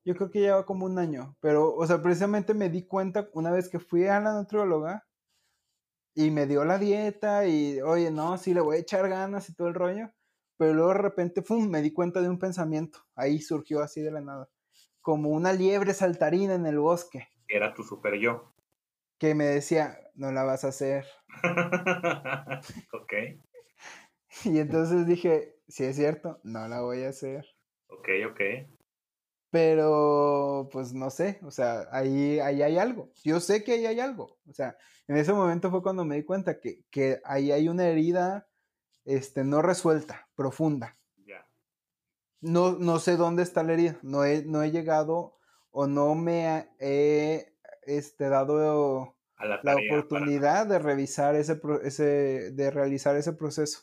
Yo 0.03 0.15
creo 0.15 0.31
que 0.31 0.39
lleva 0.39 0.65
como 0.65 0.85
un 0.85 0.97
año, 0.97 1.37
pero, 1.41 1.75
o 1.75 1.85
sea, 1.85 2.01
precisamente 2.01 2.55
me 2.55 2.69
di 2.69 2.87
cuenta 2.87 3.29
una 3.33 3.51
vez 3.51 3.69
que 3.69 3.77
fui 3.79 4.07
a 4.07 4.19
la 4.19 4.33
nutrióloga 4.33 5.07
y 6.15 6.31
me 6.31 6.47
dio 6.47 6.65
la 6.65 6.79
dieta 6.79 7.45
y, 7.45 7.81
oye, 7.81 8.09
no, 8.09 8.37
sí 8.39 8.55
le 8.55 8.61
voy 8.61 8.77
a 8.77 8.79
echar 8.79 9.07
ganas 9.09 9.47
y 9.49 9.53
todo 9.53 9.67
el 9.67 9.75
rollo, 9.75 10.11
pero 10.57 10.73
luego 10.73 10.89
de 10.93 10.97
repente, 10.97 11.43
¡pum!, 11.43 11.69
me 11.69 11.83
di 11.83 11.93
cuenta 11.93 12.19
de 12.19 12.29
un 12.29 12.39
pensamiento, 12.39 12.99
ahí 13.15 13.39
surgió 13.39 13.81
así 13.81 14.01
de 14.01 14.11
la 14.11 14.21
nada, 14.21 14.49
como 15.01 15.29
una 15.29 15.53
liebre 15.53 15.93
saltarina 15.93 16.55
en 16.55 16.65
el 16.65 16.79
bosque. 16.79 17.27
Era 17.51 17.73
tu 17.73 17.83
super 17.83 18.15
yo. 18.17 18.53
Que 19.19 19.35
me 19.35 19.45
decía, 19.45 19.99
no 20.15 20.31
la 20.31 20.41
vas 20.43 20.63
a 20.63 20.69
hacer. 20.69 21.05
ok. 22.91 23.13
Y 24.45 24.57
entonces 24.57 25.05
dije, 25.05 25.59
si 25.67 25.83
es 25.83 25.95
cierto, 25.95 26.39
no 26.43 26.67
la 26.67 26.81
voy 26.81 27.03
a 27.03 27.09
hacer. 27.09 27.45
Ok, 27.87 28.09
ok. 28.31 28.41
Pero, 29.51 30.69
pues 30.71 30.93
no 30.93 31.11
sé, 31.11 31.39
o 31.43 31.51
sea, 31.51 31.87
ahí, 31.91 32.39
ahí 32.39 32.63
hay 32.63 32.79
algo. 32.79 33.11
Yo 33.23 33.39
sé 33.39 33.63
que 33.63 33.73
ahí 33.73 33.85
hay 33.85 33.99
algo. 33.99 34.39
O 34.49 34.53
sea, 34.53 34.75
en 35.07 35.17
ese 35.17 35.33
momento 35.33 35.69
fue 35.69 35.83
cuando 35.83 36.03
me 36.03 36.15
di 36.15 36.23
cuenta 36.23 36.59
que, 36.59 36.85
que 36.89 37.21
ahí 37.23 37.51
hay 37.51 37.67
una 37.69 37.87
herida 37.87 38.47
este, 39.05 39.43
no 39.43 39.61
resuelta, 39.61 40.29
profunda. 40.35 40.97
Ya. 41.17 41.45
No, 42.39 42.71
no 42.79 42.97
sé 42.99 43.17
dónde 43.17 43.43
está 43.43 43.61
la 43.61 43.73
herida. 43.73 43.99
No 44.01 44.23
he, 44.23 44.43
no 44.45 44.63
he 44.63 44.71
llegado 44.71 45.37
o 45.71 45.87
no 45.87 46.15
me 46.15 46.67
he 46.79 47.53
este, 47.83 48.29
dado 48.29 49.15
la, 49.39 49.75
oportunidad 49.75 50.67
de 50.67 50.79
revisar 50.79 51.35
ese, 51.35 51.59
ese, 51.83 52.51
de 52.51 52.71
realizar 52.71 53.15
ese 53.15 53.33
proceso. 53.33 53.81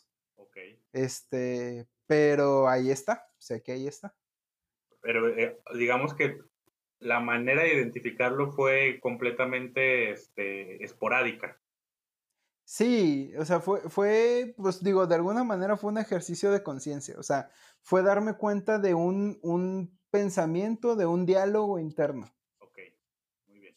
Este, 0.92 1.86
pero 2.06 2.68
ahí 2.68 2.90
está, 2.90 3.28
sé 3.38 3.62
que 3.62 3.72
ahí 3.72 3.86
está. 3.86 4.14
Pero 5.02 5.28
eh, 5.28 5.58
digamos 5.74 6.14
que 6.14 6.38
la 6.98 7.20
manera 7.20 7.62
de 7.62 7.74
identificarlo 7.74 8.50
fue 8.52 8.98
completamente 9.00 10.10
este, 10.10 10.82
esporádica. 10.82 11.60
Sí, 12.64 13.32
o 13.38 13.44
sea, 13.44 13.60
fue, 13.60 13.80
fue, 13.88 14.54
pues 14.56 14.82
digo, 14.82 15.06
de 15.06 15.14
alguna 15.14 15.44
manera 15.44 15.76
fue 15.76 15.90
un 15.90 15.98
ejercicio 15.98 16.50
de 16.50 16.62
conciencia, 16.62 17.14
o 17.18 17.22
sea, 17.22 17.50
fue 17.80 18.02
darme 18.02 18.34
cuenta 18.34 18.78
de 18.78 18.94
un, 18.94 19.38
un 19.42 19.97
pensamiento, 20.10 20.96
de 20.96 21.06
un 21.06 21.26
diálogo 21.26 21.78
interno. 21.78 22.26
Ok, 22.58 22.78
muy 23.46 23.60
bien. 23.60 23.76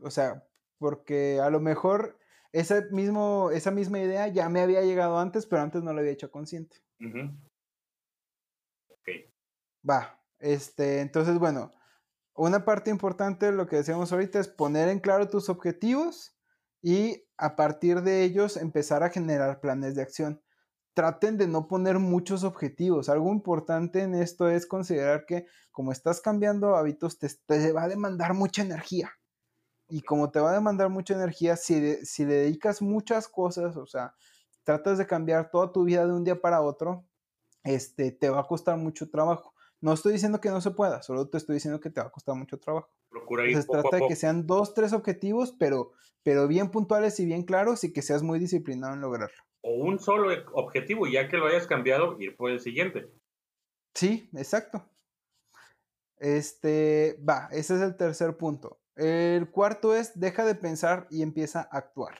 O 0.00 0.10
sea, 0.10 0.46
porque 0.78 1.40
a 1.40 1.50
lo 1.50 1.60
mejor 1.60 2.18
ese 2.52 2.86
mismo, 2.90 3.50
esa 3.52 3.70
misma 3.70 3.98
idea 3.98 4.28
ya 4.28 4.48
me 4.48 4.60
había 4.60 4.82
llegado 4.82 5.18
antes, 5.18 5.46
pero 5.46 5.62
antes 5.62 5.82
no 5.82 5.92
lo 5.92 6.00
había 6.00 6.12
hecho 6.12 6.30
consciente. 6.30 6.76
Ok. 8.88 9.08
Va, 9.88 10.20
este, 10.38 11.00
entonces, 11.00 11.38
bueno, 11.38 11.72
una 12.34 12.64
parte 12.64 12.90
importante 12.90 13.46
de 13.46 13.52
lo 13.52 13.66
que 13.66 13.76
decíamos 13.76 14.12
ahorita 14.12 14.40
es 14.40 14.48
poner 14.48 14.88
en 14.88 15.00
claro 15.00 15.28
tus 15.28 15.48
objetivos 15.48 16.36
y 16.82 17.24
a 17.36 17.56
partir 17.56 18.02
de 18.02 18.22
ellos 18.22 18.56
empezar 18.56 19.02
a 19.02 19.10
generar 19.10 19.60
planes 19.60 19.94
de 19.94 20.02
acción. 20.02 20.42
Traten 20.94 21.36
de 21.36 21.48
no 21.48 21.66
poner 21.66 21.98
muchos 21.98 22.44
objetivos. 22.44 23.08
Algo 23.08 23.32
importante 23.32 24.00
en 24.00 24.14
esto 24.14 24.48
es 24.48 24.66
considerar 24.66 25.26
que 25.26 25.46
como 25.72 25.90
estás 25.92 26.20
cambiando 26.20 26.76
hábitos, 26.76 27.18
te, 27.18 27.28
te 27.46 27.72
va 27.72 27.82
a 27.82 27.88
demandar 27.88 28.32
mucha 28.34 28.62
energía. 28.62 29.10
Y 29.88 30.02
como 30.02 30.30
te 30.30 30.40
va 30.40 30.50
a 30.50 30.54
demandar 30.54 30.88
mucha 30.88 31.14
energía, 31.14 31.56
si, 31.56 31.96
si 32.06 32.24
le 32.24 32.34
dedicas 32.34 32.80
muchas 32.80 33.28
cosas, 33.28 33.76
o 33.76 33.86
sea, 33.86 34.14
tratas 34.62 34.98
de 34.98 35.06
cambiar 35.06 35.50
toda 35.50 35.72
tu 35.72 35.84
vida 35.84 36.06
de 36.06 36.12
un 36.12 36.24
día 36.24 36.40
para 36.40 36.62
otro, 36.62 37.04
este, 37.64 38.12
te 38.12 38.30
va 38.30 38.40
a 38.40 38.46
costar 38.46 38.78
mucho 38.78 39.10
trabajo. 39.10 39.52
No 39.80 39.92
estoy 39.92 40.14
diciendo 40.14 40.40
que 40.40 40.48
no 40.48 40.60
se 40.60 40.70
pueda, 40.70 41.02
solo 41.02 41.28
te 41.28 41.36
estoy 41.36 41.54
diciendo 41.54 41.80
que 41.80 41.90
te 41.90 42.00
va 42.00 42.06
a 42.06 42.10
costar 42.10 42.34
mucho 42.34 42.58
trabajo. 42.58 42.88
Procura 43.10 43.46
ir 43.46 43.62
trata 43.66 43.96
de 43.96 44.06
que 44.08 44.16
sean 44.16 44.46
dos, 44.46 44.72
tres 44.72 44.92
objetivos, 44.92 45.54
pero, 45.58 45.92
pero 46.22 46.48
bien 46.48 46.70
puntuales 46.70 47.20
y 47.20 47.26
bien 47.26 47.42
claros 47.42 47.84
y 47.84 47.92
que 47.92 48.00
seas 48.00 48.22
muy 48.22 48.38
disciplinado 48.38 48.94
en 48.94 49.00
lograrlo. 49.00 49.42
O 49.66 49.72
un 49.72 49.98
solo 49.98 50.30
objetivo, 50.52 51.06
ya 51.06 51.28
que 51.28 51.38
lo 51.38 51.46
hayas 51.46 51.66
cambiado, 51.66 52.20
ir 52.20 52.36
por 52.36 52.50
el 52.50 52.60
siguiente. 52.60 53.10
Sí, 53.94 54.28
exacto. 54.34 54.86
Este, 56.18 57.18
va, 57.26 57.48
ese 57.50 57.76
es 57.76 57.80
el 57.80 57.96
tercer 57.96 58.36
punto. 58.36 58.78
El 58.94 59.50
cuarto 59.50 59.94
es, 59.94 60.18
deja 60.20 60.44
de 60.44 60.54
pensar 60.54 61.06
y 61.10 61.22
empieza 61.22 61.60
a 61.70 61.78
actuar. 61.78 62.18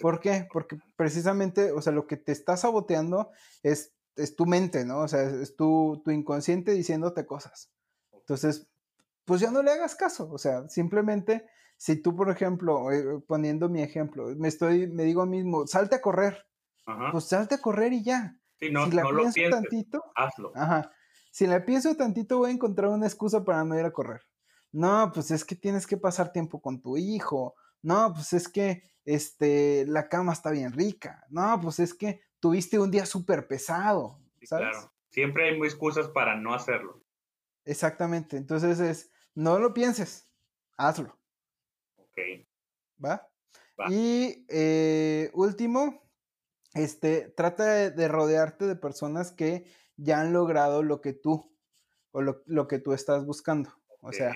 ¿Por 0.00 0.20
qué? 0.20 0.48
Porque 0.50 0.78
precisamente, 0.96 1.70
o 1.72 1.82
sea, 1.82 1.92
lo 1.92 2.06
que 2.06 2.16
te 2.16 2.32
está 2.32 2.56
saboteando 2.56 3.30
es, 3.62 3.94
es 4.16 4.34
tu 4.34 4.46
mente, 4.46 4.84
¿no? 4.84 5.00
O 5.00 5.08
sea, 5.08 5.22
es 5.22 5.56
tu, 5.56 6.00
tu 6.02 6.10
inconsciente 6.10 6.72
diciéndote 6.72 7.26
cosas. 7.26 7.70
Entonces, 8.12 8.66
pues 9.24 9.40
ya 9.40 9.50
no 9.50 9.62
le 9.62 9.70
hagas 9.70 9.94
caso. 9.94 10.30
O 10.32 10.38
sea, 10.38 10.68
simplemente, 10.68 11.46
si 11.76 12.00
tú, 12.00 12.16
por 12.16 12.30
ejemplo, 12.30 12.90
eh, 12.90 13.20
poniendo 13.26 13.68
mi 13.68 13.82
ejemplo, 13.82 14.26
me 14.36 14.48
estoy, 14.48 14.86
me 14.86 15.04
digo 15.04 15.22
a 15.22 15.26
mí 15.26 15.42
mismo, 15.42 15.66
salte 15.66 15.96
a 15.96 16.00
correr. 16.00 16.46
Pues 17.12 17.24
salte 17.24 17.56
a 17.56 17.60
correr 17.60 17.92
y 17.92 18.02
ya. 18.02 18.36
si 18.58 18.70
la 18.70 18.88
pienso 18.88 19.50
tantito, 19.50 20.04
hazlo. 20.14 20.52
Ajá. 20.54 20.92
Si 21.30 21.46
la 21.46 21.64
pienso 21.64 21.96
tantito, 21.96 22.38
voy 22.38 22.50
a 22.50 22.54
encontrar 22.54 22.90
una 22.90 23.06
excusa 23.06 23.44
para 23.44 23.64
no 23.64 23.78
ir 23.78 23.84
a 23.84 23.92
correr. 23.92 24.22
No, 24.70 25.10
pues 25.12 25.30
es 25.30 25.44
que 25.44 25.56
tienes 25.56 25.86
que 25.86 25.96
pasar 25.96 26.32
tiempo 26.32 26.60
con 26.60 26.80
tu 26.80 26.96
hijo. 26.96 27.54
No, 27.82 28.12
pues 28.12 28.32
es 28.32 28.48
que 28.48 28.82
este, 29.04 29.84
la 29.86 30.08
cama 30.08 30.32
está 30.32 30.50
bien 30.50 30.72
rica. 30.72 31.24
No, 31.28 31.58
pues 31.60 31.80
es 31.80 31.94
que 31.94 32.20
tuviste 32.40 32.78
un 32.78 32.90
día 32.90 33.06
súper 33.06 33.46
pesado. 33.46 34.20
Claro, 34.48 34.92
siempre 35.10 35.48
hay 35.48 35.58
excusas 35.58 36.08
para 36.08 36.36
no 36.36 36.54
hacerlo. 36.54 37.02
Exactamente, 37.64 38.36
entonces 38.36 38.78
es, 38.80 39.10
no 39.34 39.58
lo 39.58 39.72
pienses, 39.72 40.28
hazlo. 40.76 41.18
Ok. 41.96 42.18
¿Va? 43.02 43.26
Y 43.88 44.44
eh, 44.48 45.30
último, 45.32 46.03
este, 46.74 47.32
trata 47.36 47.90
de, 47.90 48.08
rodearte 48.08 48.66
de 48.66 48.76
personas 48.76 49.32
que 49.32 49.64
ya 49.96 50.20
han 50.20 50.32
logrado 50.32 50.82
lo 50.82 51.00
que 51.00 51.12
tú, 51.12 51.52
o 52.10 52.20
lo, 52.20 52.68
que 52.68 52.78
tú 52.78 52.92
estás 52.92 53.24
buscando. 53.24 53.70
O 54.00 54.12
sea, 54.12 54.34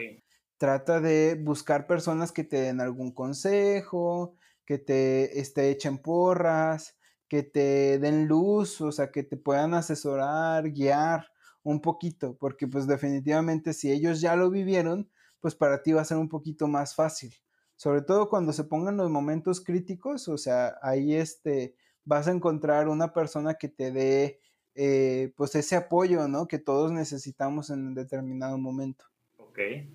trata 0.57 1.01
de 1.01 1.39
buscar 1.41 1.87
personas 1.87 2.33
que 2.33 2.45
te 2.45 2.61
den 2.61 2.81
algún 2.81 3.13
consejo, 3.13 4.35
que 4.65 4.79
te 4.79 5.41
este, 5.41 5.71
echen 5.71 5.99
porras, 5.99 6.97
que 7.29 7.43
te 7.43 7.99
den 7.99 8.27
luz, 8.27 8.81
o 8.81 8.91
sea, 8.93 9.11
que 9.11 9.23
te 9.23 9.37
puedan 9.37 9.75
asesorar, 9.75 10.71
guiar 10.71 11.27
un 11.63 11.81
poquito, 11.81 12.37
porque 12.39 12.67
pues 12.67 12.87
definitivamente 12.87 13.75
si 13.75 13.91
ellos 13.93 14.21
ya 14.21 14.37
lo 14.37 14.51
vivieron, 14.51 15.11
pues 15.41 15.55
para 15.55 15.83
ti 15.83 15.93
va 15.93 16.03
a 16.03 16.07
ser 16.07 16.17
un 16.17 16.29
poquito 16.29 16.67
más 16.67 16.95
fácil. 16.95 17.35
Sobre 17.77 18.03
todo 18.03 18.29
cuando 18.29 18.53
se 18.53 18.65
pongan 18.65 18.97
los 18.97 19.11
momentos 19.11 19.61
críticos, 19.61 20.29
o 20.29 20.39
sea, 20.39 20.79
ahí 20.83 21.15
este, 21.15 21.77
vas 22.09 22.27
a 22.27 22.33
encontrar 22.33 22.89
una 22.89 23.13
persona 23.13 23.55
que 23.55 23.69
te 23.69 23.93
dé 23.93 24.41
eh, 24.75 25.33
pues 25.37 25.55
ese 25.55 25.77
apoyo, 25.77 26.27
¿no? 26.27 26.49
Que 26.49 26.59
todos 26.59 26.91
necesitamos 26.91 27.69
en 27.69 27.87
un 27.87 27.95
determinado 27.95 28.57
momento. 28.59 29.05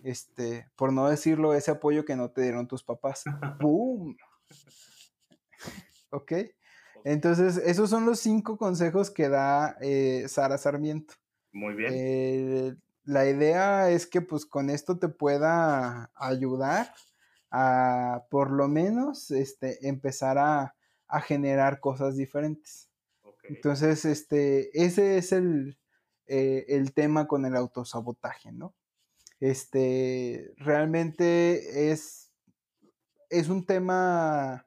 Este, 0.04 0.70
por 0.76 0.92
no 0.92 1.08
decirlo, 1.08 1.54
ese 1.54 1.72
apoyo 1.72 2.04
que 2.04 2.18
no 2.18 2.30
te 2.32 2.42
dieron 2.42 2.68
tus 2.68 2.84
papás. 2.84 3.24
¡Boom! 3.62 4.18
¿Ok? 6.10 6.34
Entonces, 7.06 7.58
esos 7.58 7.90
son 7.90 8.06
los 8.06 8.20
cinco 8.20 8.58
consejos 8.58 9.10
que 9.10 9.30
da 9.30 9.78
eh, 9.82 10.26
Sara 10.28 10.58
Sarmiento. 10.58 11.16
Muy 11.54 11.76
bien. 11.76 11.94
Eh, 11.96 12.76
la 13.06 13.26
idea 13.26 13.90
es 13.90 14.06
que 14.06 14.22
pues 14.22 14.46
con 14.46 14.70
esto 14.70 15.00
te 15.00 15.08
pueda 15.08 16.12
ayudar 16.16 16.94
a 17.50 18.26
por 18.30 18.52
lo 18.52 18.68
menos 18.68 19.32
este, 19.32 19.88
empezar 19.88 20.38
a, 20.38 20.76
generar 21.22 21.80
cosas 21.80 22.16
diferentes. 22.18 22.90
Entonces, 23.44 24.06
este, 24.06 24.70
ese 24.86 25.18
es 25.18 25.32
el, 25.32 25.78
eh, 26.28 26.66
el 26.70 26.94
tema 26.94 27.28
con 27.28 27.46
el 27.46 27.56
autosabotaje, 27.56 28.52
¿no? 28.52 28.74
Este, 29.40 30.54
realmente 30.58 31.92
es, 31.92 32.32
es 33.30 33.50
un 33.50 33.66
tema, 33.66 34.66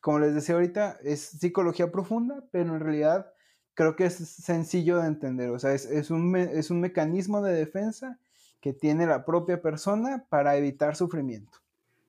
como 0.00 0.20
les 0.20 0.34
decía 0.34 0.54
ahorita, 0.54 0.98
es 1.04 1.20
psicología 1.20 1.92
profunda, 1.92 2.42
pero 2.50 2.74
en 2.74 2.80
realidad 2.80 3.32
creo 3.74 3.96
que 3.96 4.06
es 4.06 4.14
sencillo 4.14 4.98
de 4.98 5.06
entender. 5.06 5.50
O 5.50 5.58
sea, 5.58 5.74
es, 5.74 6.10
un, 6.10 6.34
es 6.36 6.70
un 6.70 6.80
mecanismo 6.80 7.42
de 7.42 7.52
defensa 7.52 8.18
que 8.60 8.72
tiene 8.72 9.06
la 9.06 9.24
propia 9.24 9.60
persona 9.60 10.24
para 10.28 10.56
evitar 10.56 10.96
sufrimiento. 10.96 11.58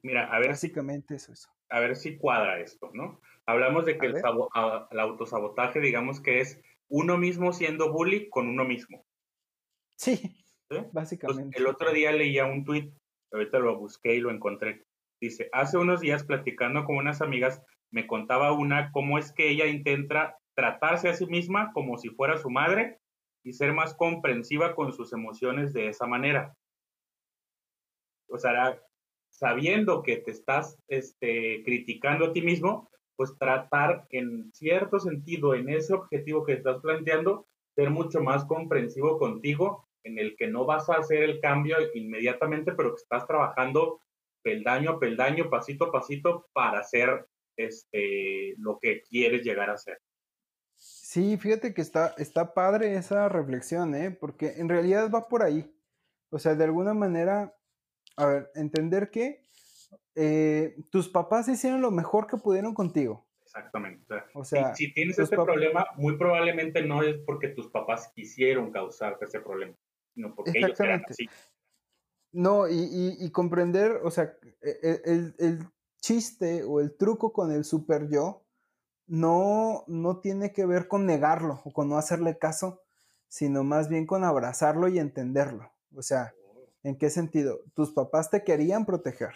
Mira, 0.01 0.33
a 0.33 0.39
ver. 0.39 0.49
Básicamente 0.49 1.15
eso, 1.15 1.33
eso. 1.33 1.49
A 1.69 1.79
ver 1.79 1.95
si 1.95 2.17
cuadra 2.17 2.59
esto, 2.59 2.91
¿no? 2.93 3.19
Hablamos 3.47 3.85
de 3.85 3.97
que 3.97 4.07
el, 4.07 4.15
el, 4.15 4.99
autosabotaje, 4.99 5.79
digamos 5.79 6.21
que 6.21 6.39
es 6.39 6.61
uno 6.89 7.17
mismo 7.17 7.53
siendo 7.53 7.91
bully 7.91 8.29
con 8.29 8.47
uno 8.47 8.65
mismo. 8.65 9.03
Sí, 9.97 10.19
básicamente. 10.91 11.57
el 11.57 11.67
otro 11.67 11.91
día 11.91 12.11
leía 12.11 12.45
un 12.45 12.63
tweet, 12.63 12.91
ahorita 13.31 13.59
lo 13.59 13.77
busqué 13.77 14.15
y 14.15 14.19
lo 14.19 14.31
encontré. 14.31 14.83
Dice, 15.21 15.49
hace 15.53 15.77
unos 15.77 16.01
días 16.01 16.23
platicando 16.23 16.85
con 16.85 16.97
unas 16.97 17.21
amigas, 17.21 17.61
me 17.91 18.07
contaba 18.07 18.53
una 18.53 18.91
cómo 18.91 19.17
es 19.19 19.33
que 19.33 19.49
ella 19.49 19.67
intenta 19.67 20.37
tratarse 20.55 21.09
a 21.09 21.13
sí 21.13 21.25
misma 21.25 21.71
como 21.73 21.97
si 21.97 22.09
fuera 22.09 22.37
su 22.37 22.49
madre 22.49 22.99
y 23.43 23.53
ser 23.53 23.73
más 23.73 23.93
comprensiva 23.95 24.75
con 24.75 24.93
sus 24.93 25.13
emociones 25.13 25.73
de 25.73 25.87
esa 25.87 26.07
manera. 26.07 26.55
O 28.29 28.37
sea, 28.37 28.81
sabiendo 29.29 30.03
que 30.03 30.17
te 30.17 30.31
estás 30.31 30.77
este, 30.87 31.63
criticando 31.63 32.25
a 32.25 32.33
ti 32.33 32.41
mismo, 32.41 32.89
pues 33.15 33.37
tratar 33.37 34.05
en 34.09 34.51
cierto 34.53 34.99
sentido, 34.99 35.53
en 35.53 35.69
ese 35.69 35.93
objetivo 35.93 36.43
que 36.45 36.53
estás 36.53 36.81
planteando, 36.81 37.47
ser 37.75 37.89
mucho 37.89 38.21
más 38.21 38.45
comprensivo 38.45 39.17
contigo, 39.17 39.87
en 40.03 40.17
el 40.17 40.35
que 40.35 40.47
no 40.47 40.65
vas 40.65 40.89
a 40.89 40.95
hacer 40.95 41.23
el 41.23 41.39
cambio 41.39 41.77
inmediatamente, 41.93 42.73
pero 42.73 42.95
que 42.95 43.01
estás 43.01 43.27
trabajando 43.27 44.01
peldaño 44.41 44.91
a 44.91 44.99
peldaño, 44.99 45.49
pasito 45.49 45.85
a 45.85 45.91
pasito, 45.91 46.47
para 46.53 46.79
hacer 46.79 47.27
este, 47.57 48.55
lo 48.57 48.79
que 48.79 49.01
quieres 49.03 49.43
llegar 49.43 49.69
a 49.69 49.77
ser. 49.77 49.99
Sí, 50.75 51.37
fíjate 51.37 51.73
que 51.73 51.81
está, 51.81 52.15
está 52.17 52.53
padre 52.53 52.95
esa 52.95 53.29
reflexión, 53.29 53.93
¿eh? 53.93 54.11
porque 54.11 54.53
en 54.57 54.69
realidad 54.69 55.11
va 55.13 55.27
por 55.27 55.43
ahí. 55.43 55.71
O 56.31 56.39
sea, 56.39 56.55
de 56.55 56.63
alguna 56.63 56.93
manera, 56.93 57.53
a 58.15 58.25
ver, 58.25 58.51
entender 58.55 59.11
que 59.11 59.40
eh, 60.15 60.75
tus 60.89 61.09
papás 61.09 61.47
hicieron 61.47 61.81
lo 61.81 61.91
mejor 61.91 62.27
que 62.27 62.37
pudieron 62.37 62.73
contigo. 62.73 63.25
Exactamente. 63.43 64.15
O 64.33 64.45
sea, 64.45 64.73
si, 64.75 64.93
tienes 64.93 65.19
ese 65.19 65.35
problema, 65.35 65.85
muy 65.97 66.17
probablemente 66.17 66.83
no 66.83 67.03
es 67.03 67.17
porque 67.25 67.49
tus 67.49 67.69
papás 67.69 68.11
quisieron 68.15 68.71
causarte 68.71 69.25
ese 69.25 69.41
problema, 69.41 69.75
sino 70.13 70.33
porque 70.33 70.53
ellos 70.55 70.79
eran 70.79 71.03
así. 71.07 71.27
No, 72.31 72.69
y, 72.69 73.29
comprender, 73.31 73.99
o 74.03 74.09
sea, 74.09 74.33
e, 74.61 74.79
e, 74.81 75.01
el, 75.03 75.35
el, 75.37 75.59
chiste 75.99 76.63
o 76.63 76.79
el 76.79 76.95
truco 76.97 77.31
con 77.31 77.51
el 77.51 77.63
super 77.63 78.09
yo 78.09 78.43
no, 79.05 79.83
no 79.85 80.19
tiene 80.19 80.51
que 80.51 80.65
ver 80.65 80.87
con 80.87 81.05
negarlo 81.05 81.61
o 81.63 81.71
con 81.71 81.89
no 81.89 81.97
hacerle 81.97 82.39
caso, 82.39 82.81
sino 83.27 83.63
más 83.63 83.87
bien 83.87 84.07
con 84.07 84.23
abrazarlo 84.23 84.87
y 84.87 84.97
entenderlo. 84.97 85.71
O 85.95 86.01
sea, 86.01 86.33
oh. 86.43 86.65
¿en 86.83 86.97
qué 86.97 87.09
sentido? 87.09 87.59
Tus 87.75 87.91
papás 87.91 88.31
te 88.31 88.43
querían 88.43 88.85
proteger. 88.85 89.35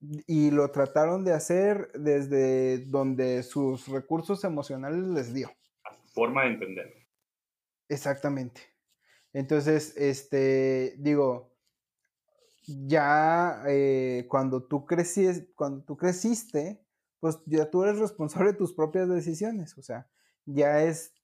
Y 0.00 0.50
lo 0.50 0.70
trataron 0.70 1.24
de 1.24 1.32
hacer 1.32 1.90
desde 1.92 2.84
donde 2.86 3.42
sus 3.42 3.88
recursos 3.88 4.44
emocionales 4.44 5.04
les 5.08 5.34
dio. 5.34 5.50
A 5.84 5.94
su 5.94 6.08
forma 6.08 6.44
de 6.44 6.48
entender. 6.50 6.94
Exactamente. 7.88 8.60
Entonces, 9.32 9.96
este, 9.96 10.94
digo, 10.98 11.52
ya 12.66 13.62
eh, 13.66 14.26
cuando 14.28 14.62
tú 14.62 14.84
crecies, 14.84 15.48
cuando 15.54 15.82
tú 15.84 15.96
creciste, 15.96 16.80
pues 17.20 17.38
ya 17.46 17.70
tú 17.70 17.82
eres 17.82 17.98
responsable 17.98 18.52
de 18.52 18.58
tus 18.58 18.74
propias 18.74 19.08
decisiones. 19.08 19.76
O 19.78 19.82
sea, 19.82 20.08
ya 20.44 20.82
es, 20.84 21.14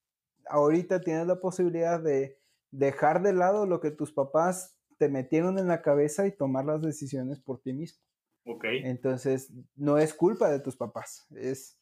ahorita 0.49 1.01
tienes 1.01 1.27
la 1.27 1.41
posibilidad 1.41 2.01
de 2.01 2.39
dejar 2.71 3.23
de 3.23 3.33
lado 3.33 3.67
lo 3.67 3.81
que 3.81 3.91
tus 3.91 4.13
papás 4.13 4.77
te 4.99 5.09
metieron 5.09 5.59
en 5.59 5.69
la 5.69 5.83
cabeza 5.83 6.27
y 6.27 6.33
tomar 6.33 6.65
las 6.65 6.83
decisiones 6.83 7.41
por 7.41 7.61
ti 7.61 7.73
mismo. 7.73 8.03
Ok. 8.45 8.65
Entonces, 8.85 9.53
no 9.75 9.99
es 9.99 10.15
culpa 10.15 10.51
de 10.51 10.61
tus 10.61 10.77
papás, 10.77 11.27
es, 11.35 11.79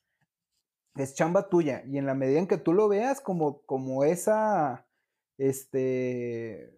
es 0.96 1.14
chamba 1.14 1.48
tuya. 1.48 1.82
Y 1.86 1.98
en 1.98 2.06
la 2.06 2.14
medida 2.14 2.38
en 2.38 2.46
que 2.46 2.58
tú 2.58 2.72
lo 2.72 2.88
veas 2.88 3.20
como, 3.20 3.62
como 3.62 4.04
esa, 4.04 4.86
este, 5.38 6.76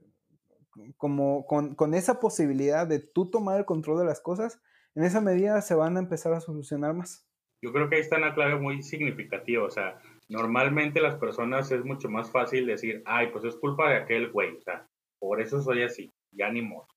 como 0.96 1.46
con, 1.46 1.74
con, 1.74 1.94
esa 1.94 2.20
posibilidad 2.20 2.86
de 2.86 2.98
tú 2.98 3.30
tomar 3.30 3.58
el 3.58 3.64
control 3.64 3.98
de 3.98 4.06
las 4.06 4.20
cosas, 4.20 4.60
en 4.94 5.04
esa 5.04 5.20
medida 5.20 5.60
se 5.60 5.74
van 5.74 5.96
a 5.96 6.00
empezar 6.00 6.32
a 6.32 6.40
solucionar 6.40 6.94
más. 6.94 7.26
Yo 7.60 7.72
creo 7.72 7.88
que 7.88 7.96
ahí 7.96 8.02
está 8.02 8.18
una 8.18 8.34
clave 8.34 8.56
muy 8.56 8.82
significativa, 8.82 9.64
o 9.64 9.70
sea, 9.70 9.98
normalmente 10.28 11.00
las 11.00 11.16
personas 11.16 11.70
es 11.72 11.84
mucho 11.84 12.08
más 12.08 12.30
fácil 12.30 12.66
decir, 12.66 13.02
ay, 13.06 13.28
pues 13.32 13.44
es 13.44 13.56
culpa 13.56 13.88
de 13.88 13.96
aquel 13.96 14.30
güey, 14.30 14.56
o 14.56 14.60
sea, 14.60 14.86
por 15.18 15.40
eso 15.40 15.62
soy 15.62 15.82
así, 15.82 16.12
ya 16.30 16.50
ni 16.50 16.60
modo. 16.60 16.88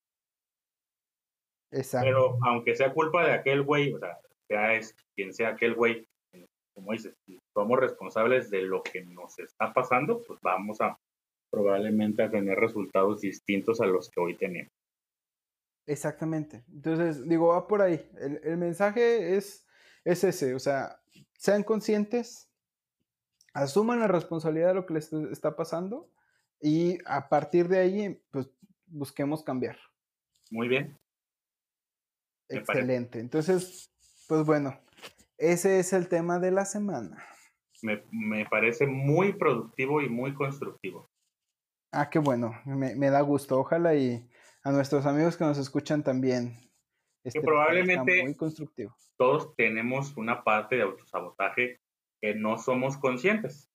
Exacto. 1.72 2.06
Pero 2.06 2.38
aunque 2.44 2.76
sea 2.76 2.94
culpa 2.94 3.26
de 3.26 3.34
aquel 3.34 3.64
güey, 3.64 3.94
o 3.94 4.00
sea, 4.00 4.18
sea 4.48 4.74
es 4.74 4.96
quien 5.16 5.34
sea 5.34 5.50
aquel 5.50 5.76
güey, 5.76 6.08
como 6.74 6.92
dices, 6.92 7.16
si 7.26 7.40
somos 7.56 7.80
responsables 7.80 8.52
de 8.52 8.62
lo 8.62 8.84
que 8.84 9.04
nos 9.04 9.40
está 9.40 9.74
pasando, 9.74 10.22
pues 10.28 10.40
vamos 10.42 10.80
a 10.80 10.98
probablemente 11.50 12.24
a 12.24 12.30
tener 12.30 12.60
resultados 12.60 13.22
distintos 13.22 13.82
a 13.82 13.88
los 13.88 14.10
que 14.10 14.20
hoy 14.20 14.38
tenemos. 14.38 14.72
Exactamente. 15.88 16.64
Entonces, 16.72 17.28
digo, 17.28 17.48
va 17.48 17.66
por 17.66 17.82
ahí. 17.82 18.08
El, 18.20 18.58
mensaje 18.58 19.38
es, 19.38 19.66
es 20.04 20.24
ese, 20.24 20.54
o 20.54 20.60
sea, 20.60 21.00
sean 21.34 21.64
conscientes, 21.64 22.52
asuman 23.54 24.00
la 24.00 24.08
responsabilidad 24.08 24.70
de 24.70 24.74
lo 24.76 24.86
que 24.86 24.96
les 24.96 25.12
está 25.14 25.56
pasando 25.56 26.12
y 26.62 26.98
a 27.06 27.30
partir 27.30 27.70
de 27.70 27.80
ahí, 27.80 28.22
pues 28.32 28.50
busquemos 28.86 29.44
cambiar. 29.44 29.78
Muy 30.52 30.68
bien. 30.68 30.98
Excelente. 32.50 33.20
Entonces, 33.20 33.92
pues 34.28 34.46
bueno, 34.46 34.80
ese 35.38 35.80
es 35.80 35.94
el 35.94 36.08
tema 36.08 36.40
de 36.40 36.52
la 36.52 36.66
semana. 36.66 37.24
Me, 37.82 38.04
me, 38.12 38.46
parece 38.46 38.88
muy 38.88 39.34
productivo 39.34 40.02
y 40.02 40.10
muy 40.10 40.34
constructivo. 40.34 41.10
Ah, 41.92 42.10
qué 42.10 42.20
bueno, 42.20 42.60
me, 42.66 42.96
me, 42.96 43.10
da 43.10 43.22
gusto. 43.22 43.60
Ojalá 43.60 43.96
y 43.96 44.28
a 44.64 44.72
nuestros 44.72 45.06
amigos 45.06 45.38
que 45.38 45.44
nos 45.44 45.58
escuchan 45.58 46.04
también. 46.04 46.58
Este, 47.24 47.40
que 47.40 47.46
probablemente 47.46 48.24
muy 48.24 48.36
constructivo. 48.36 48.96
todos 49.18 49.56
tenemos 49.56 50.16
una 50.16 50.44
parte 50.44 50.78
de 50.78 50.84
autosabotaje 50.84 51.82
que 52.22 52.36
no 52.36 52.58
somos 52.58 52.98
conscientes. 52.98 53.70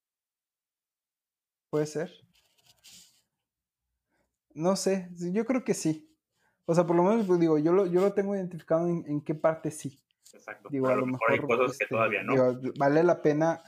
Puede 1.71 1.87
ser. 1.87 2.11
No 4.55 4.77
sé, 4.77 5.09
yo 5.33 5.47
creo 5.47 5.65
que 5.65 5.75
sí. 5.75 6.12
O 6.65 6.75
sea, 6.75 6.87
por 6.87 6.97
lo 6.97 7.03
menos, 7.03 7.27
pues, 7.27 7.41
digo, 7.41 7.59
yo 7.59 7.73
lo, 7.73 7.87
yo 7.87 8.01
lo 8.01 8.13
tengo 8.13 8.35
identificado 8.35 8.87
en, 8.87 9.21
qué 9.23 9.35
parte 9.35 9.71
sí. 9.71 10.01
Exacto. 10.33 10.69
Digo, 10.71 10.89
a 10.89 10.97
lo 10.97 11.07
mejor, 11.07 11.33
hay 11.33 11.39
cosas 11.41 11.77
que 11.79 11.85
este, 11.85 11.87
todavía 11.87 12.23
no. 12.23 12.35
vale 12.79 13.03
la 13.03 13.21
pena, 13.21 13.63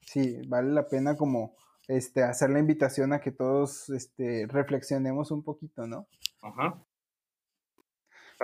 sí, 0.00 0.40
vale 0.48 0.72
la 0.72 0.86
pena 0.88 1.16
como 1.16 1.56
este, 1.88 2.22
hacer 2.22 2.50
la 2.50 2.60
invitación 2.60 3.12
a 3.12 3.20
que 3.20 3.32
todos 3.32 3.90
este, 3.90 4.46
reflexionemos 4.48 5.30
un 5.30 5.42
poquito, 5.42 5.86
¿no? 5.86 6.06
Ajá. 6.42 6.82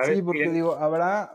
Sí, 0.02 0.22
porque 0.22 0.50
digo, 0.50 0.74
habrá, 0.74 1.32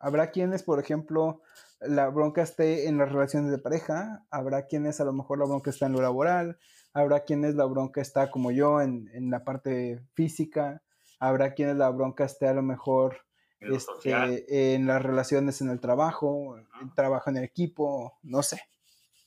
habrá 0.00 0.30
quienes, 0.30 0.62
por 0.62 0.80
ejemplo, 0.80 1.42
la 1.80 2.08
bronca 2.08 2.42
esté 2.42 2.88
en 2.88 2.96
las 2.96 3.12
relaciones 3.12 3.50
de 3.50 3.58
pareja, 3.58 4.24
habrá 4.30 4.66
quienes 4.66 5.00
a 5.00 5.04
lo 5.04 5.12
mejor 5.12 5.38
la 5.38 5.44
bronca 5.44 5.70
está 5.70 5.86
en 5.86 5.92
lo 5.92 6.00
laboral, 6.00 6.58
habrá 6.94 7.24
quienes 7.24 7.56
la 7.56 7.66
bronca 7.66 8.00
está 8.00 8.30
como 8.30 8.50
yo 8.52 8.80
en, 8.80 9.10
en 9.12 9.30
la 9.30 9.44
parte 9.44 10.00
física, 10.14 10.82
habrá 11.18 11.54
quienes 11.54 11.76
la 11.76 11.90
bronca 11.90 12.24
esté 12.24 12.46
a 12.46 12.54
lo 12.54 12.62
mejor 12.62 13.24
este, 13.60 14.74
en 14.74 14.86
las 14.86 15.02
relaciones 15.02 15.60
en 15.60 15.70
el 15.70 15.80
trabajo, 15.80 16.58
en 16.80 16.94
trabajo 16.94 17.30
en 17.30 17.38
el 17.38 17.44
equipo, 17.44 18.18
no 18.22 18.42
sé. 18.42 18.60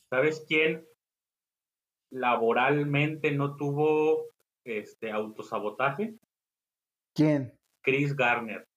¿Sabes 0.10 0.46
quién 0.48 0.88
laboralmente 2.12 3.32
no 3.32 3.56
tuvo 3.56 4.28
este 4.64 5.12
autosabotaje? 5.12 6.16
¿Quién? 7.14 7.58
Chris 7.82 8.16
Garner. 8.16 8.68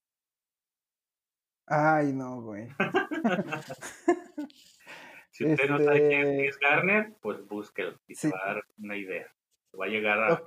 Ay, 1.66 2.12
no, 2.12 2.42
güey. 2.42 2.68
si 5.30 5.44
usted 5.44 5.68
no 5.68 5.78
sabe 5.78 6.08
quién 6.08 6.20
es 6.22 6.28
este 6.28 6.42
Chris 6.42 6.58
Garner, 6.58 7.16
pues 7.20 7.46
búsquelo 7.46 7.98
y 8.08 8.14
se 8.14 8.30
va 8.30 8.38
a 8.42 8.54
dar 8.54 8.64
una 8.78 8.96
idea 8.96 9.32
va 9.78 9.86
a 9.86 9.88
llegar 9.88 10.18
a, 10.18 10.42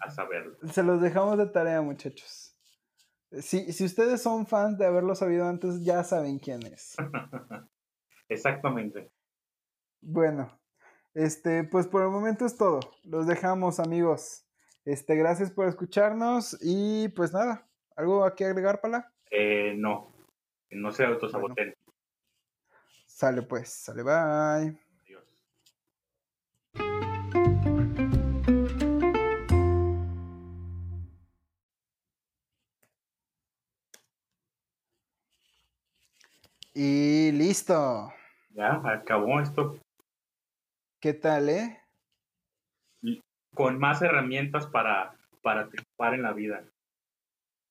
a 0.00 0.10
saberlo. 0.10 0.56
Se 0.72 0.82
los 0.82 1.00
dejamos 1.00 1.38
de 1.38 1.46
tarea, 1.46 1.82
muchachos. 1.82 2.56
Si, 3.32 3.72
si 3.72 3.84
ustedes 3.84 4.22
son 4.22 4.46
fans 4.46 4.78
de 4.78 4.86
haberlo 4.86 5.14
sabido 5.14 5.48
antes, 5.48 5.84
ya 5.84 6.02
saben 6.02 6.38
quién 6.38 6.64
es. 6.66 6.96
Exactamente. 8.28 9.10
Bueno, 10.00 10.58
este, 11.14 11.64
pues 11.64 11.86
por 11.86 12.02
el 12.02 12.08
momento 12.08 12.46
es 12.46 12.56
todo. 12.56 12.80
Los 13.04 13.26
dejamos, 13.26 13.80
amigos. 13.80 14.46
Este, 14.84 15.14
gracias 15.14 15.50
por 15.50 15.68
escucharnos 15.68 16.56
y 16.60 17.08
pues 17.10 17.32
nada, 17.32 17.68
¿algo 17.96 18.24
aquí 18.24 18.44
agregar, 18.44 18.80
Pala? 18.80 19.12
Eh, 19.30 19.74
no, 19.76 20.10
no 20.70 20.90
se 20.90 21.04
autosaboten. 21.04 21.74
Sale 23.06 23.42
pues, 23.42 23.68
sale, 23.68 24.02
bye. 24.02 24.89
Y 36.82 37.30
listo. 37.32 38.10
Ya, 38.54 38.80
acabó 38.82 39.38
esto. 39.38 39.76
¿Qué 40.98 41.12
tal, 41.12 41.50
eh? 41.50 41.78
Con 43.54 43.78
más 43.78 44.00
herramientas 44.00 44.66
para, 44.66 45.14
para 45.42 45.68
triunfar 45.68 46.14
en 46.14 46.22
la 46.22 46.32
vida. 46.32 46.64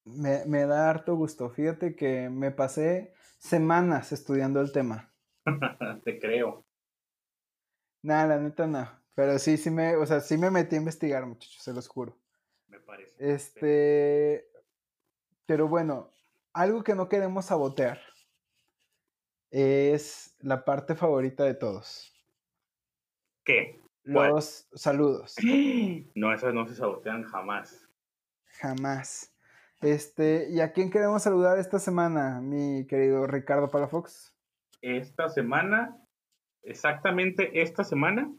Me, 0.05 0.45
me 0.45 0.68
da 0.68 0.91
harto 0.91 1.16
gusto. 1.16 1.49
Fíjate 1.49 1.95
que 1.95 2.30
me 2.30 2.51
pasé 2.51 3.16
semanas 3.39 4.12
estudiando 4.12 4.62
el 4.62 4.72
tema. 4.72 5.12
Te 6.05 6.20
creo. 6.20 6.64
Nada, 8.03 8.28
la 8.28 8.38
neta 8.38 8.68
no. 8.68 8.88
Pero 9.16 9.39
sí, 9.39 9.57
sí 9.57 9.72
me, 9.72 9.95
o 9.95 10.05
sea, 10.05 10.20
sí 10.20 10.38
me 10.38 10.51
metí 10.51 10.76
a 10.76 10.80
investigar, 10.80 11.26
muchachos, 11.26 11.64
se 11.64 11.74
los 11.74 11.88
juro. 11.88 12.16
Me 12.68 12.80
parece. 12.80 13.16
Este, 13.18 14.51
pero 15.47 15.68
bueno, 15.68 16.12
algo 16.53 16.84
que 16.84 16.93
no 16.93 17.10
queremos 17.10 17.45
sabotear 17.45 18.09
es 19.52 20.36
la 20.39 20.64
parte 20.64 20.95
favorita 20.95 21.43
de 21.43 21.56
todos. 21.56 22.14
¿Qué? 23.43 23.82
Los 24.04 24.68
saludos. 24.74 25.36
No, 26.16 26.34
esas 26.34 26.54
no 26.54 26.66
se 26.68 26.76
sabotean 26.76 27.24
jamás. 27.24 27.88
Jamás. 28.60 29.34
Este, 29.82 30.50
¿y 30.50 30.60
a 30.60 30.74
quién 30.74 30.89
queremos 30.89 31.24
saludar 31.24 31.58
esta 31.60 31.80
semana, 31.80 32.41
mi 32.41 32.86
querido 32.88 33.26
Ricardo 33.28 33.70
Palafox? 33.70 34.36
Esta 34.82 35.30
semana, 35.30 35.97
exactamente 36.64 37.62
esta 37.62 37.84
semana. 37.84 38.34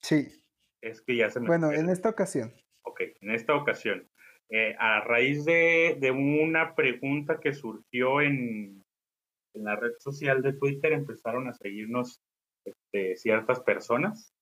Sí. 0.00 0.44
Es 0.80 1.00
que 1.00 1.16
ya 1.16 1.30
se 1.30 1.40
me. 1.40 1.46
Bueno, 1.46 1.72
en 1.72 1.88
esta 1.88 2.08
ocasión. 2.08 2.52
Ok, 2.82 3.00
en 3.20 3.30
esta 3.30 3.54
ocasión. 3.54 4.08
Eh, 4.50 4.76
a 4.78 5.00
raíz 5.00 5.44
de, 5.44 5.96
de, 5.98 6.10
una 6.10 6.74
pregunta 6.74 7.40
que 7.40 7.54
surgió 7.54 8.20
en, 8.20 8.83
en, 9.54 9.64
la 9.64 9.76
red 9.76 9.92
social 9.98 10.42
de 10.42 10.52
Twitter, 10.52 10.92
empezaron 10.92 11.48
a 11.48 11.54
seguirnos 11.54 12.20
este, 12.64 13.16
ciertas 13.16 13.60
personas. 13.60 14.34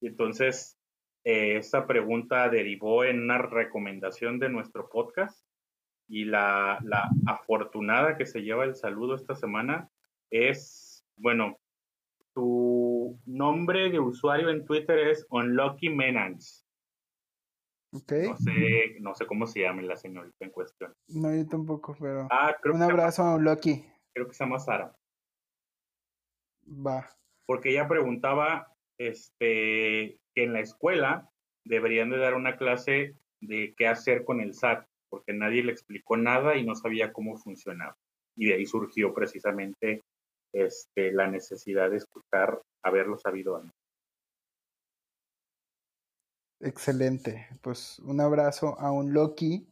Y 0.00 0.08
entonces, 0.08 0.78
eh, 1.24 1.56
esta 1.56 1.86
pregunta 1.86 2.48
derivó 2.48 3.04
en 3.04 3.22
una 3.22 3.38
recomendación 3.38 4.38
de 4.38 4.48
nuestro 4.48 4.88
podcast. 4.88 5.44
Y 6.10 6.24
la, 6.24 6.78
la 6.82 7.08
afortunada 7.26 8.16
que 8.16 8.26
se 8.26 8.42
lleva 8.42 8.64
el 8.64 8.74
saludo 8.74 9.14
esta 9.14 9.34
semana 9.34 9.90
es, 10.30 11.04
bueno, 11.16 11.58
su 12.34 13.18
nombre 13.26 13.90
de 13.90 14.00
usuario 14.00 14.48
en 14.48 14.64
Twitter 14.64 14.98
es 15.08 15.26
Unlucky 15.30 15.90
Menans. 15.90 16.64
Okay. 17.90 18.28
No 18.28 18.36
sé, 18.36 18.96
no 19.00 19.14
sé 19.14 19.26
cómo 19.26 19.46
se 19.46 19.60
llama 19.60 19.82
la 19.82 19.96
señorita 19.96 20.44
en 20.44 20.50
cuestión. 20.50 20.92
No, 21.08 21.34
yo 21.34 21.46
tampoco, 21.46 21.96
pero. 21.98 22.28
Ah, 22.30 22.54
creo 22.60 22.74
un 22.74 22.82
abrazo 22.82 23.22
a 23.22 23.36
Unlucky. 23.36 23.84
Creo 24.18 24.26
que 24.26 24.34
se 24.34 24.42
llama 24.42 24.58
Sara. 24.58 24.92
Va. 26.66 27.08
Porque 27.46 27.70
ella 27.70 27.86
preguntaba 27.86 28.74
este, 28.98 30.18
que 30.34 30.42
en 30.42 30.52
la 30.52 30.58
escuela 30.58 31.30
deberían 31.64 32.10
de 32.10 32.18
dar 32.18 32.34
una 32.34 32.56
clase 32.56 33.14
de 33.40 33.74
qué 33.76 33.86
hacer 33.86 34.24
con 34.24 34.40
el 34.40 34.54
SAT, 34.54 34.88
porque 35.08 35.34
nadie 35.34 35.62
le 35.62 35.70
explicó 35.70 36.16
nada 36.16 36.56
y 36.56 36.66
no 36.66 36.74
sabía 36.74 37.12
cómo 37.12 37.38
funcionaba. 37.38 37.96
Y 38.34 38.48
de 38.48 38.54
ahí 38.54 38.66
surgió 38.66 39.14
precisamente 39.14 40.02
este, 40.52 41.12
la 41.12 41.28
necesidad 41.28 41.88
de 41.88 41.98
escuchar, 41.98 42.60
haberlo 42.82 43.18
sabido 43.18 43.54
antes. 43.54 43.78
Excelente. 46.58 47.46
Pues 47.62 48.00
un 48.00 48.20
abrazo 48.20 48.76
a 48.80 48.90
un 48.90 49.14
Loki. 49.14 49.64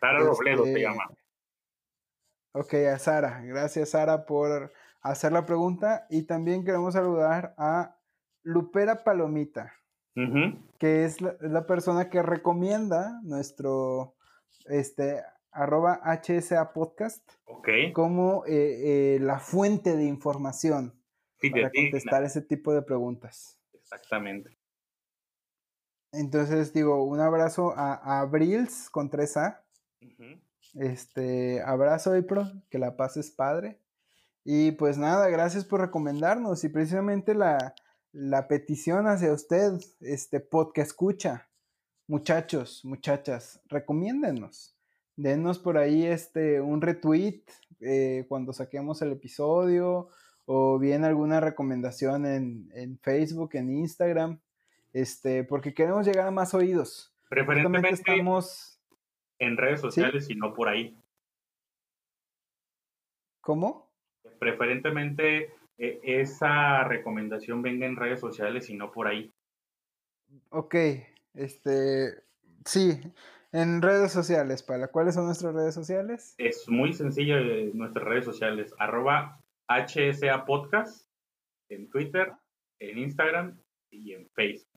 Sara 0.00 0.20
Robledo 0.20 0.64
se 0.64 0.80
llama. 0.80 1.04
Ok, 2.52 2.74
a 2.74 2.98
Sara. 2.98 3.40
Gracias, 3.42 3.90
Sara, 3.90 4.26
por 4.26 4.72
hacer 5.02 5.32
la 5.32 5.46
pregunta. 5.46 6.06
Y 6.10 6.24
también 6.24 6.64
queremos 6.64 6.94
saludar 6.94 7.54
a 7.56 7.96
Lupera 8.42 9.04
Palomita, 9.04 9.74
que 10.78 11.04
es 11.04 11.20
la, 11.20 11.36
la, 11.40 11.66
persona 11.66 12.10
que 12.10 12.22
recomienda 12.22 13.20
nuestro 13.22 14.16
este, 14.66 15.22
arroba 15.52 16.00
HSA 16.04 16.72
Podcast 16.72 17.22
okay. 17.44 17.92
como 17.92 18.44
eh, 18.46 19.14
eh, 19.14 19.18
la 19.20 19.38
fuente 19.38 19.96
de 19.96 20.04
información 20.04 20.94
para 21.52 21.70
contestar 21.70 22.24
ese 22.24 22.42
tipo 22.42 22.72
de 22.72 22.82
preguntas. 22.82 23.58
Exactamente. 23.72 24.56
Entonces 26.12 26.72
digo, 26.72 27.04
un 27.04 27.20
abrazo 27.20 27.72
a, 27.76 27.94
a 27.94 28.20
Abrils 28.20 28.90
con 28.90 29.10
3A. 29.10 29.60
Uh 30.02 30.06
-huh. 30.06 30.40
Este, 30.74 31.62
abrazo 31.62 32.12
April, 32.12 32.62
que 32.70 32.78
la 32.78 32.96
paz 32.96 33.16
es 33.16 33.30
padre. 33.30 33.78
Y 34.44 34.72
pues 34.72 34.98
nada, 34.98 35.28
gracias 35.28 35.64
por 35.64 35.80
recomendarnos 35.80 36.64
y 36.64 36.68
precisamente 36.68 37.34
la, 37.34 37.74
la 38.12 38.48
petición 38.48 39.06
hacia 39.06 39.32
usted, 39.32 39.72
este 40.00 40.40
podcast 40.40 40.90
escucha. 40.90 41.48
Muchachos, 42.06 42.84
muchachas, 42.84 43.60
recomiéndenos. 43.66 44.74
Denos 45.16 45.58
por 45.58 45.76
ahí 45.76 46.06
este, 46.06 46.60
un 46.60 46.80
retweet 46.80 47.42
eh, 47.80 48.24
cuando 48.28 48.52
saquemos 48.52 49.02
el 49.02 49.12
episodio 49.12 50.08
o 50.46 50.78
bien 50.78 51.04
alguna 51.04 51.40
recomendación 51.40 52.26
en, 52.26 52.70
en 52.74 52.98
Facebook, 52.98 53.50
en 53.54 53.70
Instagram 53.70 54.40
este, 54.92 55.44
porque 55.44 55.74
queremos 55.74 56.06
llegar 56.06 56.26
a 56.26 56.30
más 56.30 56.54
oídos. 56.54 57.12
Preferentemente 57.28 57.90
estamos 57.90 58.69
en 59.40 59.56
redes 59.56 59.80
sociales 59.80 60.26
¿Sí? 60.26 60.34
y 60.34 60.36
no 60.36 60.54
por 60.54 60.68
ahí. 60.68 60.96
¿Cómo? 63.40 63.90
Preferentemente 64.38 65.52
eh, 65.78 66.00
esa 66.02 66.84
recomendación 66.84 67.62
venga 67.62 67.86
en 67.86 67.96
redes 67.96 68.20
sociales 68.20 68.70
y 68.70 68.74
no 68.74 68.92
por 68.92 69.08
ahí. 69.08 69.32
Ok, 70.50 70.74
este, 71.34 72.22
sí, 72.64 73.00
en 73.52 73.82
redes 73.82 74.12
sociales, 74.12 74.62
¿para 74.62 74.88
cuáles 74.88 75.14
son 75.14 75.24
nuestras 75.24 75.54
redes 75.54 75.74
sociales? 75.74 76.34
Es 76.38 76.68
muy 76.68 76.92
sencillo 76.92 77.38
eh, 77.38 77.70
nuestras 77.74 78.04
redes 78.04 78.24
sociales, 78.24 78.72
arroba 78.78 79.40
HSA 79.68 80.44
Podcast 80.44 81.08
en 81.68 81.88
Twitter, 81.88 82.32
en 82.78 82.98
Instagram 82.98 83.58
y 83.90 84.12
en 84.12 84.28
Facebook. 84.30 84.69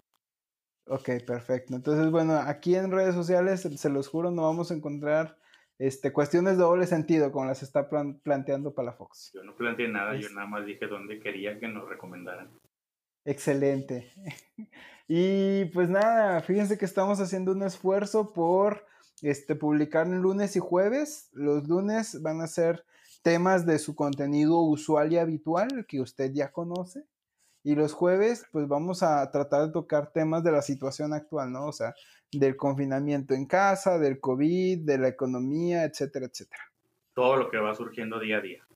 Ok, 0.85 1.09
perfecto. 1.25 1.75
Entonces, 1.75 2.11
bueno, 2.11 2.33
aquí 2.33 2.75
en 2.75 2.91
redes 2.91 3.15
sociales, 3.15 3.61
se 3.61 3.89
los 3.89 4.07
juro, 4.07 4.31
no 4.31 4.43
vamos 4.43 4.69
a 4.69 4.73
encontrar 4.73 5.37
este, 5.79 6.11
cuestiones 6.11 6.57
de 6.57 6.63
doble 6.63 6.87
sentido 6.87 7.31
como 7.31 7.45
las 7.45 7.63
está 7.63 7.89
plan 7.89 8.19
planteando 8.19 8.73
Palafox. 8.73 9.31
Yo 9.33 9.43
no 9.43 9.55
planteé 9.55 9.87
nada, 9.87 10.15
es... 10.15 10.21
yo 10.21 10.29
nada 10.33 10.47
más 10.47 10.65
dije 10.65 10.87
dónde 10.87 11.19
quería 11.19 11.59
que 11.59 11.67
nos 11.67 11.87
recomendaran. 11.87 12.49
Excelente. 13.25 14.11
y 15.07 15.65
pues 15.65 15.89
nada, 15.89 16.41
fíjense 16.41 16.77
que 16.77 16.85
estamos 16.85 17.19
haciendo 17.19 17.53
un 17.53 17.63
esfuerzo 17.63 18.33
por 18.33 18.85
este, 19.21 19.55
publicar 19.55 20.05
en 20.07 20.21
lunes 20.21 20.55
y 20.57 20.59
jueves. 20.59 21.29
Los 21.31 21.67
lunes 21.67 22.21
van 22.21 22.41
a 22.41 22.47
ser 22.47 22.85
temas 23.21 23.65
de 23.65 23.79
su 23.79 23.95
contenido 23.95 24.59
usual 24.59 25.13
y 25.13 25.17
habitual 25.17 25.85
que 25.87 26.01
usted 26.01 26.31
ya 26.33 26.51
conoce. 26.51 27.05
Y 27.63 27.75
los 27.75 27.93
jueves, 27.93 28.45
pues 28.51 28.67
vamos 28.67 29.03
a 29.03 29.29
tratar 29.31 29.67
de 29.67 29.71
tocar 29.71 30.11
temas 30.11 30.43
de 30.43 30.51
la 30.51 30.61
situación 30.61 31.13
actual, 31.13 31.51
¿no? 31.51 31.67
O 31.67 31.71
sea, 31.71 31.93
del 32.31 32.55
confinamiento 32.57 33.33
en 33.33 33.45
casa, 33.45 33.97
del 33.99 34.19
COVID, 34.19 34.85
de 34.85 34.97
la 34.97 35.07
economía, 35.07 35.85
etcétera, 35.85 36.25
etcétera. 36.25 36.63
Todo 37.13 37.37
lo 37.37 37.49
que 37.49 37.57
va 37.57 37.73
surgiendo 37.73 38.19
día 38.19 38.37
a 38.37 38.41
día. 38.41 38.67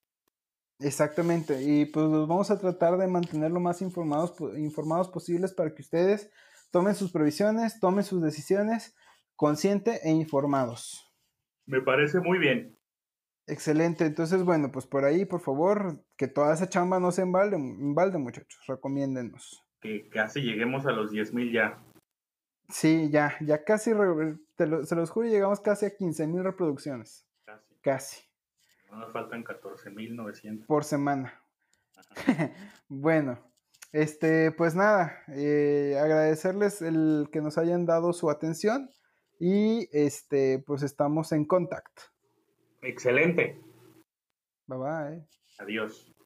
Exactamente. 0.79 1.61
Y 1.63 1.85
pues 1.85 2.05
los 2.07 2.27
vamos 2.27 2.51
a 2.51 2.59
tratar 2.59 2.97
de 2.97 3.07
mantener 3.07 3.51
lo 3.51 3.59
más 3.59 3.81
informados, 3.81 4.35
informados 4.57 5.09
posibles 5.09 5.53
para 5.53 5.73
que 5.73 5.81
ustedes 5.81 6.31
tomen 6.71 6.95
sus 6.95 7.11
previsiones, 7.11 7.79
tomen 7.79 8.03
sus 8.03 8.21
decisiones 8.21 8.95
consciente 9.35 9.99
e 10.03 10.11
informados. 10.11 11.11
Me 11.65 11.81
parece 11.81 12.19
muy 12.19 12.37
bien. 12.37 12.76
Excelente, 13.47 14.05
entonces 14.05 14.43
bueno, 14.43 14.71
pues 14.71 14.85
por 14.85 15.05
ahí, 15.05 15.23
por 15.23 15.39
favor, 15.39 16.03
que 16.17 16.27
toda 16.27 16.53
esa 16.53 16.67
chamba 16.67 16.99
no 16.99 17.11
se 17.11 17.21
embalde, 17.21 17.55
embalde 17.55 18.17
muchachos, 18.17 18.61
recomiéndennos. 18.67 19.65
Que 19.79 20.09
casi 20.09 20.41
lleguemos 20.41 20.85
a 20.85 20.91
los 20.91 21.11
10 21.11 21.33
mil 21.33 21.53
ya. 21.53 21.81
Sí, 22.67 23.09
ya, 23.09 23.37
ya 23.39 23.63
casi, 23.63 23.91
te 24.55 24.67
lo, 24.67 24.83
se 24.83 24.95
los 24.95 25.09
juro, 25.09 25.29
llegamos 25.29 25.61
casi 25.61 25.85
a 25.85 25.95
15 25.95 26.27
mil 26.27 26.43
reproducciones. 26.43 27.25
Casi. 27.45 27.75
Casi. 27.81 28.23
No 28.91 28.97
nos 28.97 29.13
faltan 29.13 29.43
14 29.43 29.91
mil 29.91 30.17
900. 30.17 30.67
Por 30.67 30.83
semana. 30.83 31.33
bueno, 32.89 33.39
este, 33.93 34.51
pues 34.51 34.75
nada, 34.75 35.23
eh, 35.29 35.97
agradecerles 36.01 36.81
el 36.81 37.29
que 37.31 37.41
nos 37.41 37.57
hayan 37.57 37.85
dado 37.85 38.11
su 38.11 38.29
atención 38.29 38.89
y 39.39 39.87
este, 39.93 40.61
pues 40.67 40.83
estamos 40.83 41.31
en 41.31 41.45
contacto. 41.45 42.01
Excelente. 42.81 43.59
Bye 44.67 44.77
bye. 44.77 45.25
Adiós. 45.59 46.16